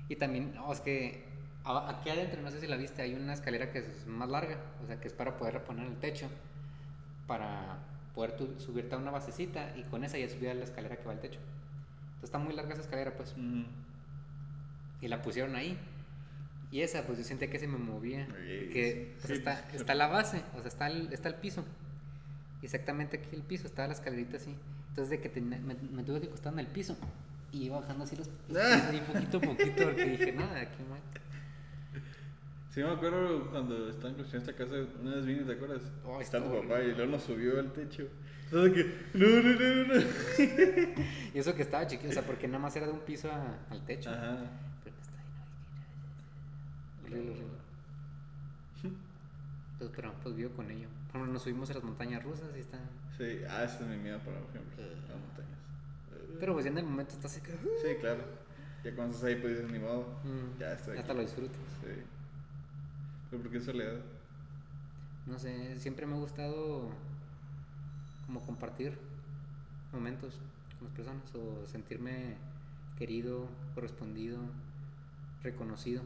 Y 0.08 0.16
también, 0.16 0.54
no, 0.54 0.72
es 0.72 0.80
que 0.80 1.29
aquí 1.64 2.10
adentro, 2.10 2.40
no 2.42 2.50
sé 2.50 2.60
si 2.60 2.66
la 2.66 2.76
viste, 2.76 3.02
hay 3.02 3.14
una 3.14 3.32
escalera 3.34 3.70
que 3.70 3.78
es 3.80 4.06
más 4.06 4.28
larga, 4.28 4.56
o 4.82 4.86
sea, 4.86 4.98
que 5.00 5.08
es 5.08 5.14
para 5.14 5.36
poder 5.36 5.62
poner 5.64 5.86
en 5.86 5.92
el 5.92 5.98
techo, 5.98 6.28
para 7.26 7.78
poder 8.14 8.32
tu- 8.36 8.58
subirte 8.58 8.94
a 8.94 8.98
una 8.98 9.10
basecita 9.10 9.76
y 9.76 9.82
con 9.84 10.02
esa 10.04 10.18
ya 10.18 10.28
subir 10.28 10.50
a 10.50 10.54
la 10.54 10.64
escalera 10.64 10.96
que 10.96 11.04
va 11.04 11.12
al 11.12 11.20
techo. 11.20 11.38
Entonces 11.38 12.24
está 12.24 12.38
muy 12.38 12.54
larga 12.54 12.72
esa 12.72 12.82
escalera, 12.82 13.14
pues, 13.16 13.34
y 15.00 15.08
la 15.08 15.22
pusieron 15.22 15.54
ahí. 15.56 15.78
Y 16.72 16.82
esa, 16.82 17.02
pues 17.04 17.18
yo 17.18 17.24
sentía 17.24 17.50
que 17.50 17.58
se 17.58 17.66
me 17.66 17.78
movía, 17.78 18.26
que 18.72 19.14
pues, 19.18 19.26
sí, 19.26 19.32
está, 19.34 19.62
pues, 19.68 19.80
está 19.80 19.94
la 19.94 20.06
base, 20.06 20.42
o 20.56 20.58
sea, 20.60 20.68
está 20.68 20.86
el, 20.86 21.12
está 21.12 21.28
el 21.28 21.34
piso. 21.36 21.64
Y 22.62 22.66
exactamente 22.66 23.16
aquí 23.18 23.34
el 23.34 23.42
piso, 23.42 23.66
estaba 23.66 23.88
la 23.88 23.94
escalerita 23.94 24.36
así. 24.36 24.54
Entonces 24.90 25.10
de 25.10 25.20
que 25.20 25.28
tenía- 25.28 25.58
me, 25.58 25.74
me 25.74 26.02
tuve 26.04 26.20
que 26.20 26.26
acostar 26.26 26.52
en 26.52 26.58
el 26.60 26.66
piso 26.66 26.96
y 27.52 27.64
iba 27.64 27.80
bajando 27.80 28.04
así 28.04 28.14
los 28.16 28.28
los 28.48 28.58
Ah. 28.62 28.90
pies 28.90 29.02
ahí 29.02 29.12
poquito 29.12 29.38
a 29.38 29.40
poquito 29.40 29.82
porque 29.84 30.04
dije, 30.04 30.32
nada, 30.32 30.60
aquí 30.60 30.82
muero. 30.88 31.02
Sí, 32.70 32.80
me 32.82 32.90
acuerdo 32.90 33.50
cuando 33.50 33.88
estaban 33.88 34.14
construyendo 34.14 34.50
esta 34.50 34.64
casa, 34.64 34.74
una 35.02 35.16
vez 35.16 35.26
vine, 35.26 35.42
¿te 35.42 35.52
acuerdas? 35.52 35.82
Oh, 36.04 36.20
Está 36.20 36.38
tu 36.42 36.50
papá 36.62 36.80
y 36.82 36.94
luego 36.94 37.12
nos 37.12 37.22
subió 37.24 37.58
al 37.58 37.72
techo. 37.72 38.06
Entonces 38.44 38.72
que, 38.74 39.18
no, 39.18 39.26
no, 39.26 39.52
no, 39.58 39.94
no. 39.94 41.04
Y 41.34 41.38
eso 41.38 41.54
que 41.54 41.62
estaba 41.62 41.86
chiquito, 41.86 42.10
o 42.10 42.12
sea, 42.12 42.22
porque 42.24 42.46
nada 42.46 42.60
más 42.60 42.74
era 42.76 42.86
de 42.86 42.92
un 42.92 43.00
piso 43.00 43.30
a- 43.30 43.58
al 43.70 43.84
techo. 43.84 44.10
Ajá. 44.10 44.38
Pero 44.84 44.96
está 44.96 45.10
ahí, 45.18 45.24
no, 47.10 47.16
horrible, 47.16 47.30
horrible. 47.32 47.60
Pues, 49.78 49.90
pero 49.96 50.12
pues 50.22 50.36
vivo 50.36 50.50
con 50.50 50.70
ello. 50.70 50.88
Por 51.08 51.16
ejemplo, 51.16 51.32
nos 51.32 51.42
subimos 51.42 51.70
a 51.70 51.74
las 51.74 51.82
montañas 51.82 52.22
rusas 52.22 52.48
y 52.56 52.60
está. 52.60 52.78
Sí, 53.18 53.40
ah, 53.48 53.64
ese 53.64 53.82
es 53.82 53.88
mi 53.88 53.96
miedo, 53.96 54.18
por 54.20 54.32
ejemplo, 54.34 54.60
Eh. 54.78 54.94
las 55.08 55.18
montañas. 55.18 55.58
Pero 56.38 56.52
pues 56.52 56.64
ya 56.66 56.70
en 56.70 56.78
el 56.78 56.84
momento 56.84 57.14
está 57.14 57.26
así 57.26 57.40
que. 57.40 57.50
Sí, 57.52 57.96
claro. 58.00 58.22
Ya 58.84 58.94
cuando 58.94 59.14
estás 59.14 59.28
ahí, 59.28 59.36
pues 59.36 59.54
dices, 59.58 59.70
ni 59.72 59.78
modo. 59.80 60.06
Mm, 60.24 60.58
Ya 60.60 60.72
estoy 60.74 60.98
Hasta 60.98 61.12
aquí. 61.12 61.16
lo 61.20 61.26
disfrutas. 61.26 61.56
Sí. 61.82 62.02
Pero 63.30 63.42
¿por 63.42 63.52
qué 63.52 63.60
soledad? 63.60 64.00
No 65.26 65.38
sé, 65.38 65.78
siempre 65.78 66.06
me 66.06 66.14
ha 66.14 66.18
gustado 66.18 66.90
como 68.26 68.40
compartir 68.40 68.98
momentos 69.92 70.38
con 70.78 70.88
las 70.88 70.96
personas 70.96 71.34
o 71.34 71.66
sentirme 71.66 72.36
querido, 72.98 73.48
correspondido, 73.74 74.38
reconocido. 75.42 76.02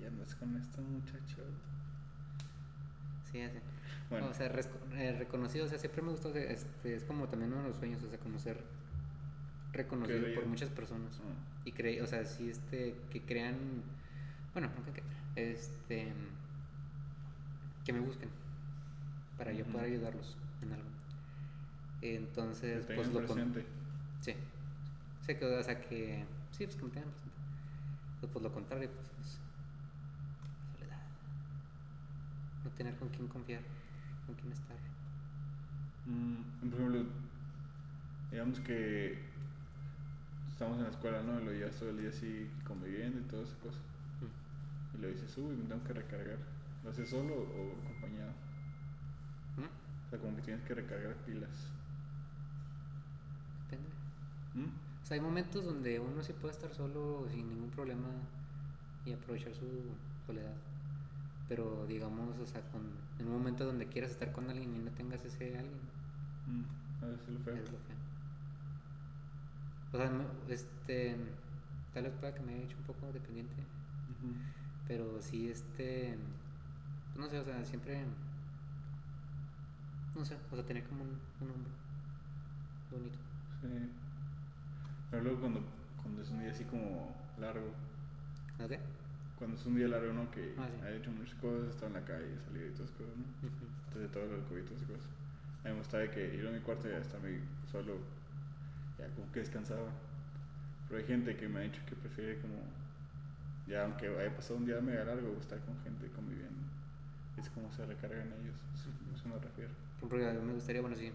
Y 0.00 0.06
andas 0.06 0.34
con 0.34 0.56
esta 0.56 0.80
muchacha. 0.82 1.42
Sí, 3.30 3.40
así. 3.40 3.58
Bueno. 4.10 4.28
O 4.28 4.34
sea, 4.34 4.46
eh, 4.46 5.16
reconocido, 5.18 5.64
o 5.64 5.68
sea, 5.68 5.78
siempre 5.78 6.02
me 6.02 6.10
gustó, 6.10 6.34
este, 6.34 6.96
es 6.96 7.04
como 7.04 7.28
también 7.28 7.52
uno 7.52 7.62
de 7.62 7.68
los 7.68 7.78
sueños, 7.78 8.02
o 8.02 8.08
sea, 8.08 8.18
como 8.18 8.38
ser 8.38 8.62
reconocido 9.72 10.34
por 10.34 10.46
muchas 10.46 10.70
personas. 10.70 11.20
Ah. 11.24 11.34
Y 11.64 11.72
cre 11.72 12.02
o 12.02 12.06
sea, 12.06 12.24
sí, 12.24 12.50
este, 12.50 12.94
que 13.10 13.22
crean, 13.22 13.56
bueno, 14.52 14.68
no 14.76 14.84
que, 14.84 14.92
que- 14.92 15.02
este, 15.36 16.12
que 17.84 17.92
me 17.92 18.00
busquen 18.00 18.30
para 19.36 19.52
yo 19.52 19.64
poder 19.66 19.86
ayudarlos 19.86 20.36
en 20.62 20.72
algo. 20.72 20.88
Que 22.00 22.16
Entonces, 22.16 22.86
te 22.86 22.94
pues 22.94 23.12
lo 23.12 23.24
presente. 23.24 23.64
Sí. 24.20 24.34
O 25.20 25.24
sea, 25.24 25.38
que, 25.38 25.44
o 25.46 25.62
sea, 25.62 25.80
que 25.80 26.24
sí, 26.52 26.64
pues 26.64 26.76
que 26.76 26.82
me 26.82 26.90
tengan 26.90 27.10
presente. 27.10 27.36
Pues, 28.20 28.32
pues 28.32 28.42
lo 28.42 28.52
contrario, 28.52 28.90
pues 28.90 29.06
es 29.06 29.40
soledad. 30.78 31.02
No 32.64 32.70
tener 32.70 32.96
con 32.96 33.08
quién 33.08 33.28
confiar, 33.28 33.62
con 34.26 34.34
quién 34.36 34.52
estar. 34.52 34.76
Mm, 36.06 36.68
por 36.70 36.80
ejemplo, 36.80 37.04
digamos 38.30 38.60
que 38.60 39.18
estamos 40.50 40.78
en 40.78 40.84
la 40.84 40.90
escuela, 40.90 41.22
¿no? 41.22 41.40
Lo 41.40 41.52
llevas 41.52 41.74
todo 41.76 41.90
el 41.90 41.98
día 41.98 42.10
así 42.10 42.48
conviviendo 42.66 43.18
y 43.18 43.22
toda 43.22 43.42
esa 43.42 43.56
cosa. 43.56 43.78
Y 44.96 45.02
lo 45.02 45.08
dices, 45.08 45.36
uy, 45.38 45.56
me 45.56 45.64
tengo 45.68 45.82
que 45.84 45.92
recargar. 45.92 46.38
¿Lo 46.84 46.90
haces 46.90 47.08
solo 47.08 47.34
o 47.34 47.72
acompañado? 47.84 48.32
¿Mm? 49.56 49.64
O 50.06 50.10
sea, 50.10 50.18
como 50.18 50.36
que 50.36 50.42
tienes 50.42 50.62
que 50.64 50.74
recargar 50.74 51.14
pilas. 51.26 51.50
Depende. 53.70 53.88
¿Mm? 54.54 54.70
O 55.02 55.06
sea, 55.06 55.14
hay 55.16 55.20
momentos 55.20 55.64
donde 55.64 55.98
uno 56.00 56.22
sí 56.22 56.32
puede 56.32 56.54
estar 56.54 56.72
solo 56.74 57.26
sin 57.30 57.48
ningún 57.48 57.70
problema 57.70 58.08
y 59.06 59.12
aprovechar 59.12 59.54
su 59.54 59.66
soledad. 60.26 60.54
Pero 61.48 61.84
digamos, 61.86 62.38
o 62.38 62.46
sea, 62.46 62.62
con, 62.70 62.82
en 63.18 63.26
un 63.26 63.32
momento 63.34 63.64
donde 63.66 63.86
quieras 63.86 64.12
estar 64.12 64.32
con 64.32 64.48
alguien 64.48 64.74
y 64.74 64.78
no 64.78 64.90
tengas 64.92 65.24
ese 65.24 65.56
alguien, 65.58 65.80
Mm, 66.46 67.04
A 67.04 67.06
ver 67.08 67.18
si 67.24 67.32
lo 67.32 67.38
feo. 67.40 67.54
es 67.54 67.70
lo 67.72 67.78
feo. 67.78 67.96
O 69.92 69.96
sea, 69.96 70.10
no- 70.10 70.24
este, 70.48 71.16
tal 71.94 72.04
vez 72.04 72.12
pueda 72.20 72.34
que 72.34 72.42
me 72.42 72.54
haya 72.54 72.64
hecho 72.64 72.76
un 72.78 72.84
poco 72.84 73.06
dependiente, 73.12 73.54
Ujú. 74.10 74.34
Pero 74.88 75.20
sí, 75.20 75.48
este, 75.50 76.16
no 77.16 77.28
sé, 77.28 77.38
o 77.38 77.44
sea, 77.44 77.64
siempre, 77.64 78.04
no 80.16 80.24
sé, 80.24 80.36
o 80.50 80.56
sea, 80.56 80.64
tener 80.64 80.84
como 80.84 81.02
un, 81.02 81.10
un 81.40 81.50
hombro 81.50 81.70
bonito. 82.90 83.18
Sí. 83.62 83.68
Pero 85.10 85.22
luego 85.22 85.40
cuando, 85.40 85.60
cuando 86.02 86.22
es 86.22 86.30
un 86.30 86.40
día 86.40 86.50
así 86.50 86.64
como 86.64 87.14
largo, 87.40 87.72
¿Ok? 88.62 88.72
cuando 89.38 89.56
es 89.56 89.66
un 89.66 89.74
día 89.76 89.88
largo, 89.88 90.12
¿no? 90.12 90.30
Que 90.30 90.54
Ah, 90.58 90.68
sí. 90.68 90.80
ha 90.84 90.90
hecho 90.92 91.10
muchas 91.10 91.34
cosas, 91.36 91.70
está 91.70 91.86
en 91.86 91.92
la 91.94 92.04
calle, 92.04 92.38
salido 92.46 92.66
y 92.66 92.70
todas 92.70 92.90
esas 92.90 92.96
cosas, 92.98 93.16
¿no? 93.16 93.24
Ujú. 93.42 93.66
Entonces 93.88 94.10
todo 94.12 94.26
lo 94.26 94.44
COVID 94.48 94.58
y 94.60 94.62
todas 94.64 94.82
esas 94.82 94.96
cosas. 94.96 95.10
A 95.64 95.68
mí 95.68 95.72
me 95.74 95.78
gustaba 95.78 96.10
que 96.10 96.34
ir 96.34 96.46
a 96.46 96.50
mi 96.50 96.60
cuarto 96.60 96.88
y 96.88 96.92
ya 96.92 96.98
estar 96.98 97.24
ahí 97.24 97.40
solo, 97.70 97.98
ya 98.98 99.08
como 99.14 99.30
que 99.32 99.40
descansaba. 99.40 99.90
Pero 100.88 101.00
hay 101.00 101.06
gente 101.06 101.36
que 101.36 101.48
me 101.48 101.60
ha 101.60 101.62
dicho 101.62 101.80
que 101.86 101.96
prefiere 101.96 102.38
como, 102.40 102.54
ya 103.66 103.84
aunque 103.84 104.08
haya 104.08 104.34
pasado 104.34 104.56
un 104.56 104.66
día 104.66 104.80
mega 104.80 105.04
largo, 105.04 105.36
estar 105.40 105.60
con 105.60 105.78
gente 105.82 106.10
conviviendo. 106.10 106.64
Es 107.36 107.48
como 107.50 107.72
se 107.72 107.84
recargan 107.86 108.32
ellos, 108.32 108.56
eso, 108.74 109.28
me 109.28 109.38
refiero. 109.38 109.70
Porque 110.00 110.28
a 110.28 110.32
mí 110.34 110.40
me 110.42 110.52
gustaría, 110.54 110.80
bueno, 110.80 110.96
sí, 110.96 111.12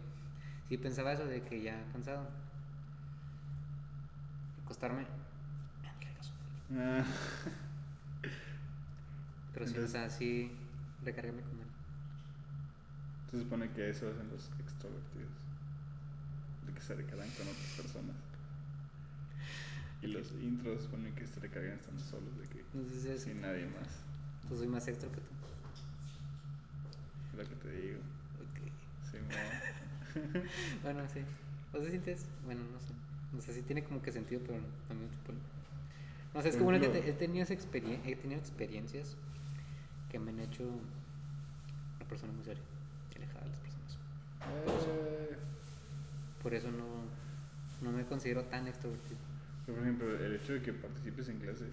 sí 0.67 0.77
pensaba 0.77 1.13
eso 1.13 1.25
de 1.25 1.43
que 1.43 1.61
ya 1.61 1.85
cansado, 1.91 2.27
acostarme. 4.63 5.05
Ah, 6.71 7.03
Pero 9.53 9.67
sí, 9.67 9.77
o 9.77 9.87
sea, 9.87 10.09
sí 10.09 10.51
recargarme 11.01 11.43
con 11.43 11.59
él. 11.61 11.67
se 13.31 13.39
supone 13.39 13.71
que 13.71 13.89
eso 13.89 14.09
hacen 14.09 14.29
los 14.29 14.51
extrovertidos, 14.59 15.31
de 16.65 16.73
que 16.73 16.81
se 16.81 16.95
recargan 16.95 17.31
con 17.31 17.47
otras 17.47 17.71
personas. 17.71 18.15
Y 20.01 20.07
los 20.07 20.31
intros 20.41 20.87
ponen 20.87 21.13
que 21.15 21.27
se 21.27 21.39
recargan 21.39 21.73
estando 21.77 22.01
solos, 22.03 22.37
de 22.39 22.47
que 22.47 22.59
Entonces, 22.73 23.21
sin 23.23 23.41
nadie 23.41 23.65
más. 23.67 23.87
pues 24.47 24.59
soy 24.59 24.69
más 24.69 24.87
extra 24.87 25.09
que 25.09 25.17
tú. 25.17 25.31
Es 27.31 27.37
lo 27.37 27.43
que 27.49 27.55
te 27.55 27.71
digo. 27.81 27.99
Ok. 27.99 29.11
Sí, 29.11 29.17
mo. 29.17 30.41
Bueno, 30.83 31.01
sí. 31.13 31.19
¿O 31.73 31.81
se 31.81 31.89
sientes? 31.89 32.25
Bueno, 32.45 32.61
no 32.73 32.79
sé. 32.79 32.93
No 33.33 33.41
sé 33.41 33.53
si 33.53 33.61
tiene 33.61 33.83
como 33.83 34.01
que 34.01 34.11
sentido, 34.11 34.41
pero 34.45 34.57
me 34.59 35.09
chupa 35.11 35.33
el- 35.33 35.37
No 36.33 36.41
sé, 36.41 36.49
es 36.49 36.55
Por 36.55 36.59
que 36.59 36.63
bueno, 36.79 36.79
te- 36.91 37.09
he 37.09 37.13
tenido, 37.13 37.45
experien- 37.45 38.01
he 38.05 38.15
tenido 38.15 38.39
experiencias 38.39 39.15
que 40.09 40.17
me 40.17 40.31
han 40.31 40.39
hecho 40.39 40.63
una 40.63 42.07
persona 42.09 42.31
muy 42.33 42.43
seria, 42.43 42.63
alejada 43.15 43.41
de 43.41 43.49
las 43.49 43.59
personas. 43.59 43.97
Eh, 44.87 45.37
Por 46.41 46.53
eso 46.53 46.71
no, 46.71 46.85
no 47.81 47.91
me 47.95 48.05
considero 48.05 48.45
tan 48.45 48.67
extrovertido. 48.67 49.19
Por 49.69 49.79
ejemplo, 49.83 50.25
el 50.25 50.35
hecho 50.35 50.53
de 50.53 50.61
que 50.61 50.73
participes 50.73 51.29
en 51.29 51.39
clase, 51.39 51.65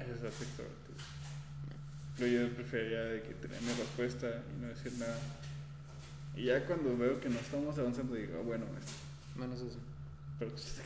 es 0.00 0.22
extrovertido. 0.22 0.94
Pero 2.16 2.28
yo 2.48 2.54
preferiría 2.54 3.00
de 3.00 3.22
que 3.22 3.34
tener 3.34 3.60
mi 3.62 3.68
respuesta 3.72 4.28
y 4.56 4.60
no 4.60 4.68
decir 4.68 4.92
nada. 4.98 5.18
Y 6.36 6.44
ya 6.44 6.64
cuando 6.66 6.96
veo 6.96 7.20
que 7.20 7.28
no 7.28 7.38
estamos 7.38 7.76
avanzando, 7.78 8.14
digo, 8.14 8.38
ah, 8.38 8.42
bueno, 8.44 8.66
maestro. 8.72 8.94
Bueno, 9.36 9.54
eso 9.54 9.68
sí. 9.68 9.78
Pero 10.38 10.50
pues, 10.52 10.80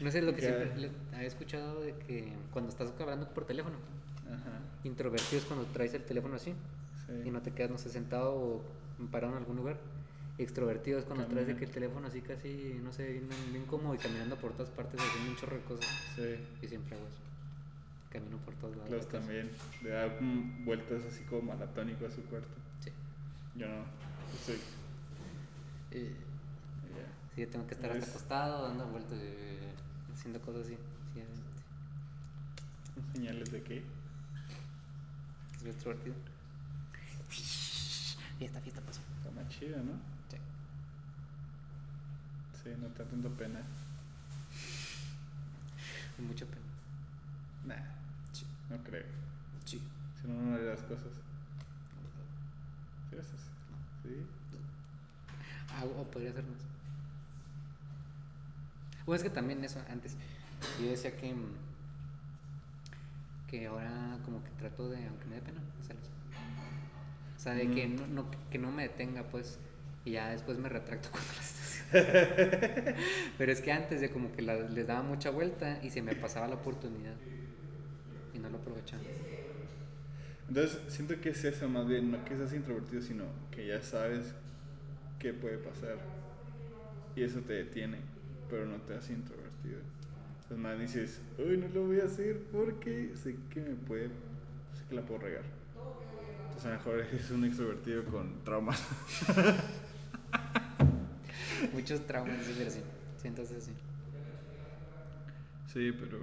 No 0.00 0.10
sé, 0.10 0.22
lo 0.22 0.34
que 0.34 0.40
Ya. 0.42 0.48
siempre 0.56 0.90
había 1.12 1.28
escuchado 1.28 1.80
de 1.82 1.94
que 1.98 2.32
cuando 2.52 2.70
estás 2.70 2.92
hablando 2.98 3.28
por 3.32 3.46
teléfono, 3.46 3.76
Ajá. 4.26 4.58
introvertido 4.82 5.38
es 5.40 5.44
cuando 5.44 5.64
traes 5.66 5.94
el 5.94 6.02
teléfono 6.04 6.34
así 6.34 6.52
Sí. 7.06 7.12
y 7.24 7.30
no 7.30 7.40
te 7.42 7.52
quedas, 7.52 7.70
no 7.70 7.78
sé, 7.78 7.90
sentado 7.90 8.32
o 8.34 8.64
parado 9.12 9.32
en 9.34 9.38
algún 9.38 9.56
lugar. 9.56 9.78
Extrovertido 10.36 10.98
es 10.98 11.04
cuando 11.04 11.26
traes 11.26 11.46
de 11.46 11.56
que 11.56 11.64
el 11.64 11.70
teléfono 11.70 12.08
así 12.08 12.20
casi, 12.20 12.80
no 12.82 12.92
sé, 12.92 13.06
bien, 13.12 13.28
bien 13.52 13.66
cómodo 13.66 13.94
y 13.94 13.98
caminando 13.98 14.36
por 14.36 14.52
todas 14.52 14.70
partes 14.70 15.00
haciendo 15.00 15.30
un 15.30 15.36
chorro 15.36 15.56
de 15.56 15.62
cosas. 15.62 15.86
Sí. 16.16 16.36
Y 16.60 16.66
siempre 16.66 16.96
hago 16.96 17.06
eso. 17.06 17.20
Camino 18.10 18.36
por 18.38 18.54
todos 18.54 18.76
lados. 18.76 18.90
Los 18.90 19.08
también. 19.08 19.50
Le 19.82 19.90
da 19.90 20.18
vueltas 20.64 21.04
así 21.04 21.22
como 21.24 21.42
maratónico 21.42 22.06
a 22.06 22.10
su 22.10 22.22
cuarto. 22.24 22.48
Sí. 22.80 22.90
Yo 23.54 23.68
no. 23.68 23.84
Sí. 24.44 24.58
Sí, 25.92 26.10
yo 27.36 27.48
tengo 27.48 27.66
que 27.68 27.74
estar 27.74 27.90
hasta 27.92 28.10
acostado, 28.10 28.68
dando 28.68 28.86
vueltas, 28.88 29.18
haciendo 30.12 30.40
cosas 30.40 30.66
así. 30.66 30.76
Sí, 31.14 31.20
¿Señales 33.12 33.52
de 33.52 33.62
qué? 33.62 33.82
es 35.60 35.66
extrovertido. 35.66 36.16
Fiesta, 38.38 38.60
fiesta 38.60 38.80
pasó. 38.80 39.00
Está 39.18 39.30
más 39.30 39.48
chida, 39.48 39.78
¿no? 39.78 40.13
Sí. 42.64 42.70
No 42.80 42.88
te 42.88 43.04
da 43.04 43.10
tanto 43.10 43.28
pena. 43.30 43.60
Mucha 46.18 46.46
pena. 46.46 46.62
Nah, 47.66 47.82
Sí. 48.32 48.46
no 48.70 48.76
creo. 48.78 49.04
Sí. 49.64 49.80
Si 50.20 50.28
no, 50.28 50.34
no 50.42 50.54
haría 50.54 50.70
las 50.70 50.82
cosas. 50.82 51.12
¿Sí 53.10 53.16
haces? 53.18 53.40
¿Sí? 54.02 54.26
Ah, 55.70 55.84
o 55.84 56.04
podría 56.10 56.32
ser 56.32 56.44
más. 56.44 56.60
O 59.06 59.14
es 59.14 59.22
que 59.22 59.30
también 59.30 59.62
eso, 59.64 59.82
antes, 59.90 60.16
yo 60.80 60.86
decía 60.88 61.14
que, 61.16 61.34
mm, 61.34 61.52
que 63.50 63.66
ahora 63.66 64.18
como 64.24 64.42
que 64.42 64.50
trato 64.52 64.88
de, 64.88 65.06
aunque 65.06 65.26
me 65.26 65.34
dé 65.36 65.42
pena, 65.42 65.60
hacerlas. 65.82 66.08
O 67.36 67.40
sea, 67.40 67.52
de 67.54 67.70
que 67.70 67.86
Mm. 67.88 67.96
no, 67.96 68.06
no, 68.06 68.30
que 68.50 68.58
no 68.58 68.70
me 68.72 68.84
detenga, 68.84 69.24
pues, 69.24 69.58
y 70.06 70.12
ya 70.12 70.28
después 70.30 70.56
me 70.58 70.68
retracto 70.70 71.08
cuando 71.10 71.32
las. 71.34 71.63
Pero 73.38 73.52
es 73.52 73.60
que 73.60 73.72
antes 73.72 74.00
de 74.00 74.10
como 74.10 74.32
que 74.32 74.42
la- 74.42 74.68
les 74.68 74.86
daba 74.86 75.02
mucha 75.02 75.30
vuelta 75.30 75.78
y 75.82 75.90
se 75.90 76.02
me 76.02 76.14
pasaba 76.14 76.48
la 76.48 76.56
oportunidad 76.56 77.16
y 78.34 78.38
no 78.38 78.48
lo 78.50 78.58
aprovechaba. 78.58 79.02
Entonces, 80.48 80.78
siento 80.88 81.20
que 81.20 81.30
es 81.30 81.44
eso 81.44 81.68
más 81.68 81.86
bien, 81.86 82.10
no 82.10 82.24
que 82.24 82.36
seas 82.36 82.52
introvertido, 82.52 83.02
sino 83.02 83.24
que 83.50 83.66
ya 83.66 83.82
sabes 83.82 84.34
qué 85.18 85.32
puede 85.34 85.58
pasar. 85.58 85.98
Y 87.16 87.22
eso 87.22 87.40
te 87.40 87.54
detiene, 87.54 87.98
pero 88.48 88.66
no 88.66 88.76
te 88.82 88.94
hace 88.94 89.12
introvertido. 89.12 89.78
Entonces, 90.42 90.58
más 90.58 90.78
dices, 90.78 91.20
uy, 91.38 91.56
no 91.56 91.68
lo 91.68 91.86
voy 91.86 92.00
a 92.00 92.04
hacer 92.04 92.40
porque 92.52 93.12
sé 93.14 93.36
que 93.50 93.60
me 93.60 93.74
puede, 93.74 94.08
sé 94.08 94.84
que 94.88 94.94
la 94.94 95.02
puedo 95.02 95.20
regar. 95.20 95.44
Entonces, 96.48 96.66
a 96.66 96.70
lo 96.70 96.76
mejor 96.76 97.00
es 97.14 97.30
un 97.30 97.44
extrovertido 97.44 98.04
con 98.04 98.42
traumas. 98.44 98.82
Muchos 101.72 102.06
traumas, 102.06 102.44
sí, 102.44 102.54
pero 102.56 102.70
sí. 102.70 102.80
Sí, 103.20 103.28
entonces 103.28 103.64
sí. 103.64 103.72
Sí, 105.72 105.92
pero. 105.92 106.18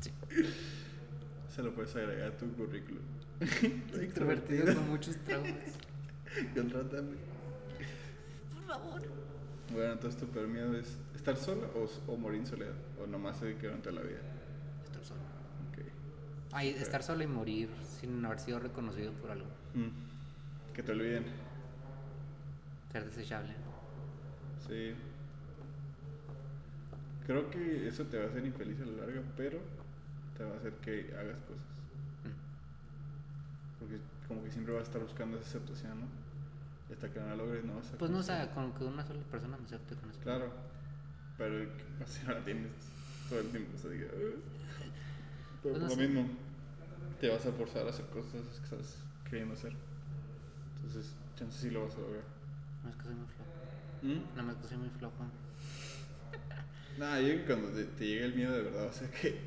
Sí. 0.00 0.10
Se 1.54 1.62
lo 1.62 1.74
puedes 1.74 1.94
agregar 1.96 2.32
a 2.32 2.36
tu 2.36 2.50
currículum. 2.52 3.02
Extrovertido 4.00 4.74
con 4.74 4.90
muchos 4.90 5.16
traumas. 5.18 5.52
Contrátame. 6.54 7.16
Por 8.54 8.64
favor. 8.66 9.02
Bueno, 9.72 9.92
entonces 9.92 10.20
tu 10.20 10.26
peor 10.28 10.48
miedo 10.48 10.76
es 10.76 10.96
estar 11.14 11.36
solo 11.36 11.70
o, 11.74 12.12
o 12.12 12.16
morir 12.16 12.40
en 12.40 12.46
soledad. 12.46 12.74
O 13.02 13.06
nomás 13.06 13.38
se 13.38 13.56
quedar 13.56 13.78
toda 13.78 13.96
la 13.96 14.02
vida. 14.02 14.20
Estar 14.84 15.04
solo. 15.04 15.20
Ok. 15.70 15.84
Ay, 16.52 16.70
estar 16.70 17.02
solo 17.02 17.22
y 17.22 17.26
morir 17.26 17.68
sin 18.00 18.24
haber 18.24 18.38
sido 18.38 18.58
reconocido 18.58 19.12
por 19.12 19.30
algo. 19.30 19.48
Mm. 19.74 20.05
Que 20.76 20.82
te 20.82 20.92
olviden. 20.92 21.24
Ser 22.92 23.04
desechable. 23.06 23.54
Sí. 24.68 24.94
Creo 27.26 27.50
que 27.50 27.88
eso 27.88 28.04
te 28.04 28.18
va 28.18 28.24
a 28.24 28.28
hacer 28.28 28.44
infeliz 28.44 28.80
a 28.80 28.84
la 28.86 29.06
larga, 29.06 29.22
pero 29.36 29.58
te 30.36 30.44
va 30.44 30.52
a 30.54 30.56
hacer 30.58 30.74
que 30.74 31.12
hagas 31.18 31.38
cosas. 31.48 31.64
Mm. 32.24 33.78
Porque 33.80 33.98
como 34.28 34.44
que 34.44 34.50
siempre 34.50 34.74
vas 34.74 34.82
a 34.82 34.86
estar 34.86 35.02
buscando 35.02 35.38
esa 35.38 35.48
aceptación, 35.48 36.00
¿no? 36.00 36.06
Y 36.88 36.92
hasta 36.92 37.10
que 37.10 37.18
no 37.20 37.26
la 37.26 37.36
logres 37.36 37.64
no 37.64 37.76
vas 37.76 37.92
a... 37.92 37.98
Pues 37.98 38.10
no, 38.10 38.18
o 38.18 38.22
sea, 38.22 38.52
con 38.52 38.72
que 38.74 38.84
una 38.84 39.04
sola 39.04 39.22
persona 39.30 39.56
me 39.56 39.64
acepte 39.64 39.96
con 39.96 40.10
eso. 40.10 40.20
Claro. 40.20 40.52
Pero 41.38 41.76
¿qué 41.76 41.84
pasa 41.98 42.20
si 42.20 42.26
no 42.26 42.34
la 42.34 42.44
tienes 42.44 42.70
todo 43.28 43.40
el 43.40 43.48
tiempo? 43.48 43.72
O 43.74 43.78
sea, 43.78 43.90
diga. 43.90 44.08
Pero 44.12 44.36
Pues 45.62 45.74
por 45.74 45.82
no 45.82 45.88
lo 45.88 45.94
sé. 45.94 46.06
mismo, 46.06 46.28
te 47.20 47.28
vas 47.30 47.46
a 47.46 47.52
forzar 47.52 47.86
a 47.86 47.90
hacer 47.90 48.06
cosas 48.06 48.42
que 48.58 48.64
estás 48.64 48.98
queriendo 49.28 49.54
hacer. 49.54 49.72
Entonces, 50.86 51.14
chance 51.36 51.58
sí 51.60 51.70
lo 51.70 51.84
vas 51.84 51.94
a 51.96 52.00
lograr. 52.00 52.22
No 52.84 52.90
es 52.90 52.96
que 52.96 53.02
soy 53.04 53.14
muy 53.14 53.26
flojo. 53.26 53.50
¿Mm? 54.02 54.36
No 54.36 54.42
me 54.44 54.52
es 54.52 54.58
que 54.58 54.68
soy 54.68 54.76
muy 54.78 54.90
flojo. 54.90 55.14
Nada, 56.98 57.20
yo 57.20 57.28
que 57.28 57.44
cuando 57.44 57.68
te, 57.70 57.84
te 57.84 58.06
llegue 58.06 58.24
el 58.24 58.34
miedo 58.34 58.52
de 58.52 58.62
verdad, 58.62 58.86
o 58.86 58.92
sea 58.92 59.10
que 59.10 59.38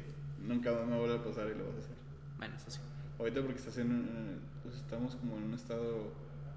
nunca 0.41 0.71
más 0.73 0.85
me 0.87 0.97
vuelve 0.97 1.15
a 1.15 1.23
pasar 1.23 1.47
y 1.47 1.57
lo 1.57 1.65
vas 1.67 1.75
a 1.75 1.79
hacer. 1.79 1.95
Bueno, 2.37 2.55
eso 2.55 2.69
sí. 2.71 2.79
Ahorita 3.17 3.41
porque 3.41 3.57
estás 3.59 3.77
en 3.77 3.91
un, 3.91 4.39
pues 4.63 4.75
estamos 4.75 5.15
como 5.15 5.37
en 5.37 5.43
un 5.43 5.53
estado, 5.53 6.11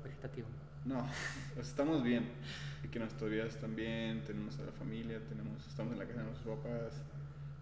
Vegetativo. 0.05 0.49
no, 0.85 1.07
pues 1.55 1.69
estamos 1.69 2.03
bien, 2.03 2.25
y 2.85 2.89
que 2.89 2.99
nuestras 2.99 3.31
vidas 3.31 3.49
están 3.55 3.75
bien, 3.75 4.23
tenemos 4.25 4.59
a 4.59 4.65
la 4.65 4.73
familia, 4.73 5.21
tenemos, 5.29 5.67
estamos 5.67 5.93
en 5.95 5.99
la 6.01 6.07
casa 6.07 6.21
de 6.21 6.27
nuestros 6.27 6.59
papás, 6.59 6.93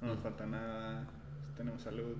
no 0.02 0.08
nos 0.08 0.18
Mm. 0.18 0.22
falta 0.22 0.46
nada, 0.46 1.04
tenemos 1.56 1.82
salud, 1.82 2.16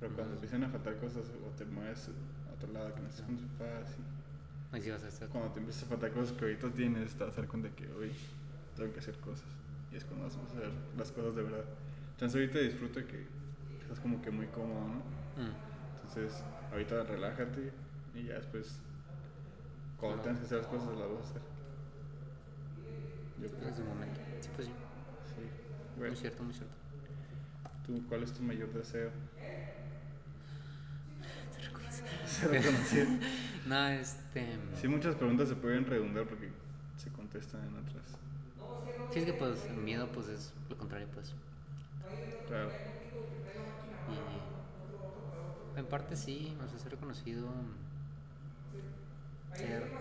pero 0.00 0.12
cuando 0.14 0.32
Mm. 0.32 0.36
empiezan 0.36 0.64
a 0.64 0.68
faltar 0.70 0.96
cosas 0.98 1.24
o 1.46 1.50
te 1.56 1.64
mueves 1.66 2.10
otro 2.56 2.72
lado 2.72 2.94
que 2.94 3.00
no 3.00 3.08
con 3.26 3.36
tus 3.36 3.46
papás, 3.58 3.88
y 3.98 4.74
Ahí 4.76 4.82
sí 4.82 4.90
vas 4.90 5.04
a 5.04 5.08
estar. 5.08 5.28
cuando 5.28 5.50
te 5.52 5.60
empiezas 5.60 5.84
a 5.84 5.86
faltar 5.86 6.12
cosas 6.12 6.36
que 6.36 6.44
ahorita 6.44 6.70
tienes, 6.70 7.14
te 7.14 7.24
vas 7.24 7.32
a 7.34 7.40
dar 7.40 7.48
cuenta 7.48 7.68
que 7.70 7.86
hoy 7.92 8.12
tengo 8.76 8.92
que 8.92 8.98
hacer 9.00 9.14
cosas, 9.18 9.46
y 9.92 9.96
es 9.96 10.04
cuando 10.04 10.26
vas 10.26 10.36
a 10.36 10.42
hacer 10.42 10.70
las 10.96 11.12
cosas 11.12 11.34
de 11.36 11.42
verdad. 11.42 11.64
Chance 12.18 12.38
ahorita 12.38 12.58
disfruta 12.58 13.02
que 13.06 13.26
estás 13.82 14.00
como 14.00 14.20
que 14.22 14.30
muy 14.30 14.46
cómodo, 14.48 14.80
¿no? 14.88 14.96
Mm. 15.42 15.52
Entonces, 16.06 16.42
ahorita 16.72 17.04
relájate 17.04 17.70
y 18.14 18.24
ya 18.24 18.34
después, 18.34 18.78
cuando 20.00 20.22
Claro. 20.22 20.36
tengas 20.36 20.38
que 20.40 20.46
hacer 20.46 20.58
las 20.58 20.66
cosas, 20.66 20.88
las 20.98 21.08
vas 21.10 21.18
a 21.26 21.30
hacer. 21.30 21.42
Yo 23.42 23.48
creo. 23.50 23.68
Es 23.68 23.78
un 23.78 23.86
momento. 23.88 24.20
Sí, 24.40 24.48
pues 24.54 24.66
sí. 24.66 24.72
Sí. 25.34 25.40
Muy 25.42 25.98
Bueno, 25.98 26.16
cierto, 26.16 26.42
muy 26.42 26.54
cierto. 26.54 26.74
¿tú 27.86 28.02
cuál 28.08 28.22
es 28.24 28.32
tu 28.32 28.42
mayor 28.42 28.72
deseo? 28.72 29.10
No, 33.66 33.88
este. 33.88 34.58
Sí, 34.80 34.88
muchas 34.88 35.16
preguntas 35.16 35.48
se 35.48 35.56
pueden 35.56 35.86
redundar 35.86 36.26
porque 36.26 36.50
se 36.96 37.10
contestan 37.10 37.62
en 37.64 37.76
otras. 37.76 38.04
Sí, 39.10 39.20
es 39.20 39.24
que 39.24 39.32
pues 39.34 39.66
el 39.66 39.76
miedo 39.76 40.10
pues 40.12 40.28
es 40.28 40.52
lo 40.68 40.76
contrario, 40.76 41.08
pues. 41.12 41.34
Claro. 42.46 42.70
Y 44.06 44.42
en 45.78 45.86
parte 45.86 46.16
sí, 46.16 46.56
o 46.64 46.68
sea, 46.68 46.78
ser 46.78 46.92
reconocido, 46.92 47.48
ser 49.52 49.92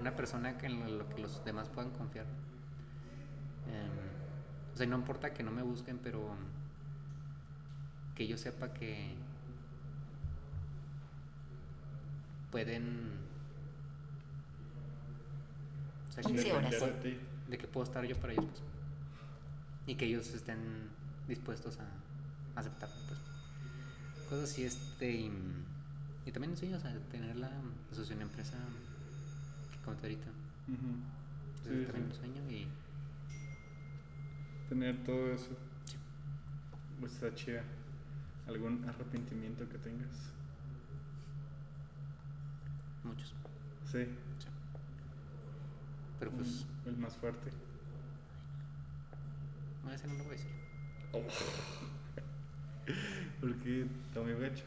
una 0.00 0.16
persona 0.16 0.58
que 0.58 0.66
en 0.66 0.98
lo 0.98 1.08
que 1.08 1.20
los 1.22 1.44
demás 1.44 1.68
puedan 1.68 1.90
confiar. 1.92 2.26
Em, 3.66 3.90
o 4.74 4.76
sea, 4.76 4.86
no 4.86 4.96
importa 4.96 5.32
que 5.32 5.42
no 5.42 5.50
me 5.50 5.62
busquen, 5.62 5.98
pero 5.98 6.36
que 8.14 8.26
yo 8.26 8.36
sepa 8.36 8.72
que 8.72 9.14
pueden... 12.50 13.18
O 16.08 16.12
sea, 16.12 16.22
que 16.22 16.28
15 16.30 16.52
horas. 16.52 16.70
De 16.70 16.90
ti. 17.10 17.18
de 17.48 17.58
que 17.58 17.66
puedo 17.68 17.84
estar 17.84 18.04
yo 18.04 18.16
para 18.16 18.32
ellos 18.32 18.46
pues. 18.46 18.62
y 19.86 19.94
que 19.94 20.06
ellos 20.06 20.28
estén 20.34 20.58
dispuestos 21.28 21.78
a 21.78 21.86
aceptarme 22.58 22.96
pues 23.06 23.20
cosas 24.28 24.50
así 24.50 24.64
este 24.64 25.10
y, 25.10 25.32
y 26.26 26.32
también 26.32 26.56
sí 26.56 26.72
o 26.72 26.80
sea 26.80 26.92
tener 27.10 27.36
la 27.36 27.50
asociación 27.90 28.18
de 28.18 28.24
empresa 28.24 28.56
que 29.72 29.78
comenté 29.84 30.06
ahorita. 30.06 30.28
Ese 31.54 31.68
Sí, 31.68 31.82
es 31.82 31.86
también 31.88 32.12
sí. 32.12 32.18
sueño 32.18 32.50
y 32.50 32.66
Tener 34.68 35.02
todo 35.04 35.32
eso. 35.32 35.50
Sí. 35.84 35.96
Pues 37.00 37.12
está 37.14 37.34
chida. 37.34 37.62
¿Algún 38.46 38.84
arrepentimiento 38.88 39.68
que 39.68 39.78
tengas? 39.78 40.32
Muchos 43.10 43.34
Sí. 43.90 44.04
sí. 44.04 44.06
pero 46.18 46.30
pues 46.32 46.66
Mm, 46.84 46.88
El 46.88 46.96
más 46.98 47.16
fuerte. 47.16 47.50
no, 49.84 49.92
ese 49.92 50.06
no 50.06 50.14
lo 50.14 50.24
voy 50.24 50.34
a 50.34 50.36
decir 50.36 50.50
Porque 53.40 53.86
está 54.08 54.20
muy 54.20 54.34
gacho. 54.34 54.64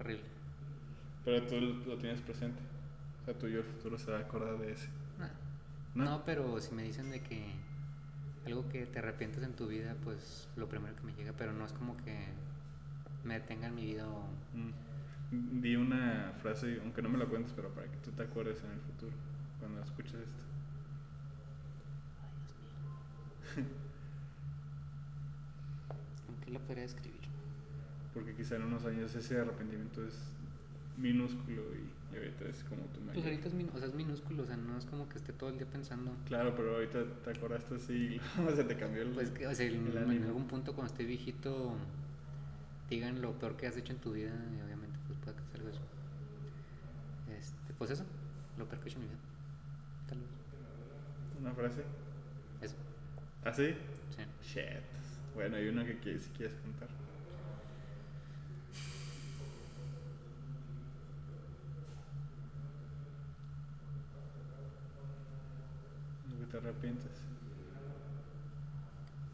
horrible 0.00 0.24
Pero 1.24 1.46
tú 1.46 1.60
lo 1.86 1.96
tienes 1.98 2.20
presente. 2.20 2.60
O 3.22 3.24
sea, 3.24 3.34
tú 3.34 3.46
y 3.46 3.52
yo 3.52 3.58
el 3.58 3.64
futuro 3.64 3.98
se 3.98 4.10
va 4.10 4.18
a 4.18 4.20
acordar 4.22 4.58
de 4.58 4.72
ese. 4.72 4.88
Nah. 5.18 5.28
¿No? 5.94 6.04
¿No? 6.04 6.24
pero 6.24 6.60
si 6.60 6.74
me 6.74 6.82
dicen 6.82 7.10
de 7.10 7.20
que 7.22 7.52
algo 8.46 8.68
que 8.68 8.86
te 8.86 8.98
arrepientes 8.98 9.42
en 9.44 9.54
tu 9.54 9.68
vida 9.68 9.94
pues 10.02 10.48
lo 10.56 10.68
primero 10.68 10.96
que 10.96 11.02
me 11.02 11.12
llega 11.14 11.32
pero 11.32 11.52
no 11.52 11.64
es 11.64 11.72
como 11.72 11.96
que 11.98 12.26
me 13.24 13.34
detenga 13.34 13.68
en 13.68 13.74
mi 13.74 13.84
vida 13.84 14.08
o 14.08 14.22
Mm. 14.54 14.70
Di 15.32 15.76
una 15.76 16.32
frase, 16.42 16.78
aunque 16.82 17.00
no 17.02 17.08
me 17.08 17.18
la 17.18 17.26
cuentes, 17.26 17.52
pero 17.56 17.70
para 17.70 17.86
que 17.90 17.96
tú 17.98 18.10
te 18.12 18.22
acuerdes 18.22 18.62
en 18.64 18.70
el 18.72 18.80
futuro, 18.80 19.12
cuando 19.58 19.80
escuches 19.82 20.14
esto. 20.14 20.42
Ay, 22.20 22.32
Dios 22.46 23.64
mío. 23.64 23.72
¿Con 26.26 26.36
qué 26.44 26.50
lo 26.50 26.60
podría 26.60 26.82
describir? 26.84 27.20
Porque 28.14 28.34
quizá 28.34 28.56
en 28.56 28.62
unos 28.64 28.84
años 28.84 29.14
ese 29.14 29.38
arrepentimiento 29.40 30.04
es 30.06 30.14
minúsculo 30.98 31.62
y, 31.74 32.14
y 32.14 32.18
ahorita 32.18 32.44
es 32.44 32.62
como 32.64 32.82
tu 32.92 33.00
mayor. 33.00 33.14
Pues 33.14 33.24
ahorita 33.26 33.48
es, 33.48 33.54
min- 33.54 33.70
o 33.74 33.78
sea, 33.78 33.88
es 33.88 33.94
minúsculo, 33.94 34.42
o 34.42 34.46
sea, 34.46 34.56
no 34.56 34.76
es 34.76 34.84
como 34.84 35.08
que 35.08 35.16
esté 35.18 35.32
todo 35.32 35.48
el 35.50 35.56
día 35.58 35.66
pensando. 35.66 36.12
Claro, 36.28 36.54
pero 36.54 36.74
ahorita 36.74 37.04
te 37.24 37.30
acordaste 37.30 37.74
así 37.76 38.16
y 38.16 38.20
se 38.56 38.64
te 38.64 38.76
cambió 38.76 39.02
el. 39.02 39.10
Pues 39.10 39.30
que, 39.30 39.46
o 39.46 39.54
sea, 39.54 39.66
en, 39.66 39.86
el 39.86 39.96
en 39.96 40.24
algún 40.24 40.46
punto 40.46 40.74
cuando 40.74 40.92
esté 40.92 41.04
viejito, 41.04 41.74
digan 42.90 43.20
lo 43.22 43.32
peor 43.38 43.56
que 43.56 43.66
has 43.66 43.76
hecho 43.76 43.92
en 43.92 43.98
tu 43.98 44.12
vida 44.12 44.32
y 44.56 44.60
obviamente 44.60 44.98
pues 45.06 45.18
puede 45.18 45.36
que 45.36 45.42
salga 45.56 45.70
eso. 45.70 45.80
Este, 47.38 47.71
pues 47.82 47.98
eso, 47.98 48.04
lo 48.58 48.68
hecho 48.68 48.94
en 48.94 49.00
mi 49.00 49.08
vida. 49.08 49.18
Tal 50.08 50.18
vez. 50.18 50.28
Una 51.40 51.50
frase. 51.52 51.82
Eso, 52.60 52.76
¿Así? 53.44 53.74
sí. 54.14 54.22
Shit. 54.54 54.84
Bueno, 55.34 55.56
hay 55.56 55.66
una 55.66 55.84
que 55.84 55.98
quieres, 55.98 56.22
si 56.22 56.30
quieres 56.30 56.54
contar. 56.62 56.88
Te 66.52 66.56
arrepientes. 66.58 67.10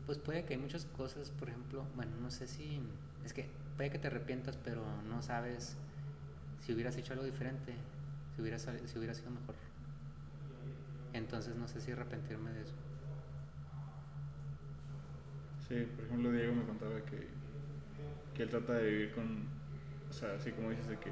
Pues 0.07 0.17
puede 0.17 0.47
que 0.47 0.55
hay 0.55 0.59
muchas 0.59 0.87
cosas, 0.97 1.29
por 1.33 1.51
ejemplo, 1.51 1.85
bueno, 1.97 2.13
no 2.23 2.31
sé 2.31 2.47
si. 2.49 2.81
Es 3.27 3.35
que 3.35 3.47
puede 3.77 3.91
que 3.91 3.99
te 3.99 4.07
arrepientas, 4.07 4.57
pero 4.57 4.81
no 5.07 5.21
sabes 5.21 5.77
si 6.65 6.73
hubieras 6.73 6.97
hecho 6.97 7.13
algo 7.13 7.27
diferente, 7.27 7.75
si 8.39 8.43
hubiera, 8.43 8.57
sali- 8.61 8.87
si 8.87 8.97
hubiera 8.97 9.15
sido 9.15 9.33
mejor. 9.33 9.57
Entonces 11.13 11.57
no 11.57 11.67
sé 11.67 11.81
si 11.81 11.91
arrepentirme 11.91 12.53
de 12.53 12.63
eso. 12.63 12.73
Sí, 15.67 15.85
por 15.97 16.05
ejemplo, 16.05 16.31
Diego 16.31 16.55
me 16.55 16.63
contaba 16.63 17.01
que, 17.01 17.27
que 18.37 18.45
él 18.45 18.49
trata 18.49 18.75
de 18.75 18.89
vivir 18.91 19.11
con. 19.13 19.43
O 20.09 20.13
sea, 20.13 20.35
así 20.35 20.53
como 20.53 20.71
dices, 20.71 20.87
de 20.87 20.99
que 21.01 21.11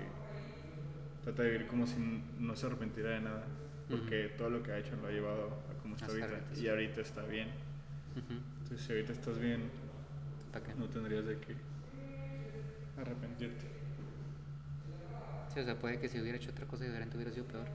trata 1.25 1.43
de 1.43 1.51
vivir 1.51 1.67
como 1.67 1.85
si 1.89 1.97
no 2.39 2.55
se 2.55 2.67
arrepentiera 2.67 3.11
de 3.11 3.21
nada. 3.23 3.45
Porque 3.91 4.33
todo 4.39 4.49
lo 4.51 4.63
que 4.63 4.71
ha 4.71 4.79
hecho 4.79 4.95
lo 4.95 5.09
ha 5.09 5.11
llevado 5.11 5.47
a 5.69 5.83
como 5.83 5.97
está 5.97 6.07
Hasta 6.07 6.25
ahorita. 6.27 6.61
Y 6.61 6.69
ahorita 6.69 7.01
está 7.01 7.23
bien. 7.25 7.49
Entonces, 8.63 8.87
si 8.87 8.93
ahorita 8.93 9.13
estás 9.13 9.39
bien, 9.41 9.63
no 10.79 10.85
tendrías 10.87 11.27
de 11.27 11.39
qué 11.39 11.57
arrepentirte. 13.01 13.67
Sí, 15.57 15.61
o 15.63 15.65
sea, 15.65 15.79
puede 15.79 15.99
que 15.99 16.07
si 16.11 16.21
hubiera 16.21 16.37
hecho 16.37 16.51
otra 16.51 16.67
cosa 16.67 16.85
diferente 16.85 17.17
hubiera 17.17 17.33
sido 17.33 17.47
peor. 17.47 17.67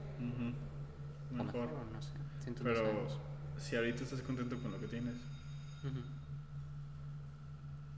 O 1.32 1.34
Mejor. 1.34 1.68
o 1.68 1.84
no 1.92 2.00
sé. 2.00 2.12
Siento 2.40 2.62
Pero 2.62 3.08
si 3.58 3.74
ahorita 3.74 4.04
estás 4.04 4.22
contento 4.22 4.56
con 4.62 4.70
lo 4.70 4.78
que 4.78 4.86
tienes, 4.86 5.16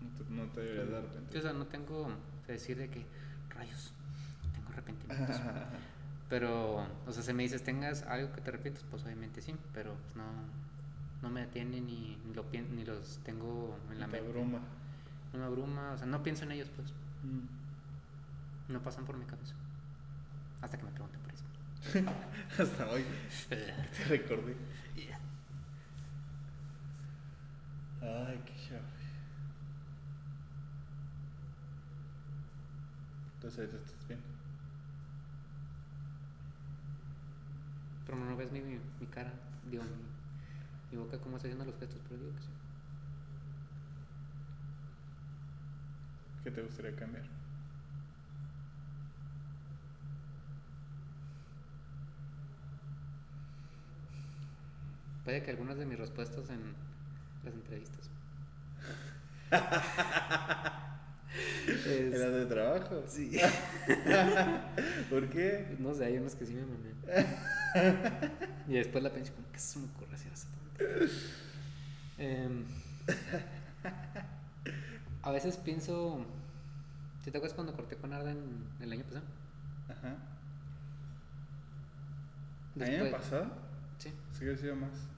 no 0.01 0.09
te, 0.24 0.30
no 0.30 0.43
te 0.53 0.61
deberías 0.62 0.89
de 0.89 1.20
Sí, 1.32 1.37
o 1.39 1.43
sea, 1.43 1.53
no 1.53 1.66
tengo 1.66 2.09
que 2.47 2.53
decir 2.53 2.78
de 2.78 2.89
que, 2.89 3.05
rayos, 3.51 3.93
tengo 4.55 4.68
arrepentimientos. 4.70 5.37
pero, 6.30 6.87
o 7.07 7.12
sea, 7.12 7.22
si 7.22 7.35
me 7.35 7.43
dices, 7.43 7.62
tengas 7.62 8.05
algo 8.05 8.32
que 8.32 8.41
te 8.41 8.49
arrepientes, 8.49 8.85
pues 8.91 9.05
obviamente 9.05 9.43
sí, 9.43 9.55
pero 9.74 9.95
pues, 9.95 10.16
no, 10.16 10.24
no 11.22 11.28
me 11.28 11.43
detiene 11.43 11.82
ni, 11.82 12.16
ni, 12.26 12.32
lo, 12.35 12.51
pien- 12.51 12.70
ni 12.70 12.85
los 12.87 13.18
tengo 13.24 13.76
en 13.91 14.01
la 14.01 14.07
te 14.07 14.12
mente. 14.12 14.32
broma. 14.32 14.61
No 15.35 15.41
me 15.41 15.45
abruma, 15.45 15.93
o 15.93 15.99
sea, 15.99 16.07
no 16.07 16.22
pienso 16.22 16.45
en 16.45 16.53
ellos, 16.53 16.70
pues. 16.74 16.89
Mm. 17.22 18.72
No 18.72 18.80
pasan 18.82 19.05
por 19.05 19.16
mi 19.18 19.26
cabeza. 19.26 19.55
Hasta 20.65 20.79
que 20.79 20.85
me 20.85 20.93
pregunten 20.93 21.21
por 21.21 21.33
eso. 21.35 21.45
Hasta 22.62 22.91
hoy 22.91 23.05
te 23.51 24.05
recordé. 24.09 24.57
Ay, 28.01 28.41
qué 28.47 28.55
chave. 28.69 28.81
Entonces 33.37 33.59
ahorita 33.61 33.77
estás 33.77 34.09
bien. 34.09 34.21
Pero 38.07 38.19
no 38.19 38.37
ves 38.37 38.51
mi, 38.53 38.61
mi, 38.61 38.79
mi 39.01 39.07
cara, 39.07 39.33
digo, 39.71 39.85
mi, 39.85 39.91
mi 40.93 41.05
boca 41.05 41.19
cómo 41.19 41.37
está 41.37 41.49
haciendo 41.49 41.67
los 41.67 41.79
gestos, 41.79 42.01
pero 42.09 42.21
digo 42.21 42.35
que 42.35 42.41
sí. 42.43 42.49
¿Qué 46.45 46.51
te 46.51 46.62
gustaría 46.62 46.95
cambiar? 46.97 47.34
Puede 55.25 55.43
que 55.43 55.51
algunas 55.51 55.79
de 55.79 55.87
mis 55.87 55.99
respuestas 55.99 56.51
en 56.51 56.75
las 57.45 57.55
entrevistas. 57.55 58.11
¿Era 61.87 62.31
de 62.31 62.47
trabajo? 62.47 63.03
Sí. 63.07 63.33
¿Por 65.11 65.29
qué? 65.31 65.77
No 65.79 65.95
sé, 65.95 66.05
hay 66.05 66.18
unos 66.18 66.35
que 66.35 66.47
sí 66.47 66.55
me 66.55 66.62
mamé. 66.62 66.95
y 68.68 68.75
después 68.75 69.03
la 69.03 69.11
pensé 69.11 69.33
como 69.33 69.51
que 69.51 69.59
se 69.59 69.79
me 69.79 69.87
ocurre 69.87 70.14
hacer 70.14 70.33
esa. 70.33 70.47
Em, 72.18 72.64
a 75.22 75.31
veces 75.33 75.57
pienso. 75.57 76.25
¿Sí 77.25 77.31
te 77.31 77.39
acuerdas 77.39 77.55
cuando 77.55 77.75
corté 77.75 77.97
con 77.97 78.12
Arden 78.12 78.66
el 78.81 78.93
año 78.93 79.05
pasado? 79.05 79.25
Ajá. 79.89 80.16
¿El 82.77 82.83
año 82.83 83.11
pasado? 83.11 83.47
Sí. 83.99 84.12
Sí, 84.33 84.45
que 84.45 84.53
ha 84.53 84.57
sido 84.57 84.77
más. 84.77 85.14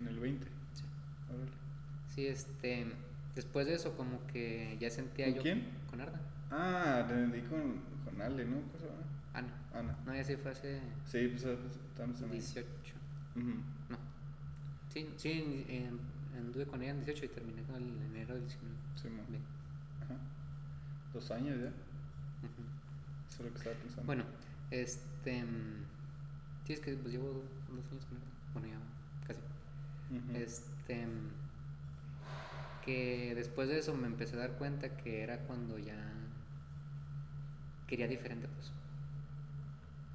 En 0.00 0.08
el 0.08 0.18
20. 0.18 0.46
sí. 0.74 0.84
Órale. 1.28 1.50
Sí, 2.14 2.26
este. 2.26 2.86
Después 3.34 3.66
de 3.66 3.74
eso, 3.74 3.96
como 3.96 4.26
que 4.26 4.76
ya 4.80 4.90
sentía 4.90 5.26
¿Con 5.26 5.34
yo. 5.36 5.42
quién? 5.42 5.68
Con 5.88 6.00
Arden. 6.00 6.20
Ah, 6.50 7.04
te 7.06 7.26
di 7.28 7.42
con, 7.42 7.76
con 8.04 8.20
Ale, 8.20 8.44
¿no? 8.44 8.56
¿Cómo 8.62 8.78
se 8.78 8.86
llama? 8.86 9.02
Ah, 9.34 9.42
no. 9.42 9.78
Ana. 9.78 9.96
No, 10.04 10.14
ya 10.14 10.24
sí 10.24 10.36
fue 10.36 10.50
hace 10.50 10.80
Sí, 11.06 11.28
pues 11.28 11.44
pues, 11.44 11.58
estamos 11.90 12.18
también. 12.18 12.40
18. 12.42 12.68
Ujú. 13.36 13.46
No. 13.88 13.98
Sí, 14.92 15.08
sí, 15.16 15.64
eh, 15.68 15.88
anduve 16.36 16.66
con 16.66 16.82
ella 16.82 16.90
en 16.90 17.04
18 17.04 17.24
y 17.24 17.28
terminé 17.28 17.62
con 17.62 17.76
el 17.76 18.02
enero 18.10 18.34
del 18.34 18.42
19. 18.46 18.76
Sí. 18.96 19.08
Ajá. 20.02 20.16
Dos 21.14 21.30
años 21.30 21.56
ya. 21.60 21.68
Eso 23.28 23.38
es 23.38 23.40
lo 23.40 23.50
que 23.52 23.58
estaba 23.58 23.76
pensando. 23.76 24.06
Bueno, 24.06 24.24
este. 24.72 25.44
mm, 25.44 25.84
Sí, 26.66 26.72
es 26.74 26.80
que 26.80 26.94
pues 26.94 27.12
llevo 27.14 27.28
dos 27.28 27.84
años 27.92 28.04
con 28.06 28.18
ella. 28.18 28.26
Bueno, 28.54 28.68
ya 28.68 28.78
Este. 30.34 31.06
Que 32.84 33.34
después 33.34 33.68
de 33.68 33.78
eso 33.78 33.94
me 33.94 34.06
empecé 34.06 34.36
a 34.36 34.40
dar 34.40 34.52
cuenta 34.52 34.96
que 34.96 35.22
era 35.22 35.38
cuando 35.40 35.78
ya. 35.78 35.96
Quería 37.86 38.08
diferente, 38.08 38.48
pues. 38.48 38.72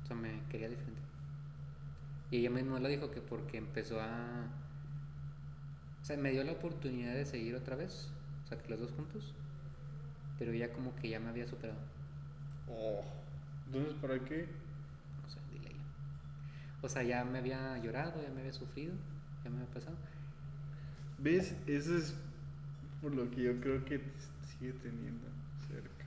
O 0.03 0.07
sea, 0.07 0.15
me 0.15 0.41
quería 0.49 0.69
diferente. 0.69 1.01
Y 2.31 2.37
ella 2.37 2.49
misma 2.49 2.79
lo 2.79 2.87
dijo 2.87 3.11
que 3.11 3.21
porque 3.21 3.57
empezó 3.57 4.01
a. 4.01 4.47
O 6.01 6.05
sea, 6.05 6.17
me 6.17 6.31
dio 6.31 6.43
la 6.43 6.53
oportunidad 6.53 7.13
de 7.13 7.25
seguir 7.25 7.55
otra 7.55 7.75
vez. 7.75 8.09
O 8.43 8.47
sea, 8.47 8.57
que 8.57 8.69
los 8.69 8.79
dos 8.79 8.91
juntos. 8.91 9.33
Pero 10.37 10.51
ella 10.51 10.71
como 10.73 10.95
que 10.95 11.09
ya 11.09 11.19
me 11.19 11.29
había 11.29 11.47
superado. 11.47 11.79
Oh. 12.69 13.03
Entonces, 13.67 13.93
¿para 13.95 14.19
qué? 14.23 14.47
No 15.23 15.29
sé, 15.29 15.39
dile 15.51 15.69
ella. 15.69 15.83
O 16.81 16.89
sea, 16.89 17.03
ya 17.03 17.23
me 17.23 17.39
había 17.39 17.77
llorado, 17.77 18.21
ya 18.21 18.29
me 18.29 18.41
había 18.41 18.53
sufrido, 18.53 18.93
ya 19.45 19.51
me 19.51 19.57
había 19.61 19.73
pasado. 19.73 19.95
¿Ves? 21.19 21.55
Eso 21.67 21.95
es 21.95 22.15
por 23.01 23.13
lo 23.13 23.29
que 23.29 23.43
yo 23.43 23.61
creo 23.61 23.85
que 23.85 24.01
sigue 24.43 24.73
teniendo 24.73 25.27
cerca. 25.67 26.05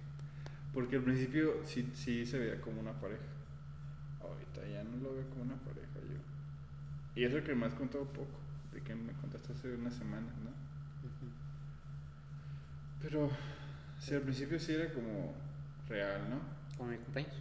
Porque 0.74 0.96
al 0.96 1.02
principio 1.02 1.60
sí, 1.64 1.88
sí 1.94 2.26
se 2.26 2.38
veía 2.38 2.60
como 2.60 2.80
una 2.80 2.92
pareja. 2.92 3.22
Ahorita 4.20 4.66
ya 4.66 4.82
no 4.84 4.96
lo 4.96 5.14
veo 5.14 5.28
como 5.30 5.42
una 5.42 5.56
pareja 5.56 5.88
yo. 5.94 6.18
Y 7.14 7.24
eso 7.24 7.42
que 7.42 7.54
me 7.54 7.66
has 7.66 7.74
contado 7.74 8.04
poco, 8.04 8.38
de 8.72 8.82
que 8.82 8.94
me 8.94 9.12
contaste 9.12 9.52
hace 9.52 9.74
unas 9.74 9.94
semanas, 9.94 10.34
¿no? 10.44 10.50
Pero 13.00 13.30
sí, 14.00 14.14
al 14.14 14.22
principio 14.22 14.58
sí 14.58 14.72
era 14.72 14.92
como 14.92 15.34
real, 15.88 16.28
¿no? 16.28 16.40
Como 16.76 16.90
mi 16.90 16.96
cumpleaños. 16.98 17.36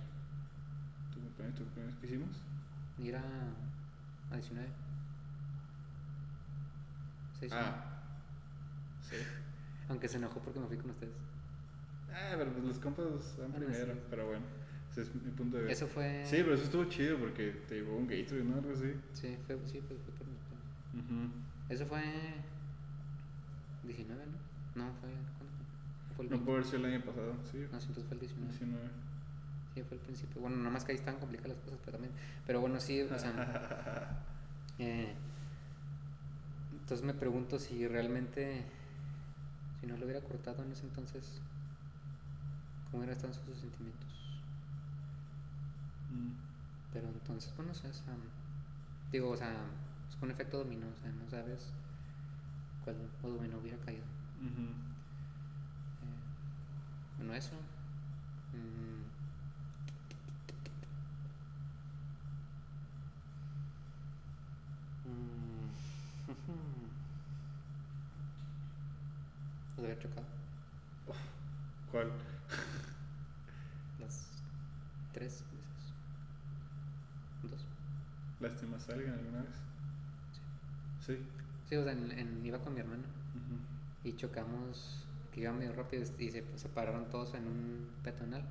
¿Tu 1.14 1.20
cumpleaños, 1.20 1.58
tu 1.58 1.64
cumpleaños 1.66 1.96
que 2.00 2.06
hicimos? 2.06 2.44
Ir 3.00 3.16
a, 3.16 3.24
a 4.32 4.36
19. 4.36 4.87
Sí, 7.40 7.48
sí. 7.50 7.56
Ah. 7.56 7.84
Sí. 9.02 9.16
Aunque 9.90 10.08
se 10.08 10.18
enojó 10.18 10.40
porque 10.40 10.60
me 10.60 10.68
fui 10.68 10.78
con 10.78 10.92
ustedes. 10.92 11.14
Ah, 12.12 12.34
pero 12.38 12.52
pues 12.52 12.66
los 12.66 12.80
compas 12.80 13.06
van 13.40 13.52
primero, 13.52 13.94
sí. 13.94 14.00
pero 14.10 14.26
bueno, 14.28 14.46
ese 14.92 15.02
es 15.04 15.14
mi 15.16 15.32
punto 15.32 15.58
de 15.58 15.64
vista. 15.64 15.86
Eso 15.86 15.88
fue. 15.94 16.24
Sí, 16.26 16.38
pero 16.38 16.56
eso 16.56 16.64
estuvo 16.64 16.86
chido 16.86 17.18
porque 17.20 17.52
te 17.68 17.76
llevó 17.76 17.96
un 17.98 18.08
Gatorade, 18.08 18.44
¿no? 18.44 18.56
Algo 18.56 18.74
así. 18.74 18.94
Sí, 19.14 19.38
fue, 19.46 19.58
sí, 19.66 19.82
fue, 19.82 19.96
fue 19.98 20.14
por 20.18 20.28
mi. 20.28 20.34
Ujú. 21.00 21.32
Eso 21.70 21.86
fue. 21.86 22.02
19, 23.84 24.24
¿no? 24.76 24.84
No, 24.84 24.92
fue. 25.00 25.10
¿Cuándo 25.38 25.56
fue? 26.16 26.26
El 26.26 26.32
No 26.32 26.38
20. 26.38 26.46
puede 26.46 26.58
haber 26.58 26.66
sido 26.66 26.78
el 26.80 26.94
año 26.94 27.06
pasado, 27.06 27.36
sí. 27.52 27.58
No, 27.58 27.78
entonces 27.78 28.04
fue 28.04 28.14
el 28.16 28.20
19. 28.20 28.52
19. 28.52 28.90
Sí, 29.76 29.84
fue 29.84 29.98
el 29.98 30.04
principio. 30.04 30.42
Bueno, 30.42 30.58
nada 30.58 30.72
más 30.72 30.84
que 30.84 30.92
ahí 30.92 30.98
estaban 30.98 31.20
complicadas 31.20 31.56
las 31.56 31.64
cosas, 31.66 31.80
pero 31.86 31.98
también. 31.98 32.14
Pero 32.48 32.62
bueno, 32.62 32.80
sí, 32.80 33.02
o 33.02 33.20
sea. 33.20 34.24
eh, 34.80 35.14
entonces 36.88 37.06
me 37.06 37.14
pregunto 37.14 37.60
si 37.60 37.86
realmente. 37.86 38.64
Si 39.82 39.88
no 39.88 39.98
lo 39.98 40.06
hubiera 40.06 40.22
cortado 40.22 40.64
en 40.64 40.72
ese 40.72 40.86
entonces. 40.86 41.42
¿Cómo 42.86 43.00
hubieran 43.00 43.18
estado 43.18 43.34
sus 43.34 43.58
sentimientos? 43.60 44.08
Mm. 46.10 46.32
Pero 46.94 47.10
entonces, 47.10 47.54
bueno, 47.58 47.74
o 47.74 47.76
sea, 47.76 47.90
es, 47.90 48.02
am, 48.08 48.22
digo, 49.12 49.32
o 49.32 49.36
sea, 49.36 49.54
es 50.10 50.16
con 50.16 50.32
efecto 50.32 50.60
dominó, 50.60 50.88
o 50.88 50.96
sea, 51.02 51.12
no 51.12 51.30
sabes 51.30 51.74
cuál 52.86 52.96
dominó 53.22 53.58
hubiera 53.58 53.78
caído. 53.80 54.06
Eh, 54.06 54.74
bueno, 57.18 57.34
eso. 57.34 57.56
Mm. 58.54 59.08
Los 69.78 69.86
había 69.86 70.00
chocado. 70.00 70.26
¿Cuál? 71.92 72.12
Las 74.00 74.44
tres 75.14 75.44
veces. 75.52 75.94
Dos. 77.42 77.66
¿Lastimas 78.40 78.90
a 78.90 78.94
alguien 78.94 79.14
alguna 79.14 79.44
vez? 79.44 79.56
Sí. 80.32 80.42
Sí. 81.16 81.18
Sí, 81.70 81.76
o 81.76 81.84
sea, 81.84 81.92
en- 81.94 82.12
en- 82.12 82.46
iba 82.46 82.60
con 82.62 82.74
mi 82.74 82.80
hermano 82.80 83.04
y 84.04 84.16
chocamos, 84.16 85.08
que 85.32 85.42
iba 85.42 85.52
medio 85.54 85.74
rápido 85.74 86.04
y 86.20 86.32
se, 86.32 86.44
se 86.58 86.70
pararon 86.70 87.10
todos 87.10 87.34
en 87.36 87.48
un 87.48 87.90
peatonal. 88.04 88.44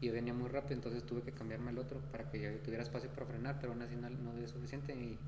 Y 0.00 0.06
yo 0.08 0.12
venía 0.12 0.34
muy 0.34 0.48
rápido, 0.50 0.74
entonces 0.76 1.06
tuve 1.06 1.22
que 1.22 1.32
cambiarme 1.32 1.70
al 1.70 1.78
otro 1.78 2.00
para 2.12 2.30
que 2.30 2.40
yo 2.40 2.50
tuviera 2.62 2.82
espacio 2.82 3.10
para 3.10 3.26
frenar, 3.26 3.58
pero 3.60 3.72
aún 3.72 3.82
así 3.82 3.96
no, 3.96 4.10
no 4.10 4.34
dio 4.34 4.48
suficiente 4.48 4.94
y, 4.94 5.18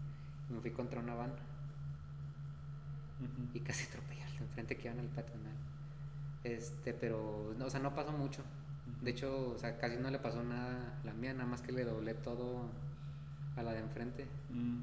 y 0.48 0.52
me 0.52 0.60
fui 0.60 0.72
contra 0.72 1.00
una 1.00 1.14
van 1.14 1.34
Y 3.54 3.60
casi 3.60 3.86
atropellé 3.86 4.22
al 4.24 4.32
de 4.32 4.38
enfrente 4.44 4.76
que 4.76 4.84
iba 4.88 4.92
en 4.92 5.00
el 5.00 5.08
peatonal. 5.08 5.54
Este, 6.44 6.92
pero, 6.94 7.54
no, 7.58 7.66
o 7.66 7.70
sea, 7.70 7.80
no 7.80 7.94
pasó 7.94 8.12
mucho. 8.12 8.42
De 9.02 9.10
hecho, 9.10 9.50
o 9.50 9.58
sea, 9.58 9.78
casi 9.78 9.96
no 9.96 10.10
le 10.10 10.18
pasó 10.18 10.42
nada 10.42 10.98
a 11.02 11.04
la 11.06 11.12
mía, 11.14 11.32
nada 11.34 11.46
más 11.46 11.62
que 11.62 11.72
le 11.72 11.84
doblé 11.84 12.14
todo 12.14 12.70
a 13.56 13.62
la 13.62 13.72
de 13.72 13.80
enfrente. 13.80 14.26
Mm. 14.50 14.82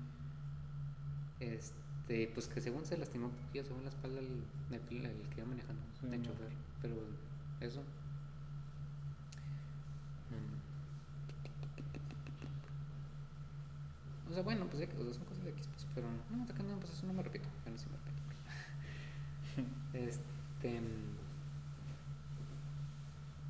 Este, 1.39 2.27
pues 2.33 2.47
que 2.47 2.61
según 2.61 2.85
se 2.85 2.97
lastimó 2.97 3.27
un 3.27 3.33
poquillo, 3.35 3.65
según 3.65 3.83
la 3.83 3.89
espalda 3.89 4.19
el, 4.19 4.43
el, 4.71 5.05
el 5.05 5.29
que 5.29 5.41
iba 5.41 5.47
manejando, 5.47 5.81
Sí, 5.99 6.07
el 6.11 6.21
no. 6.23 6.23
chofer. 6.23 6.49
Pero 6.81 6.95
eso. 7.59 7.81
Mm. 10.31 10.55
O 14.29 14.33
sea, 14.33 14.43
bueno, 14.43 14.65
pues 14.67 14.79
ya 14.79 14.87
que 14.87 14.95
son 14.97 15.25
cosas 15.25 15.43
de 15.43 15.49
X, 15.51 15.67
pues, 15.67 15.87
pero 15.95 16.07
no, 16.31 16.43
acá 16.43 16.63
no, 16.63 16.79
pues 16.79 16.91
eso 16.93 17.05
no 17.07 17.13
me 17.13 17.23
repito. 17.23 17.47
Bueno, 17.63 17.77
sí 17.77 17.85
me 17.89 17.97
repito. 17.97 18.02
Este. 19.93 20.81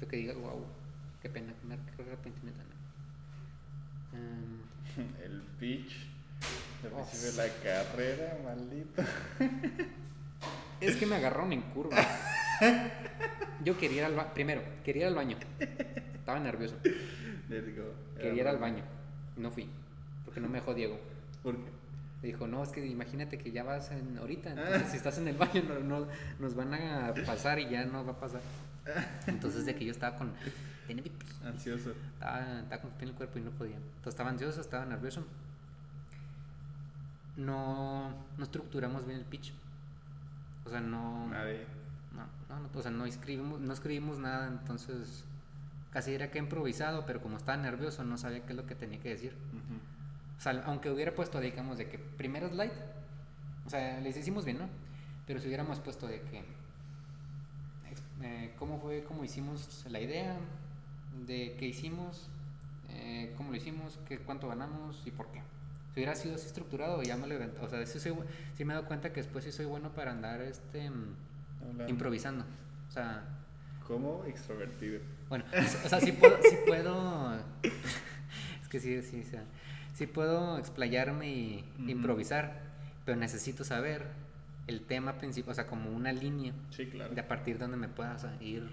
que 0.09 0.17
diga, 0.17 0.33
wow, 0.33 0.65
qué 1.21 1.29
pena, 1.29 1.53
qué, 1.95 2.03
arrepentimiento. 2.03 2.61
¿no? 4.11 4.19
Em, 4.19 4.59
El 5.23 5.41
pitch. 5.59 6.07
Al 6.83 6.91
Oh, 6.93 7.05
principio 7.05 7.31
de 7.31 7.47
la 7.47 7.53
carrera, 7.63 8.37
maldito. 8.43 9.01
es 10.81 10.95
que 10.97 11.05
me 11.05 11.15
agarraron 11.15 11.53
en 11.53 11.61
curva. 11.61 11.95
yo 13.63 13.77
quería 13.77 13.99
ir 13.99 14.03
al 14.03 14.15
baño. 14.15 14.33
Primero, 14.33 14.61
quería 14.83 15.03
ir 15.03 15.07
al 15.07 15.15
baño. 15.15 15.37
Estaba 16.13 16.39
nervioso. 16.39 16.75
Quería 18.17 18.41
ir 18.41 18.47
al 18.47 18.57
baño. 18.57 18.83
No 19.37 19.49
fui. 19.51 19.69
Porque 20.25 20.41
no 20.41 20.49
me 20.49 20.59
dejó 20.59 20.73
Diego. 20.73 20.99
¿Por 21.41 21.55
qué? 21.55 21.82
Dijo, 22.23 22.47
no, 22.47 22.63
es 22.63 22.69
que 22.69 22.85
imagínate 22.85 23.37
que 23.37 23.51
ya 23.51 23.63
vas 23.63 23.91
en, 23.91 24.17
ahorita. 24.17 24.49
Entonces, 24.53 24.89
si 24.91 24.97
estás 24.97 25.17
en 25.17 25.27
el 25.27 25.37
baño, 25.37 25.61
no, 25.67 25.79
no- 25.81 26.07
nos 26.39 26.55
van 26.55 26.73
a 26.73 27.13
pasar 27.25 27.59
y 27.59 27.69
ya 27.69 27.85
no 27.85 28.05
va 28.05 28.13
a 28.13 28.19
pasar. 28.19 28.41
Entonces, 29.27 29.65
de 29.65 29.75
que 29.75 29.85
yo 29.85 29.91
estaba 29.91 30.17
con. 30.17 30.31
tenía. 30.87 31.03
Ansioso. 31.45 31.91
Estaba, 32.13 32.59
estaba 32.61 32.81
con 32.81 32.91
en 33.01 33.09
el 33.09 33.13
cuerpo 33.13 33.39
y 33.39 33.41
no 33.41 33.51
podía. 33.51 33.75
Entonces, 33.75 34.07
estaba 34.13 34.29
ansioso, 34.29 34.61
estaba 34.61 34.85
nervioso. 34.85 35.25
No, 37.35 38.09
no 38.37 38.43
estructuramos 38.43 39.05
bien 39.05 39.17
el 39.19 39.25
pitch. 39.25 39.53
O 40.65 40.69
sea, 40.69 40.79
no. 40.81 41.27
Nadie. 41.27 41.65
No, 42.13 42.25
no, 42.55 42.59
no, 42.61 42.69
o 42.73 42.81
sea, 42.81 42.91
no 42.91 43.05
escribimos, 43.05 43.59
no 43.59 43.73
escribimos 43.73 44.19
nada, 44.19 44.47
entonces 44.47 45.25
casi 45.91 46.13
era 46.13 46.29
que 46.29 46.37
improvisado, 46.37 47.05
pero 47.07 47.21
como 47.21 47.37
estaba 47.37 47.57
nervioso 47.57 48.03
no 48.03 48.17
sabía 48.17 48.41
qué 48.45 48.51
es 48.53 48.55
lo 48.57 48.65
que 48.67 48.75
tenía 48.75 48.99
que 48.99 49.09
decir. 49.09 49.33
Sea, 50.43 50.61
aunque 50.65 50.89
hubiera 50.91 51.13
puesto, 51.15 51.39
digamos, 51.39 51.77
de 51.77 51.87
que 51.89 51.97
primero 51.97 52.49
slide, 52.49 52.71
o 53.65 53.69
sea, 53.69 53.99
les 54.01 54.15
hicimos 54.17 54.45
bien, 54.45 54.59
¿no? 54.59 54.67
Pero 55.25 55.39
si 55.39 55.47
hubiéramos 55.47 55.79
puesto 55.79 56.05
de 56.07 56.21
que, 56.21 56.43
eh, 58.21 58.53
cómo 58.57 58.79
fue, 58.79 59.03
cómo 59.03 59.23
hicimos 59.23 59.85
la 59.89 59.99
idea, 59.99 60.35
de 61.25 61.55
qué 61.59 61.67
hicimos, 61.67 62.27
eh, 62.89 63.33
cómo 63.37 63.51
lo 63.51 63.57
hicimos, 63.57 63.99
qué, 64.07 64.19
cuánto 64.19 64.47
ganamos 64.47 65.01
y 65.05 65.11
por 65.11 65.27
qué. 65.31 65.41
Si 65.93 65.99
hubiera 65.99 66.15
sido 66.15 66.35
así 66.35 66.47
estructurado, 66.47 67.03
ya 67.03 67.17
me 67.17 67.27
lo 67.27 67.35
invent- 67.35 67.59
O 67.61 67.69
sea, 67.69 67.85
sí, 67.85 67.99
soy 67.99 68.13
sí 68.57 68.65
me 68.65 68.73
he 68.73 68.75
dado 68.75 68.87
cuenta 68.87 69.13
que 69.13 69.21
después 69.21 69.43
sí 69.45 69.51
soy 69.51 69.65
bueno 69.65 69.89
para 69.93 70.11
andar 70.11 70.41
este, 70.41 70.89
mm, 70.89 71.87
improvisando. 71.87 72.43
O 72.89 72.91
sea, 72.91 73.23
Como 73.87 74.23
extrovertido. 74.25 74.99
bueno, 75.29 75.45
o 75.85 75.89
sea, 75.89 75.99
sí 75.99 76.11
puedo, 76.13 76.37
sí 76.41 76.57
puedo, 76.65 77.35
es 78.61 78.67
que 78.69 78.79
sí, 78.79 79.01
sí, 79.03 79.21
o 79.21 79.29
sea, 79.29 79.43
sí 79.93 80.07
puedo 80.07 80.57
explayarme 80.57 81.29
y 81.29 81.65
improvisar, 81.87 82.61
pero 83.05 83.17
necesito 83.17 83.63
saber 83.63 84.05
el 84.67 84.81
tema 84.81 85.17
principal, 85.17 85.51
o 85.51 85.55
sea, 85.55 85.67
como 85.67 85.91
una 85.91 86.11
línea 86.13 86.53
Sí, 86.71 86.85
claro. 86.87 87.13
de 87.13 87.19
a 87.21 87.27
partir 87.27 87.55
de 87.57 87.61
donde 87.63 87.77
me 87.77 87.89
pueda 87.89 88.13
o 88.15 88.19
sea, 88.19 88.35
ir 88.41 88.67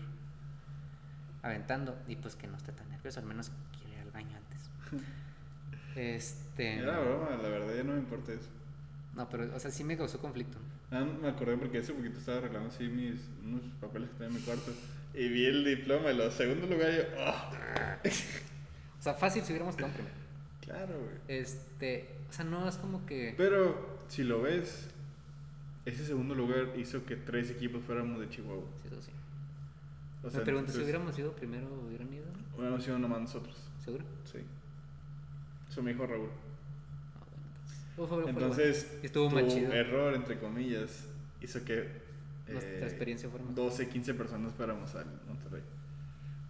aventando 1.42 1.96
y 2.06 2.16
pues 2.16 2.36
que 2.36 2.46
no 2.46 2.56
esté 2.56 2.72
tan 2.72 2.88
nervioso, 2.90 3.20
al 3.20 3.26
menos 3.26 3.50
quiero 3.78 3.94
ir 3.96 4.00
al 4.02 4.10
baño 4.10 4.36
antes. 4.36 4.70
Este, 5.96 6.78
Era 6.78 7.00
broma, 7.00 7.30
la 7.42 7.48
verdad 7.48 7.74
ya 7.76 7.82
no 7.82 7.94
me 7.94 7.98
importa 7.98 8.32
eso. 8.32 8.48
no, 9.16 9.28
pero, 9.28 9.54
o 9.54 9.58
sea, 9.58 9.72
sí 9.72 9.82
me 9.82 9.96
causó 9.96 10.20
conflicto. 10.20 10.56
Ah, 10.92 11.04
me 11.04 11.28
acordé 11.28 11.56
porque 11.56 11.78
hace 11.78 11.92
poquito 11.92 12.18
estaba 12.18 12.38
arreglando 12.38 12.68
así 12.68 12.84
mis 12.86 13.20
unos 13.44 13.62
papeles 13.80 14.08
que 14.10 14.14
tenía 14.14 14.28
en 14.28 14.34
mi 14.34 14.40
cuarto 14.42 14.72
y 15.14 15.28
vi 15.28 15.46
el 15.46 15.64
diploma 15.64 16.10
en 16.10 16.18
los 16.18 16.34
segundo 16.34 16.66
lugar 16.68 16.90
y 16.92 16.96
yo, 16.96 17.02
¡oh! 17.18 17.50
O 19.00 19.02
sea, 19.02 19.14
fácil 19.14 19.42
si 19.42 19.52
hubiéramos 19.52 19.74
quedado 19.76 19.94
primero. 19.94 20.14
Claro, 20.70 20.98
güey. 21.00 21.16
Este, 21.28 22.08
o 22.28 22.32
sea, 22.32 22.44
no 22.44 22.68
es 22.68 22.76
como 22.76 23.04
que... 23.06 23.34
Pero 23.36 23.98
si 24.08 24.22
lo 24.24 24.42
ves, 24.42 24.88
ese 25.84 26.04
segundo 26.04 26.34
lugar 26.34 26.70
hizo 26.76 27.04
que 27.04 27.16
tres 27.16 27.50
equipos 27.50 27.82
fuéramos 27.84 28.20
de 28.20 28.28
Chihuahua. 28.28 28.64
Sí, 28.82 28.88
eso 28.88 29.02
sí. 29.02 29.10
O 30.22 30.26
me 30.26 30.30
sea, 30.30 30.44
pregunto 30.44 30.70
si 30.70 30.78
entonces, 30.78 30.82
hubiéramos 30.84 31.18
ido 31.18 31.32
primero, 31.32 31.66
hubieran 31.86 32.12
ido, 32.12 32.24
hubiéramos 32.56 32.84
sido 32.84 32.98
nomás 32.98 33.20
nosotros. 33.22 33.56
¿seguro? 33.84 34.04
Sí. 34.24 34.38
Eso 35.68 35.82
me 35.82 35.92
dijo 35.92 36.06
Raúl. 36.06 36.28
Ah, 37.16 37.24
bueno, 37.30 37.42
entonces. 37.46 37.96
Fue- 37.96 38.06
fue- 38.06 38.22
fue 38.22 38.30
Entonces, 38.30 38.86
bueno. 38.88 39.04
estuvo 39.06 39.28
tu 39.40 39.48
chido. 39.48 39.72
error, 39.72 40.14
entre 40.14 40.38
comillas, 40.38 41.06
hizo 41.40 41.64
que 41.64 41.88
Nuestra 42.48 42.72
eh, 42.72 42.84
experiencia 42.84 43.28
fuera 43.28 43.44
más 43.44 43.54
12, 43.54 43.88
15 43.88 44.14
personas 44.14 44.52
fuéramos 44.54 44.94
al 44.94 45.06
Monterrey. 45.26 45.62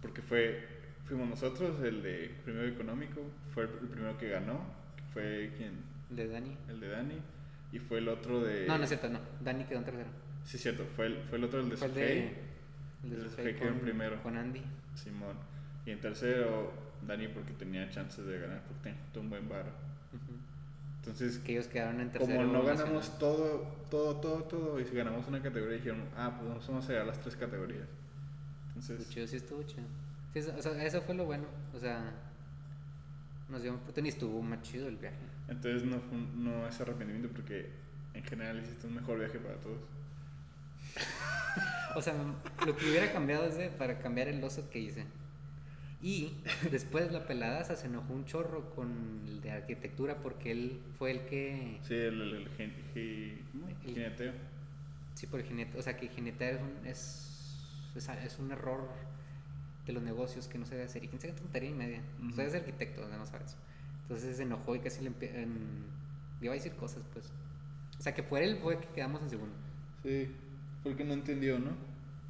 Porque 0.01 0.21
fue, 0.21 0.65
fuimos 1.11 1.29
nosotros, 1.29 1.83
el 1.83 2.01
de 2.01 2.31
primero 2.45 2.65
económico, 2.67 3.21
fue 3.53 3.63
el 3.63 3.69
primero 3.69 4.17
que 4.17 4.29
ganó, 4.29 4.61
que 4.95 5.03
fue 5.11 5.51
quien, 5.57 5.73
de 6.09 6.25
Dani. 6.25 6.57
el 6.69 6.79
de 6.79 6.87
Dani, 6.87 7.15
y 7.73 7.79
fue 7.79 7.97
el 7.97 8.07
otro 8.07 8.39
de... 8.39 8.65
No, 8.65 8.77
no 8.77 8.83
es 8.85 8.89
cierto, 8.89 9.09
no. 9.09 9.19
Dani 9.41 9.65
quedó 9.65 9.79
en 9.79 9.85
tercero. 9.85 10.09
Sí, 10.45 10.57
cierto, 10.57 10.85
fue 10.95 11.07
el, 11.07 11.17
fue 11.23 11.37
el 11.37 11.43
otro, 11.43 11.59
el 11.59 11.69
de 11.69 11.75
Fue 11.75 11.87
el 11.87 11.93
Sujei, 11.93 12.07
de. 12.07 12.27
El 13.03 13.09
de 13.09 13.15
el 13.15 13.23
de 13.23 13.29
Sujei 13.29 13.43
Sujei 13.43 13.55
quedó 13.59 13.69
en 13.71 13.79
primero. 13.81 14.23
Con 14.23 14.37
Andy. 14.37 14.61
Simón. 14.95 15.35
Y 15.85 15.91
en 15.91 15.99
tercero, 15.99 16.71
Dani 17.05 17.27
porque 17.27 17.51
tenía 17.53 17.89
chances 17.89 18.25
de 18.25 18.39
ganar, 18.39 18.61
porque 18.63 18.81
tenía 18.83 18.99
un 19.15 19.29
buen 19.29 19.49
bar. 19.49 19.65
Entonces, 20.99 21.39
Que 21.39 21.53
ellos 21.53 21.67
quedaron 21.67 21.99
en 21.99 22.09
tercero. 22.11 22.37
como 22.37 22.53
no 22.53 22.59
nacional. 22.59 22.77
ganamos 22.85 23.19
todo, 23.19 23.67
todo, 23.89 24.15
todo, 24.21 24.43
todo, 24.43 24.79
y 24.79 24.85
si 24.85 24.95
ganamos 24.95 25.27
una 25.27 25.41
categoría, 25.41 25.75
dijeron, 25.75 26.05
ah, 26.15 26.37
pues 26.39 26.65
vamos 26.67 26.85
a 26.85 26.87
llegar 26.87 27.03
a 27.03 27.07
las 27.07 27.19
tres 27.19 27.35
categorías. 27.35 27.87
Entonces, 28.69 29.09
chido, 29.09 29.27
sí 29.27 29.35
estuvo 29.35 29.61
chido. 29.63 29.83
Sí, 30.33 30.39
eso, 30.39 30.53
o 30.57 30.61
sea, 30.61 30.83
eso 30.85 31.01
fue 31.01 31.15
lo 31.15 31.25
bueno. 31.25 31.45
O 31.75 31.79
sea, 31.79 32.11
nos 33.49 33.61
dio 33.61 33.73
oportunidad 33.75 34.05
y 34.13 34.15
estuvo 34.15 34.41
más 34.41 34.61
chido 34.61 34.87
el 34.87 34.97
viaje. 34.97 35.17
entonces 35.49 35.83
no, 35.83 36.01
no 36.35 36.67
es 36.67 36.79
arrepentimiento 36.79 37.29
porque 37.29 37.69
en 38.13 38.23
general 38.23 38.61
hiciste 38.61 38.87
un 38.87 38.95
mejor 38.95 39.19
viaje 39.19 39.39
para 39.39 39.55
todos. 39.55 39.79
O 41.95 42.01
sea, 42.01 42.13
lo 42.65 42.75
que 42.77 42.89
hubiera 42.89 43.11
cambiado 43.11 43.45
es 43.45 43.57
de, 43.57 43.69
para 43.69 43.99
cambiar 43.99 44.27
el 44.29 44.41
oso 44.43 44.69
que 44.69 44.79
hice. 44.79 45.05
Y 46.01 46.33
después 46.71 47.11
la 47.11 47.27
peladaza 47.27 47.75
se 47.75 47.87
enojó 47.87 48.13
un 48.13 48.25
chorro 48.25 48.73
con 48.73 49.21
el 49.27 49.41
de 49.41 49.51
arquitectura 49.51 50.15
porque 50.17 50.51
él 50.51 50.79
fue 50.97 51.11
el 51.11 51.25
que. 51.25 51.79
Sí, 51.83 51.93
el, 51.95 52.21
el, 52.21 52.33
el 52.35 52.49
gen- 52.55 52.73
jineteo. 53.83 54.33
Sí, 55.13 55.27
por 55.27 55.41
el 55.41 55.45
jinete. 55.45 55.77
O 55.77 55.81
sea, 55.81 55.97
que 55.97 56.07
jinetear 56.07 56.53
es 56.55 56.61
un, 56.61 56.87
es, 56.87 57.57
es, 57.95 58.09
es 58.09 58.39
un 58.39 58.51
error 58.51 58.87
de 59.85 59.93
los 59.93 60.03
negocios 60.03 60.47
que 60.47 60.57
no 60.57 60.65
se 60.65 60.75
debe 60.75 60.85
hacer. 60.85 61.03
Y 61.03 61.07
quién 61.07 61.21
sabe 61.21 61.33
tontería 61.33 61.69
y 61.69 61.73
media. 61.73 62.01
O 62.19 62.31
sea, 62.33 62.45
Ujú. 62.45 62.55
es 62.55 62.61
arquitecto, 62.61 63.07
no 63.07 63.25
sabes. 63.25 63.55
Entonces 64.03 64.37
se 64.37 64.43
enojó 64.43 64.75
y 64.75 64.79
casi 64.79 65.01
le 65.03 65.11
iba 66.41 66.53
a 66.53 66.55
decir 66.55 66.73
cosas, 66.73 67.03
pues. 67.13 67.31
O 67.97 68.01
sea, 68.01 68.13
que 68.13 68.23
fue 68.23 68.43
él, 68.43 68.57
fue 68.61 68.79
que 68.79 68.87
quedamos 68.89 69.21
en 69.21 69.29
segundo. 69.29 69.55
Sí, 70.03 70.29
porque 70.83 71.03
no 71.03 71.13
entendió, 71.13 71.59
¿no? 71.59 71.71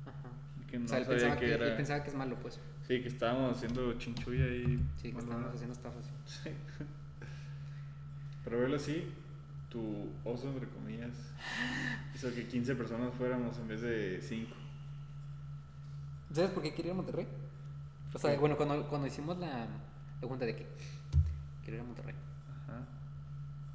Ajá. 0.05 0.29
Que 0.69 0.77
no 0.77 0.85
o 0.85 0.87
sea, 0.87 0.97
él 0.97 1.05
pensaba 1.07 1.35
que 1.37 1.45
que, 1.45 1.53
era... 1.53 1.67
él 1.67 1.75
pensaba 1.75 2.03
que 2.03 2.09
es 2.09 2.15
malo, 2.15 2.35
pues. 2.41 2.59
Sí, 2.87 3.01
que 3.01 3.07
estábamos 3.07 3.55
haciendo 3.55 3.93
chinchulla 3.97 4.47
y... 4.47 4.79
Sí, 4.97 5.11
que 5.11 5.17
estábamos 5.19 5.35
onda. 5.35 5.51
haciendo 5.53 5.73
estafas. 5.73 6.05
Sí. 6.25 6.49
Pero 8.43 8.59
verlo 8.59 8.75
así, 8.75 9.05
tu 9.69 10.09
oso, 10.25 10.49
entre 10.49 10.67
comillas, 10.67 11.11
hizo 12.15 12.33
que 12.33 12.47
15 12.47 12.75
personas 12.75 13.13
fuéramos 13.13 13.57
en 13.59 13.67
vez 13.67 13.81
de 13.81 14.19
5. 14.21 14.55
¿Sabes 16.33 16.51
por 16.51 16.63
qué 16.63 16.71
quería 16.73 16.87
ir 16.89 16.93
a 16.93 16.95
Monterrey? 16.95 17.27
O 18.13 18.19
sea, 18.19 18.31
qué? 18.31 18.37
bueno, 18.37 18.57
cuando, 18.57 18.87
cuando 18.87 19.07
hicimos 19.07 19.37
la, 19.37 19.67
la 20.21 20.27
junta 20.27 20.45
de 20.45 20.55
que 20.55 20.65
quiero 21.63 21.77
ir 21.77 21.81
a 21.81 21.85
Monterrey. 21.85 22.15
Ajá, 22.67 22.79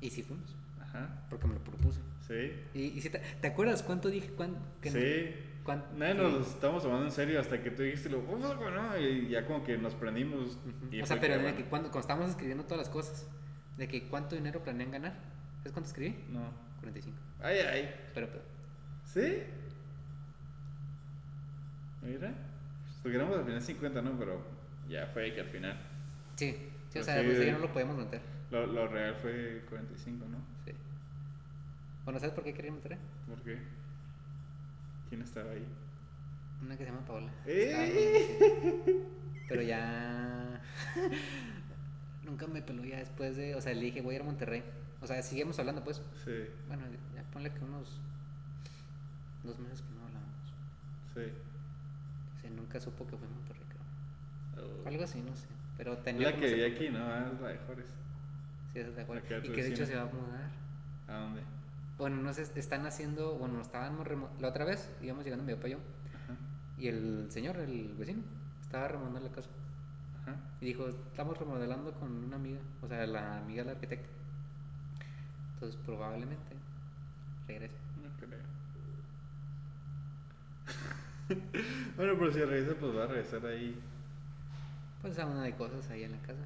Y 0.01 0.11
sí 0.11 0.23
fuimos, 0.23 0.55
ajá, 0.81 1.09
porque 1.31 1.47
me 1.47 1.55
lo 1.55 1.61
propuse. 1.61 2.01
sí, 2.27 2.53
Y, 2.75 2.99
y 2.99 3.01
si 3.01 3.11
te, 3.11 3.19
¿te 3.19 3.47
acuerdas 3.49 3.83
cuánto 3.83 4.09
dije? 4.09 4.29
cuán- 4.31 4.57
que 4.81 4.91
sí. 4.91 5.43
Nadie 5.97 6.15
nos 6.15 6.33
lo 6.33 6.41
estábamos 6.43 6.85
tomando 6.85 7.07
en 7.07 7.11
serio 7.11 7.41
hasta 7.41 7.61
que 7.61 7.73
tú 7.73 7.83
dijiste 7.83 8.09
lo, 8.09 8.19
"Oh. 8.21 8.99
Y 9.01 9.29
ya 9.31 9.45
como 9.49 9.65
que 9.65 9.77
nos 9.77 9.97
prendimos. 9.97 10.57
O 11.03 11.07
sea, 11.07 11.21
pero 11.21 11.33
que, 11.35 11.39
de 11.39 11.43
bueno, 11.43 11.57
que 11.57 11.65
cuando, 11.65 11.89
cuando 11.91 11.99
estábamos 12.03 12.31
escribiendo 12.31 12.63
todas 12.63 12.79
las 12.79 12.89
cosas, 12.89 13.27
de 13.77 13.89
que 13.89 14.05
cuánto 14.09 14.37
dinero 14.37 14.63
planean 14.63 14.93
ganar. 14.93 15.15
¿Sabes 15.59 15.73
cuánto 15.73 15.89
escribí? 15.89 16.15
No. 16.31 16.53
45. 16.79 17.17
Ay, 17.43 17.59
ay. 17.59 17.91
Pero, 18.15 18.29
pero 18.29 18.43
¿Sí? 19.07 19.43
Mira. 22.07 22.33
Porque 23.03 23.17
éramos 23.17 23.37
al 23.39 23.45
final 23.45 23.61
50, 23.63 24.03
¿no? 24.03 24.19
Pero 24.19 24.41
ya 24.89 25.07
fue 25.09 25.33
que 25.35 25.41
al 25.41 25.49
final. 25.49 25.77
sí, 26.37 26.57
sí, 26.91 26.99
o 26.99 27.03
sea, 27.05 27.23
pues 27.23 27.45
ya 27.45 27.53
no 27.53 27.59
lo 27.61 27.73
podemos 27.73 27.97
meter. 27.97 28.21
Lo, 28.51 28.67
lo 28.67 28.87
real 28.89 29.15
fue 29.17 29.65
45, 29.69 30.25
¿no? 30.29 30.39
Sí. 30.65 30.73
Bueno, 32.05 32.19
¿sabes 32.21 32.35
por 32.35 32.45
qué 32.45 32.53
quería 32.55 32.69
ir 32.69 32.73
a 32.73 32.75
Monterrey? 32.75 32.99
¿Por 33.29 33.43
qué? 33.43 33.59
¿Quién 35.09 35.23
estaba 35.23 35.51
ahí? 35.51 35.67
Una 36.63 36.77
que 36.77 36.85
se 36.85 36.91
llama 36.91 37.05
Paola. 37.05 37.31
¡Eh! 37.47 39.05
Pero 39.49 39.63
ya. 39.63 40.61
Nunca 42.25 42.47
me 42.47 42.63
peló 42.63 42.85
ya 42.85 42.99
después 42.99 43.37
de. 43.37 43.55
O 43.55 43.61
sea, 43.61 43.73
le 43.75 43.81
dije, 43.83 44.01
voy 44.01 44.15
a 44.15 44.17
ir 44.17 44.23
a 44.23 44.25
Monterrey. 44.25 44.63
O 45.01 45.07
sea, 45.07 45.23
seguimos 45.23 45.59
hablando, 45.59 45.85
pues. 45.85 46.01
Sí, 46.25 46.45
Bueno, 46.69 46.85
ya 47.15 47.23
ponle 47.33 47.53
que 47.53 47.63
unos. 47.65 48.01
Dos 49.45 49.59
meses 49.61 49.83
que 49.83 49.95
no 49.95 50.07
hablábamos. 50.07 50.55
sí. 51.15 51.33
Nunca 52.67 52.81
supo 52.81 53.07
que 53.07 53.17
fue 53.17 53.29
a 53.29 53.31
Monterrey. 53.31 53.62
Oh. 54.59 54.89
Algo 54.89 55.05
así, 55.05 55.21
no 55.21 55.37
sé. 55.37 55.47
Pero 55.77 55.99
tenía. 55.99 56.33
la 56.33 56.37
que 56.37 56.53
vi 56.53 56.64
aquí, 56.64 56.89
¿no? 56.89 56.99
Ah, 56.99 57.31
es 57.33 57.41
la 57.41 57.49
de 57.49 57.59
Juárez. 57.59 57.87
Sí, 58.73 58.81
es 58.81 58.97
de. 58.97 59.07
La 59.07 59.23
que 59.23 59.35
era 59.35 59.47
Y 59.47 59.51
que 59.51 59.62
de 59.62 59.69
hecho 59.69 59.87
se 59.87 59.95
va 59.95 60.03
a 60.03 60.07
mudar. 60.07 60.51
¿A 61.07 61.21
dónde? 61.21 61.43
Bueno, 61.97 62.17
no 62.17 62.33
sé, 62.33 62.43
están 62.57 62.85
haciendo. 62.85 63.37
Bueno, 63.37 63.61
estábamos. 63.61 64.05
La 64.41 64.49
otra 64.49 64.64
vez 64.64 64.93
íbamos 65.01 65.23
llegando 65.25 65.45
mi 65.45 65.55
papá 65.55 65.69
y 65.69 65.71
yo. 65.73 65.79
Ajá. 66.25 66.37
Y 66.77 66.89
el 66.89 67.27
señor, 67.31 67.57
el 67.59 67.95
vecino, 67.95 68.23
estaba 68.61 68.89
remodelando 68.89 69.29
la 69.29 69.35
casa. 69.35 69.51
Ajá. 70.23 70.37
Y 70.61 70.64
dijo, 70.64 70.89
estamos 70.89 71.39
remodelando 71.39 71.93
con 71.93 72.11
una 72.25 72.35
amiga, 72.35 72.59
o 72.83 72.89
sea, 72.89 73.07
la 73.07 73.39
amiga 73.39 73.62
del 73.62 73.75
arquitecto. 73.75 74.09
Entonces 75.55 75.81
probablemente 75.87 76.57
regrese. 77.47 77.77
No 78.03 78.11
creo. 78.19 78.41
bueno, 81.97 82.14
pero 82.18 82.33
si 82.33 82.41
regresa, 82.41 82.74
pues 82.79 82.97
va 82.97 83.05
a 83.05 83.07
regresar 83.07 83.45
ahí. 83.47 83.79
Pues 85.03 85.18
a 85.18 85.27
una 85.27 85.43
de 85.43 85.55
cosas 85.55 85.89
ahí 85.91 86.05
en 86.05 86.12
la 86.12 86.18
casa. 86.18 86.43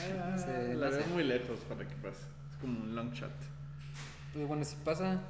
Ah, 0.00 0.36
la 0.74 0.90
veo 0.90 1.06
muy 1.08 1.24
lejos 1.24 1.58
para 1.68 1.86
que 1.86 1.94
pase. 1.96 2.22
Es 2.52 2.56
como 2.60 2.80
un 2.80 2.94
long 2.94 3.12
shot. 3.12 3.30
Pues 4.32 4.46
bueno, 4.46 4.64
si 4.64 4.76
pasa, 4.76 5.20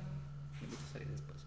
me 0.60 0.64
invito 0.64 0.82
a 0.88 0.92
salir 0.92 1.08
después. 1.08 1.38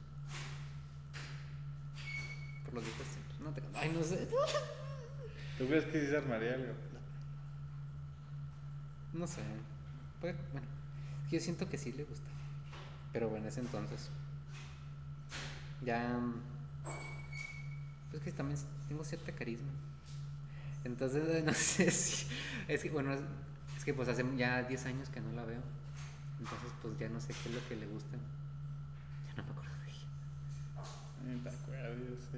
Por 2.65 2.73
los 2.75 2.83
viejos 2.83 3.05
tiempos. 3.07 3.39
No 3.41 3.51
te 3.51 3.61
Ay, 3.77 3.91
no 3.95 4.03
sé. 4.03 4.27
¿Tú 5.57 5.67
crees 5.67 5.85
que 5.85 6.01
sí 6.01 6.07
se 6.07 6.17
armaría 6.17 6.55
algo? 6.55 6.73
No 9.13 9.27
sé. 9.27 9.41
Puede- 10.19 10.35
bueno, 10.51 10.67
que 11.29 11.37
yo 11.37 11.41
siento 11.41 11.69
que 11.69 11.77
sí 11.77 11.91
le 11.91 12.03
gusta. 12.05 12.30
Pero 13.13 13.29
bueno, 13.29 13.47
ese 13.47 13.59
entonces. 13.59 14.09
Ya. 15.83 16.19
Pues 18.09 18.23
que 18.23 18.31
también 18.31 18.59
tengo 18.87 19.03
cierta 19.03 19.31
carisma. 19.31 19.69
Entonces, 20.83 21.43
no 21.45 21.53
sé 21.53 21.91
si. 21.91 22.27
Es 22.67 22.81
que, 22.83 22.89
bueno, 22.89 23.13
es, 23.13 23.21
es 23.77 23.85
que 23.85 23.93
pues 23.93 24.07
hace 24.09 24.25
ya 24.37 24.63
10 24.63 24.85
años 24.85 25.09
que 25.09 25.21
no 25.21 25.31
la 25.33 25.45
veo. 25.45 25.61
Entonces, 26.39 26.69
pues 26.81 26.97
ya 26.99 27.09
no 27.09 27.19
sé 27.19 27.33
qué 27.43 27.49
es 27.49 27.55
lo 27.55 27.67
que 27.67 27.75
le 27.75 27.87
gusta. 27.87 28.17
Ya 29.27 29.33
no 29.41 29.43
me 29.43 29.51
acuerdo 29.51 29.71
de 29.85 29.91
ella. 29.91 30.07
Ay, 31.29 31.39
te 31.43 31.49
acuerdas, 31.49 31.97
yo 31.97 32.15
sé. 32.31 32.37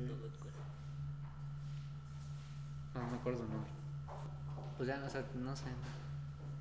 No, 2.96 3.02
no 3.02 3.08
me 3.12 3.18
acuerdo 3.18 3.40
su 3.40 3.48
nombre. 3.50 3.70
Pues 4.78 4.90
ya, 4.90 5.04
o 5.06 5.10
sea, 5.10 5.24
no 5.36 5.56
sé. 5.56 5.66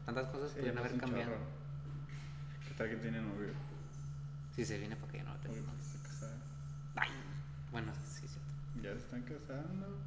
Tantas 0.06 0.26
cosas 0.28 0.52
Sí, 0.52 0.60
haber 0.68 0.96
cambiado. 0.98 1.32
chorro. 1.32 1.44
¿Qué 2.68 2.74
tal 2.74 2.88
que 2.90 2.96
tiene 2.96 3.20
novio? 3.20 3.52
Si 4.54 4.64
se 4.64 4.78
viene 4.78 4.96
para 4.96 5.10
que 5.12 5.18
yo 5.18 5.24
no 5.24 5.32
lo 5.34 5.38
porque 5.40 5.58
está 5.60 6.08
casada. 6.08 6.36
Ay, 6.96 7.10
bueno, 7.70 7.92
sí, 8.04 8.26
sí. 8.28 8.38
Ya 8.82 8.90
se 8.92 8.98
están 8.98 9.22
casando. 9.22 9.98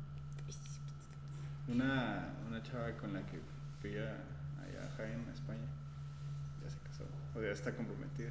Una, 1.68 2.30
una 2.48 2.62
chava 2.62 2.91
con 2.98 3.14
la 3.14 3.26
que 3.26 3.39
fui 3.82 3.98
a, 3.98 4.04
allá 4.62 4.86
a 4.86 4.98
Jaén, 4.98 5.26
a 5.28 5.34
España, 5.34 5.66
ya 6.64 6.70
se 6.70 6.78
casó. 6.80 7.04
O 7.36 7.41
ya 7.41 7.50
está 7.52 7.76
comprometida. 7.76 8.30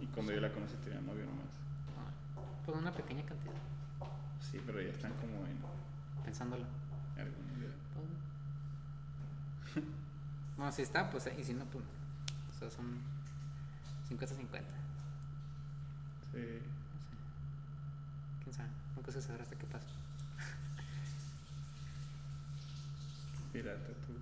Y 0.00 0.06
cuando 0.08 0.32
yo 0.32 0.40
la 0.40 0.52
conocí 0.52 0.74
tenía 0.84 1.00
novio 1.00 1.24
nomás. 1.24 1.46
Ah, 1.96 2.10
Pues 2.66 2.76
una 2.76 2.92
pequeña 2.92 3.24
cantidad, 3.24 3.54
Sí, 4.40 4.60
pero 4.66 4.80
ya 4.82 4.90
están 4.90 5.12
como 5.14 5.46
en 5.46 5.58
pensándolo. 6.24 6.64
algún 7.16 7.58
día. 7.60 7.70
Pues, 9.74 9.84
Bueno, 10.56 10.72
si 10.76 10.82
está, 10.82 11.10
pues, 11.10 11.28
y 11.38 11.42
si 11.42 11.54
no, 11.54 11.64
pues. 11.64 11.84
O 12.54 12.58
sea, 12.58 12.70
son 12.70 12.98
50-50. 14.10 14.16
No 14.16 14.26
sé. 16.32 16.32
Sí. 16.32 16.62
Quién 18.42 18.54
sabe. 18.54 18.68
Nunca 18.96 19.12
se 19.12 19.22
sabrá 19.22 19.42
hasta 19.42 19.56
qué 19.56 19.66
pasa. 19.66 19.86
Pirata 23.52 23.88
tú. 24.06 24.14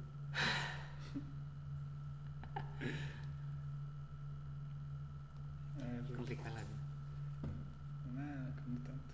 Complicada 6.16 6.51
la 6.51 6.62
vida. 6.62 6.70
nada, 8.14 8.51
como 8.64 8.78
tanto. 8.80 9.11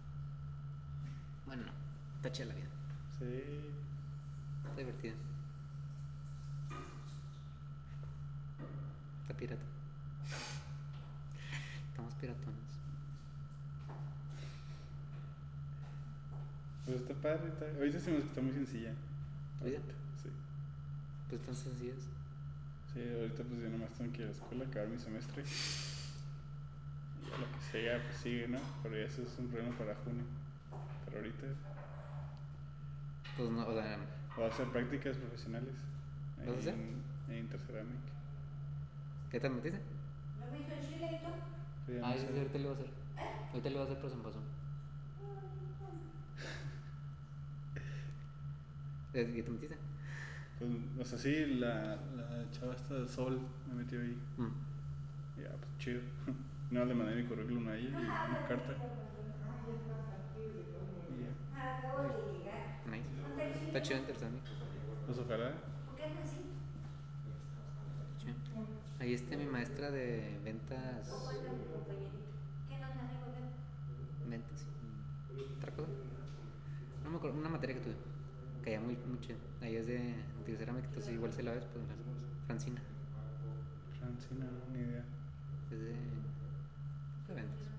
Bueno, 1.47 1.63
no. 1.65 1.73
Está 2.17 2.33
chida 2.33 2.47
la 2.47 2.55
vida. 2.55 2.69
Sí. 3.19 3.43
Está 4.65 4.77
divertida. 4.77 5.15
Está 9.23 9.35
pirata. 9.37 9.63
Piratones. 12.21 12.73
Pues 16.85 16.97
está 17.01 17.15
padre. 17.15 17.49
Está... 17.49 17.67
Ahorita 17.67 17.99
decimos 17.99 18.21
que 18.23 18.29
está 18.29 18.41
muy 18.41 18.53
sencilla. 18.53 18.93
¿Tu 19.59 19.65
vida? 19.67 19.79
Sí. 20.23 20.29
Pues 21.29 21.43
tan 21.43 21.55
sencillas. 21.55 22.09
Sí, 22.93 23.01
ahorita 23.01 23.43
pues 23.45 23.63
yo 23.63 23.71
nomás 23.71 23.91
tengo 23.93 24.13
que 24.13 24.23
ir 24.23 24.25
a 24.25 24.31
la 24.31 24.37
escuela, 24.37 24.65
acabar 24.67 24.89
mi 24.89 24.99
semestre. 24.99 25.43
Y 27.23 27.31
ya 27.31 27.39
lo 27.39 27.47
que 27.51 27.61
siga, 27.71 28.03
pues 28.03 28.17
sigue, 28.17 28.49
¿no? 28.49 28.59
Pero 28.83 28.97
ya 28.97 29.05
eso 29.05 29.23
es 29.23 29.39
un 29.39 29.49
problema 29.49 29.77
para 29.79 29.95
junio. 29.97 30.25
Pero 31.07 31.19
ahorita 31.19 31.47
Pues 33.37 33.51
no, 33.51 33.67
o 33.67 33.73
sea, 33.73 33.99
voy 34.37 34.45
a 34.45 34.49
hacer 34.49 34.67
prácticas 34.69 35.17
profesionales. 35.17 35.75
¿Vas 36.39 36.57
a 36.57 36.59
hacer? 36.59 36.75
En, 36.75 37.03
en 37.31 37.39
Interceramic. 37.39 38.13
¿qué 39.31 39.41
te 39.41 39.49
metiste? 39.49 39.79
Ah, 40.43 40.47
no 40.53 41.62
sí, 41.87 41.93
sé. 41.93 42.33
sí, 42.33 42.39
ahorita 42.39 42.59
le 42.59 42.65
voy 42.65 42.73
a 42.73 42.75
hacer. 42.79 42.91
Ahorita 43.53 43.69
le 43.71 43.75
voy 43.77 43.83
a 43.83 43.85
hacer, 43.85 43.97
pero 43.99 44.11
se 44.11 44.17
me 44.17 44.23
pasó. 44.25 44.41
¿Ya 49.15 49.23
ya 49.23 49.45
te 49.45 49.51
metiste? 49.51 49.77
Pues, 50.59 50.71
o 51.01 51.05
sea, 51.05 51.19
sí, 51.19 51.47
la, 51.57 51.97
la 52.17 52.51
chava 52.51 52.75
esta 52.75 52.95
de 52.95 53.09
Sol 53.09 53.41
me 53.69 53.75
metió 53.75 54.01
ahí. 54.01 54.17
Mm. 54.37 54.49
Ya, 55.43 55.51
pues 55.51 55.79
chido. 55.79 56.03
No, 56.71 56.85
le 56.87 56.95
mandé 56.95 57.15
mi 57.17 57.25
currículum 57.29 57.69
ahí 57.69 57.85
y 58.27 58.29
una 58.29 58.43
carta. 58.43 58.75
Y 61.09 61.21
ya. 61.23 61.33
Nice. 62.85 63.09
Está 63.67 63.83
chido 63.83 63.99
interesante. 64.01 64.51
Pues 65.07 65.19
ojalá. 65.19 65.53
Chido. 68.19 68.35
Ahí 69.03 69.15
está 69.15 69.37
mi 69.37 69.47
maestra 69.47 69.91
de 69.91 70.39
ventas. 70.45 71.11
Ventas. 74.31 74.67
¿Otra 75.57 75.73
cosa? 75.73 75.91
No 77.03 77.11
me 77.11 77.17
acuerdo, 77.17 77.37
una 77.37 77.49
materia 77.49 77.75
que 77.75 77.83
tuve. 77.83 77.97
Que 78.63 78.71
ya 78.71 78.81
muy, 78.81 78.97
chido. 79.19 79.39
Ahí 79.61 79.75
es 79.75 79.89
de 79.89 80.15
anticerámica, 80.39 80.87
entonces 80.87 81.15
igual 81.15 81.33
se 81.33 81.43
la 81.43 81.51
ves, 81.51 81.65
pues. 81.65 81.85
Francina. 82.47 82.81
Francina, 83.99 84.45
no, 84.45 84.73
ni 84.73 84.85
idea. 84.85 85.05
Es 85.73 85.81
de, 85.81 85.95
de 87.27 87.35
ventas. 87.35 87.71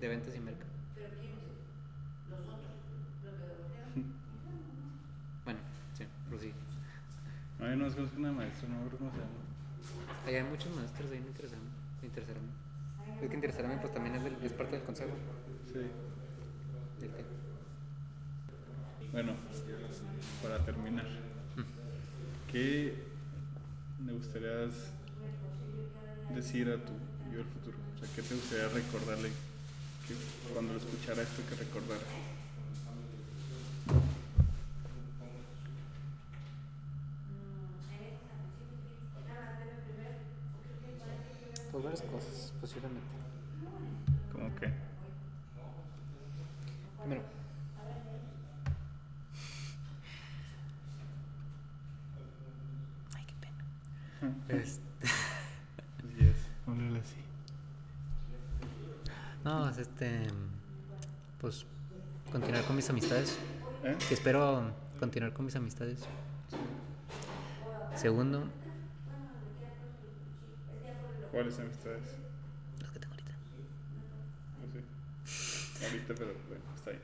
De 0.00 0.08
ventas 0.08 0.34
y 0.34 0.40
mercado. 0.40 0.70
Bueno, 5.44 5.60
sí, 5.92 6.04
prosigue. 6.30 6.54
No, 7.58 7.68
yo 7.68 7.76
no 7.76 7.94
conozco 7.94 8.16
una 8.16 8.32
maestra, 8.32 8.68
no 8.70 8.76
acuerdo 8.76 8.98
cómo 8.98 9.10
se 9.10 9.18
llama. 9.18 9.47
Ahí 10.28 10.34
hay 10.36 10.42
muchos 10.42 10.70
maestros 10.76 11.10
ahí 11.10 11.16
en 11.16 11.26
Interesarme. 11.26 11.70
Interesarme. 12.02 12.48
Es 13.22 13.30
que 13.30 13.34
Interesarme 13.34 13.78
pues 13.78 13.94
también 13.94 14.14
es, 14.16 14.24
del- 14.24 14.36
es 14.44 14.52
parte 14.52 14.76
del 14.76 14.84
consejo. 14.84 15.12
Sí. 15.72 15.78
del 17.00 17.10
Bueno, 19.10 19.32
para 20.42 20.58
terminar, 20.66 21.06
¿qué 22.52 22.94
me 24.04 24.12
gustaría 24.12 24.68
decir 26.34 26.68
a 26.72 26.76
tu 26.76 26.92
yo 27.32 27.38
del 27.38 27.46
futuro? 27.46 27.78
O 27.96 27.98
sea, 27.98 28.08
¿qué 28.14 28.20
te 28.20 28.34
gustaría 28.34 28.68
recordarle 28.68 29.30
que 30.06 30.14
cuando 30.52 30.74
lo 30.74 30.78
escuchara 30.78 31.22
esto 31.22 31.40
que 31.48 31.54
recordara? 31.54 32.02
Varias 41.82 42.02
cosas, 42.02 42.52
posiblemente. 42.60 43.06
¿Cómo 44.32 44.54
que? 44.56 44.72
Primero. 47.00 47.22
Ay, 53.14 53.24
qué 53.26 53.34
pena. 53.40 54.34
Este, 54.48 54.82
Yes, 56.18 56.36
háblale 56.66 56.98
así. 57.00 57.16
no, 59.44 59.68
es 59.68 59.78
este. 59.78 60.26
Pues 61.40 61.64
continuar 62.32 62.64
con 62.64 62.76
mis 62.76 62.90
amistades. 62.90 63.38
¿Eh? 63.84 63.96
Que 64.08 64.14
espero 64.14 64.72
continuar 64.98 65.32
con 65.32 65.44
mis 65.44 65.54
amistades. 65.54 66.00
Segundo, 67.94 68.44
¿Cuáles 71.30 71.58
amistades? 71.58 72.16
los 72.80 72.90
que 72.90 72.98
tengo 73.00 73.12
ahorita. 73.14 73.32
No 74.60 74.72
sé. 74.72 75.84
Ahorita, 75.86 76.14
pero 76.14 76.32
bueno, 76.48 76.64
está 76.74 76.90
bien. 76.90 77.02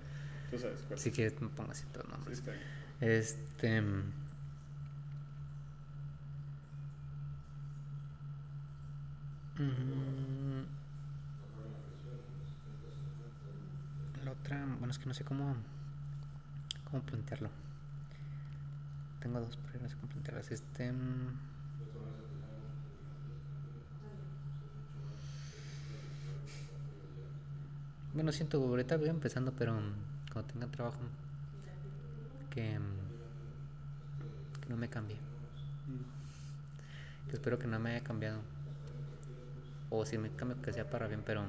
Tú 0.51 0.59
sabes 0.59 0.81
cuál. 0.87 0.99
Si 0.99 1.11
quieres, 1.11 1.41
me 1.41 1.49
pongo 1.49 1.71
así 1.73 1.85
todos 1.93 2.07
Sí, 2.07 2.13
nombres. 2.13 2.39
está 2.39 2.51
bien. 2.53 2.63
Este. 3.01 3.81
mm, 9.59 10.65
La 14.25 14.31
otra, 14.33 14.65
bueno, 14.79 14.91
es 14.91 14.99
que 14.99 15.07
no 15.07 15.15
sé 15.15 15.25
cómo, 15.25 15.55
cómo 16.91 17.03
plantearlo. 17.03 17.51
Tengo 19.21 19.41
dos, 19.41 19.59
pero 19.67 19.83
no 19.83 19.89
sé 19.89 19.97
cómo 19.97 20.09
plantearlas. 20.13 20.51
Este. 20.51 20.93
mm, 20.93 21.39
bueno, 28.15 28.33
siento, 28.33 28.59
ahorita 28.59 28.97
voy 28.97 29.09
empezando, 29.09 29.53
pero 29.53 29.75
mm, 29.75 30.33
cuando 30.33 30.53
tenga 30.53 30.67
trabajo, 30.69 30.99
que, 32.51 32.79
mm, 32.79 34.61
que 34.63 34.69
no 34.69 34.77
me 34.77 34.89
cambie. 34.89 35.17
Que 37.29 37.35
espero 37.35 37.59
que 37.59 37.67
no 37.67 37.79
me 37.81 37.91
haya 37.91 38.05
cambiado. 38.05 38.39
O 39.91 40.07
si 40.07 40.17
me 40.17 40.31
cambio, 40.31 40.61
que 40.63 40.73
sea 40.73 40.89
para 40.89 41.09
bien, 41.09 41.23
pero 41.27 41.45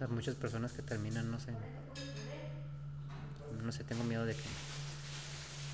hay 0.00 0.08
muchas 0.08 0.34
personas 0.34 0.72
que 0.72 0.82
terminan, 0.82 1.30
no 1.30 1.38
sé, 1.38 1.52
no 3.62 3.72
sé, 3.72 3.84
tengo 3.84 4.02
miedo 4.04 4.24
de 4.24 4.34
que 4.34 4.48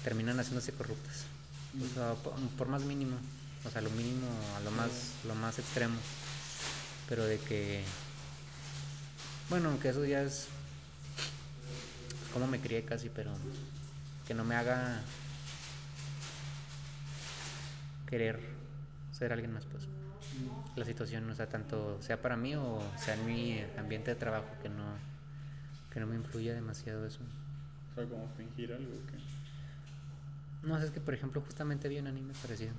terminan 0.02 0.38
haciéndose 0.38 0.72
corruptas. 0.72 1.24
O 1.80 1.94
sea, 1.94 2.14
por 2.56 2.68
más 2.68 2.82
mínimo, 2.82 3.16
o 3.64 3.70
sea, 3.70 3.80
lo 3.82 3.90
mínimo 3.90 4.26
a 4.56 4.60
lo 4.60 4.70
más, 4.70 4.90
lo 5.26 5.34
más 5.34 5.58
extremo. 5.58 5.96
Pero 7.08 7.24
de 7.24 7.38
que, 7.38 7.84
bueno, 9.48 9.70
aunque 9.70 9.90
eso 9.90 10.04
ya 10.04 10.22
es 10.22 10.48
como 12.32 12.46
me 12.46 12.60
crié 12.60 12.84
casi, 12.84 13.08
pero 13.08 13.32
que 14.26 14.34
no 14.34 14.44
me 14.44 14.56
haga 14.56 15.00
querer 18.06 18.40
ser 19.12 19.32
alguien 19.32 19.52
más, 19.52 19.64
pues. 19.64 19.84
La 20.74 20.84
situación, 20.84 21.30
o 21.30 21.34
sea, 21.34 21.48
tanto 21.48 22.00
sea 22.02 22.20
para 22.20 22.36
mí 22.36 22.54
o 22.54 22.82
sea 22.98 23.14
en 23.14 23.24
mi 23.24 23.64
ambiente 23.78 24.10
de 24.10 24.16
trabajo, 24.16 24.48
que 24.60 24.68
no, 24.68 24.84
que 25.90 26.00
no 26.00 26.06
me 26.06 26.16
influya 26.16 26.52
demasiado 26.52 27.06
eso. 27.06 27.20
O 27.92 27.94
sea, 27.94 28.04
como 28.04 28.28
fingir 28.36 28.72
algo 28.72 28.92
que. 29.06 30.66
No, 30.66 30.76
es 30.76 30.90
que 30.90 31.00
por 31.00 31.14
ejemplo 31.14 31.40
justamente 31.40 31.88
vi 31.88 31.98
un 31.98 32.06
anime 32.06 32.34
parecido. 32.42 32.72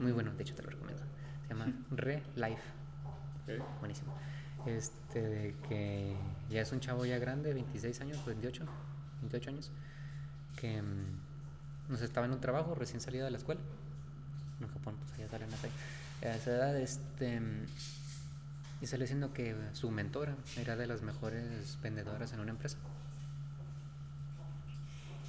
Muy 0.00 0.12
bueno, 0.12 0.32
de 0.32 0.42
hecho 0.42 0.54
te 0.54 0.62
lo 0.62 0.70
recomiendo. 0.70 1.02
Se 1.42 1.48
llama 1.48 1.70
Re 1.90 2.22
Life. 2.36 2.62
Ok. 3.42 3.80
Buenísimo. 3.80 4.14
Este, 4.76 5.26
de 5.26 5.54
que 5.68 6.14
ya 6.50 6.60
es 6.60 6.72
un 6.72 6.80
chavo 6.80 7.06
ya 7.06 7.18
grande, 7.18 7.54
26 7.54 8.00
años, 8.02 8.24
28, 8.26 8.64
28 9.22 9.50
años, 9.50 9.70
que 10.60 10.82
mm, 10.82 11.90
nos 11.90 12.02
estaba 12.02 12.26
en 12.26 12.32
un 12.32 12.40
trabajo 12.40 12.74
recién 12.74 13.00
salido 13.00 13.24
de 13.24 13.30
la 13.30 13.38
escuela. 13.38 13.60
En 14.60 14.68
Japón, 14.68 14.96
pues 14.98 15.12
allá 15.12 15.28
salen 15.28 15.52
así. 15.54 15.68
A 16.22 16.34
esa 16.34 16.50
edad, 16.50 16.76
este, 16.76 17.40
mm, 17.40 17.66
y 18.82 18.86
salió 18.86 19.04
diciendo 19.04 19.32
que 19.32 19.56
su 19.72 19.90
mentora 19.90 20.36
era 20.56 20.76
de 20.76 20.86
las 20.86 21.02
mejores 21.02 21.78
vendedoras 21.82 22.32
en 22.32 22.40
una 22.40 22.50
empresa. 22.50 22.76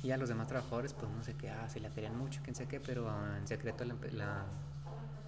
Y 0.04 0.12
a 0.12 0.18
los 0.18 0.30
demás 0.30 0.48
trabajadores, 0.48 0.94
pues 0.94 1.12
no 1.12 1.24
sé 1.24 1.34
qué, 1.36 1.50
ah, 1.50 1.70
se 1.70 1.80
la 1.80 1.90
querían 1.90 2.18
mucho, 2.18 2.42
quién 2.44 2.56
sé 2.56 2.68
qué, 2.68 2.80
pero 2.80 3.10
en 3.38 3.48
secreto 3.48 3.86
la 3.86 4.46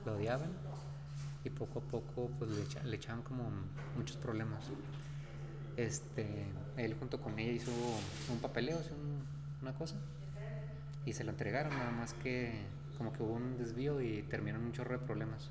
odiaban 0.05 0.51
y 1.43 1.49
poco 1.49 1.79
a 1.79 1.81
poco 1.83 2.29
pues 2.39 2.51
le, 2.51 2.63
echa- 2.63 2.83
le 2.83 2.95
echaban 2.97 3.21
como 3.23 3.49
muchos 3.95 4.17
problemas. 4.17 4.69
Este, 5.77 6.45
él 6.77 6.95
junto 6.99 7.19
con 7.21 7.39
ella 7.39 7.51
hizo 7.53 7.71
un 8.29 8.39
papeleo, 8.39 8.79
hizo 8.81 8.93
un- 8.95 9.23
una 9.61 9.73
cosa 9.73 9.95
y 11.05 11.13
se 11.13 11.23
lo 11.23 11.31
entregaron, 11.31 11.77
nada 11.77 11.91
más 11.91 12.13
que 12.13 12.51
como 12.97 13.11
que 13.13 13.23
hubo 13.23 13.33
un 13.33 13.57
desvío 13.57 14.01
y 14.01 14.21
terminaron 14.23 14.65
un 14.65 14.73
chorro 14.73 14.91
de 14.97 14.99
problemas. 15.05 15.49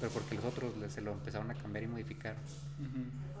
Pero 0.00 0.12
porque 0.12 0.34
los 0.34 0.44
otros 0.44 0.72
se 0.92 1.00
lo 1.00 1.12
empezaron 1.12 1.50
a 1.50 1.54
cambiar 1.54 1.84
y 1.84 1.88
modificar. 1.88 2.36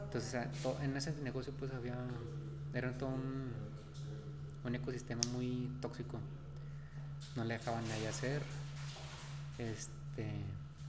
Entonces, 0.06 0.46
en 0.82 0.96
ese 0.96 1.12
negocio 1.22 1.52
pues 1.58 1.72
había, 1.72 1.96
era 2.72 2.96
todo 2.96 3.10
un, 3.10 3.52
un 4.64 4.74
ecosistema 4.74 5.20
muy 5.32 5.68
tóxico. 5.80 6.18
No 7.36 7.44
le 7.44 7.54
dejaban 7.54 7.86
nadie 7.88 8.08
hacer. 8.08 8.42
Este, 9.58 10.26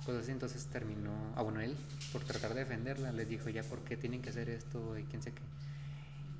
pues 0.05 0.17
así 0.17 0.31
entonces 0.31 0.65
terminó, 0.67 1.11
ah 1.35 1.41
bueno, 1.41 1.61
él 1.61 1.75
por 2.13 2.23
tratar 2.23 2.53
de 2.53 2.61
defenderla 2.61 3.11
les 3.11 3.27
dijo 3.27 3.49
ya 3.49 3.63
por 3.63 3.79
qué 3.79 3.97
tienen 3.97 4.21
que 4.21 4.29
hacer 4.29 4.49
esto 4.49 4.97
y 4.97 5.03
quién 5.03 5.21
sé 5.21 5.31
qué. 5.33 5.41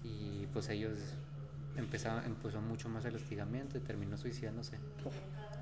Y 0.07 0.47
pues 0.53 0.69
ellos 0.69 0.99
empezaron, 1.75 2.23
empezó 2.25 2.61
mucho 2.61 2.89
más 2.89 3.05
el 3.05 3.15
hostigamiento 3.15 3.77
y 3.77 3.81
terminó 3.81 4.17
suicidándose 4.17 4.77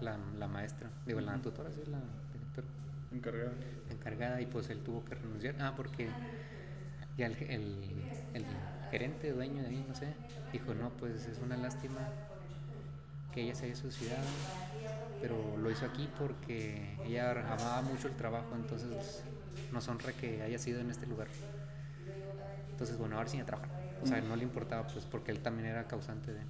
la, 0.01 0.17
la 0.37 0.47
maestra, 0.47 0.89
digo 1.05 1.21
la 1.21 1.41
tutora, 1.41 1.69
sí, 1.71 1.81
la 1.89 1.99
directora 2.33 2.67
Encargado. 3.13 3.51
encargada 3.91 4.41
y 4.41 4.45
pues 4.47 4.69
él 4.69 4.79
tuvo 4.83 5.05
que 5.05 5.15
renunciar. 5.15 5.55
Ah, 5.59 5.73
porque 5.75 6.09
ya 7.17 7.27
el, 7.27 7.33
el, 7.43 7.77
el 8.33 8.45
gerente, 8.91 9.31
dueño 9.31 9.61
de 9.61 9.69
ahí, 9.69 9.85
no 9.87 9.95
sé, 9.95 10.07
dijo, 10.51 10.73
no, 10.73 10.89
pues 10.91 11.27
es 11.27 11.39
una 11.39 11.57
lástima 11.57 11.99
que 13.33 13.41
ella 13.41 13.55
se 13.55 13.65
haya 13.65 13.75
suicidado, 13.75 14.23
pero 15.21 15.57
lo 15.57 15.71
hizo 15.71 15.85
aquí 15.85 16.09
porque 16.17 16.97
ella 17.05 17.31
amaba 17.31 17.81
mucho 17.81 18.07
el 18.07 18.15
trabajo, 18.15 18.55
entonces 18.55 19.23
nos 19.71 19.87
honra 19.87 20.13
que 20.13 20.41
haya 20.41 20.59
sido 20.59 20.79
en 20.81 20.91
este 20.91 21.05
lugar. 21.05 21.27
Entonces, 22.71 22.97
bueno, 22.97 23.17
ahora 23.17 23.29
sí 23.29 23.39
a 23.39 23.45
trabajar. 23.45 23.69
O 24.01 24.05
sea, 24.05 24.19
no 24.19 24.35
le 24.35 24.43
importaba, 24.43 24.85
pues, 24.87 25.05
porque 25.05 25.31
él 25.31 25.39
también 25.39 25.67
era 25.67 25.87
causante 25.87 26.33
de... 26.33 26.41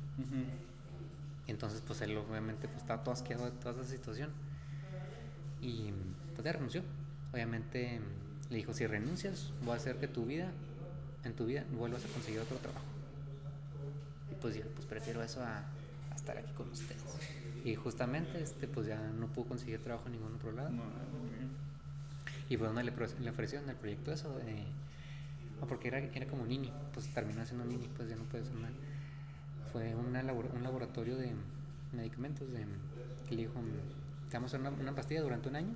Y 1.45 1.51
entonces, 1.51 1.83
pues 1.85 2.01
él 2.01 2.17
obviamente 2.17 2.67
pues, 2.67 2.81
estaba 2.81 3.03
todo 3.03 3.13
asqueado 3.13 3.45
de 3.45 3.51
toda 3.51 3.81
esa 3.81 3.91
situación. 3.91 4.31
Y 5.61 5.91
pues 6.33 6.43
ya 6.43 6.53
renunció. 6.53 6.81
Obviamente 7.33 7.99
le 8.49 8.57
dijo, 8.57 8.73
si 8.73 8.87
renuncias, 8.87 9.51
voy 9.63 9.73
a 9.73 9.75
hacer 9.75 9.97
que 9.97 10.07
tu 10.07 10.25
vida, 10.25 10.51
en 11.23 11.33
tu 11.33 11.45
vida, 11.45 11.63
vuelvas 11.77 12.05
a 12.05 12.07
conseguir 12.07 12.39
otro 12.39 12.57
trabajo. 12.57 12.85
Y 14.31 14.35
pues 14.35 14.55
yo, 14.55 14.63
pues 14.73 14.85
prefiero 14.85 15.21
eso 15.21 15.43
a 15.43 15.63
estar 16.23 16.37
aquí 16.37 16.51
con 16.53 16.69
ustedes. 16.69 17.03
Y 17.65 17.75
justamente, 17.75 18.41
este, 18.41 18.67
pues 18.67 18.87
ya 18.87 18.97
no 19.19 19.27
pudo 19.27 19.45
conseguir 19.49 19.81
trabajo 19.81 20.07
en 20.07 20.13
ningún 20.13 20.35
otro 20.35 20.51
lado. 20.53 20.69
No. 20.69 20.83
Y 22.49 22.57
fue 22.57 22.67
donde 22.67 22.83
le, 22.83 22.91
le 22.91 23.29
ofrecieron 23.29 23.69
el 23.69 23.75
proyecto 23.75 24.11
eso 24.11 24.29
de... 24.39 24.63
no, 25.59 25.67
porque 25.67 25.87
era, 25.89 25.99
era 25.99 26.25
como 26.27 26.45
nini, 26.45 26.71
pues 26.93 27.07
terminó 27.13 27.45
siendo 27.45 27.65
nini, 27.65 27.87
pues 27.95 28.09
ya 28.09 28.15
no 28.15 28.23
puede 28.23 28.43
ser 28.45 28.55
nada. 28.55 28.73
Fue 29.71 29.95
una 29.95 30.21
labor- 30.23 30.51
un 30.53 30.63
laboratorio 30.63 31.15
de 31.17 31.31
medicamentos 31.93 32.51
de, 32.51 32.65
que 33.27 33.35
le 33.35 33.41
dijo, 33.43 33.53
te 34.29 34.37
vamos 34.37 34.53
a 34.53 34.57
dar 34.57 34.71
una, 34.71 34.81
una 34.81 34.95
pastilla 34.95 35.21
durante 35.21 35.49
un 35.49 35.55
año, 35.55 35.73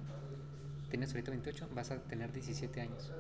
tienes 0.90 1.10
ahorita 1.12 1.32
28, 1.32 1.70
vas 1.74 1.92
a 1.92 1.98
tener 2.00 2.32
17 2.32 2.82
años. 2.82 3.12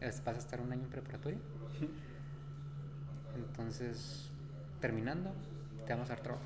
Vas 0.00 0.26
a 0.26 0.32
estar 0.38 0.60
un 0.60 0.72
año 0.72 0.82
en 0.84 0.88
preparatoria. 0.90 1.38
Entonces, 3.36 4.28
terminando, 4.80 5.32
te 5.86 5.92
vamos 5.92 6.10
a 6.10 6.14
dar 6.14 6.22
trabajo. 6.22 6.44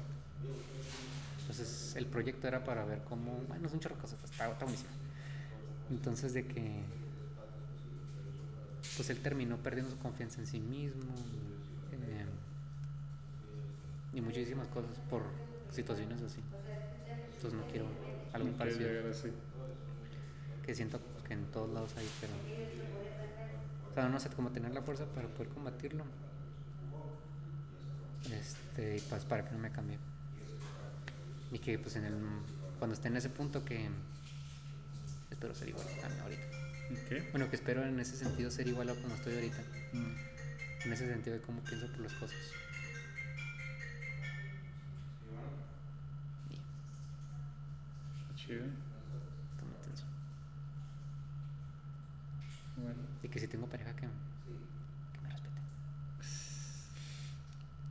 Entonces, 1.41 1.95
el 1.97 2.07
proyecto 2.07 2.49
era 2.49 2.65
para 2.65 2.85
ver 2.85 3.03
cómo, 3.09 3.33
bueno, 3.49 3.67
es 3.69 3.73
un 3.73 3.81
chorro 3.81 3.95
de 3.97 4.01
cosas, 4.03 4.19
está, 4.25 4.51
está 4.51 4.65
buenísimo. 4.65 4.91
Entonces 5.91 6.33
de 6.35 6.47
que 6.47 6.83
pues 8.97 9.11
él 9.11 9.19
terminó 9.21 9.57
perdiendo 9.59 9.91
su 9.91 9.99
confianza 9.99 10.41
en 10.41 10.47
sí 10.47 10.59
mismo 10.59 11.13
eh, 11.93 12.25
y 14.15 14.21
muchísimas 14.21 14.67
cosas 14.69 14.99
por 15.11 15.23
situaciones 15.71 16.23
así. 16.23 16.41
Entonces 17.37 17.53
no 17.61 17.67
quiero 17.69 17.87
algo 18.33 18.49
No 18.49 18.57
parecido 18.57 18.89
así. 19.11 19.31
que 20.65 20.75
siento 20.75 20.99
que 21.27 21.35
en 21.35 21.45
todos 21.53 21.71
lados 21.73 21.93
hay, 21.97 22.09
pero 22.21 22.33
o 23.91 23.95
sea, 23.95 24.09
no 24.09 24.19
sé 24.19 24.29
cómo 24.31 24.51
tener 24.51 24.73
la 24.73 24.83
fuerza 24.83 25.05
para 25.07 25.29
poder 25.29 25.49
combatirlo. 25.51 26.05
Este, 28.33 28.97
y 28.97 29.01
pues 29.01 29.25
para 29.25 29.45
que 29.45 29.53
no 29.53 29.59
me 29.59 29.71
cambie. 29.71 29.99
Y 31.53 31.59
que 31.59 31.79
pues 31.79 31.97
en 31.97 32.05
el 32.05 32.15
cuando 32.79 32.95
esté 32.95 33.09
en 33.09 33.17
ese 33.17 33.31
punto 33.31 33.65
que 33.65 33.89
espero 35.31 35.55
ser 35.55 35.69
igual 35.69 35.87
a 36.03 36.23
ahorita. 36.23 36.43
¿Qué? 37.09 37.29
Bueno, 37.31 37.49
que 37.51 37.57
espero 37.57 37.85
en 37.85 37.99
ese 37.99 38.17
sentido 38.17 38.51
ser 38.51 38.69
igual 38.69 38.89
a 38.91 38.95
como 38.95 39.15
estoy 39.15 39.35
ahorita. 39.35 39.63
Mm. 39.93 40.85
En 40.85 40.93
ese 40.93 41.09
sentido 41.09 41.37
de 41.37 41.43
cómo 41.43 41.61
pienso 41.63 41.87
por 41.89 42.01
las 42.01 42.13
cosas. 42.15 42.39
Chido. 48.37 48.59
está 48.59 49.65
muy 49.65 49.75
intenso. 49.77 50.05
Bueno. 52.77 53.03
Y 53.23 53.29
que 53.29 53.41
si 53.41 53.49
tengo 53.49 53.67
pareja 53.67 53.97
que 53.97 54.07
me 54.07 55.31
respete. 55.31 55.61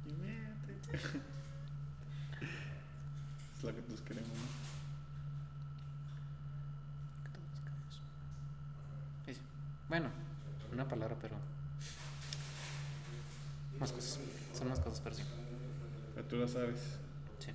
Y 0.05 0.13
miente. 0.13 0.74
Es 0.93 1.03
lo 3.63 3.75
que 3.75 3.81
todos 3.81 4.01
queremos, 4.01 4.29
¿no? 4.29 4.65
Bueno, 9.87 10.09
una 10.73 10.87
palabra, 10.87 11.15
pero. 11.21 11.35
Más 13.79 13.91
cosas. 13.91 14.19
Son 14.57 14.67
más 14.67 14.79
cosas, 14.79 14.99
pero 15.03 15.15
sí. 15.15 15.21
Pero 16.15 16.27
tú 16.27 16.35
lo 16.37 16.47
sabes. 16.47 16.79
Sí. 17.39 17.51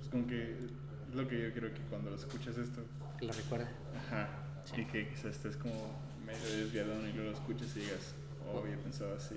Es 0.00 0.08
como 0.08 0.26
que 0.28 0.52
es 0.52 1.14
lo 1.14 1.26
que 1.26 1.42
yo 1.42 1.52
creo 1.52 1.74
que 1.74 1.80
cuando 1.82 2.14
escuchas 2.14 2.56
esto, 2.56 2.82
Que 3.18 3.26
lo 3.26 3.32
recuerde. 3.32 3.66
ajá, 3.96 4.28
Sí. 4.64 4.82
y 4.82 4.84
que 4.84 5.08
quizás 5.08 5.26
estés 5.34 5.56
como 5.56 5.98
medio 6.24 6.56
desviado 6.64 6.94
y 7.06 7.12
luego 7.12 7.30
lo 7.32 7.36
escuches 7.36 7.74
y 7.76 7.80
digas, 7.80 8.14
oh, 8.46 8.58
había 8.60 8.76
pensado 8.76 9.16
así, 9.16 9.36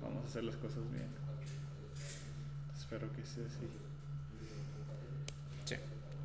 vamos 0.00 0.24
a 0.24 0.28
hacer 0.28 0.44
las 0.44 0.56
cosas 0.56 0.90
bien. 0.92 1.08
Espero 2.86 3.12
que 3.12 3.26
sea 3.26 3.44
así. 3.46 3.66
Sí. 5.64 5.74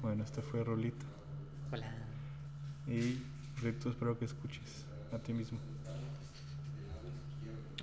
Bueno, 0.03 0.23
este 0.23 0.43
fue 0.43 0.63
Rolito. 0.63 1.07
Hola. 1.71 1.91
Y 2.85 3.17
Rolito, 3.59 3.89
espero 3.89 4.15
que 4.19 4.25
escuches. 4.25 4.85
a 5.11 5.17
ti 5.17 5.33
mismo. 5.33 5.57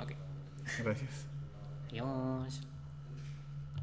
Ok. 0.01 0.12
Gracias. 0.85 1.26
Adiós. 1.89 2.68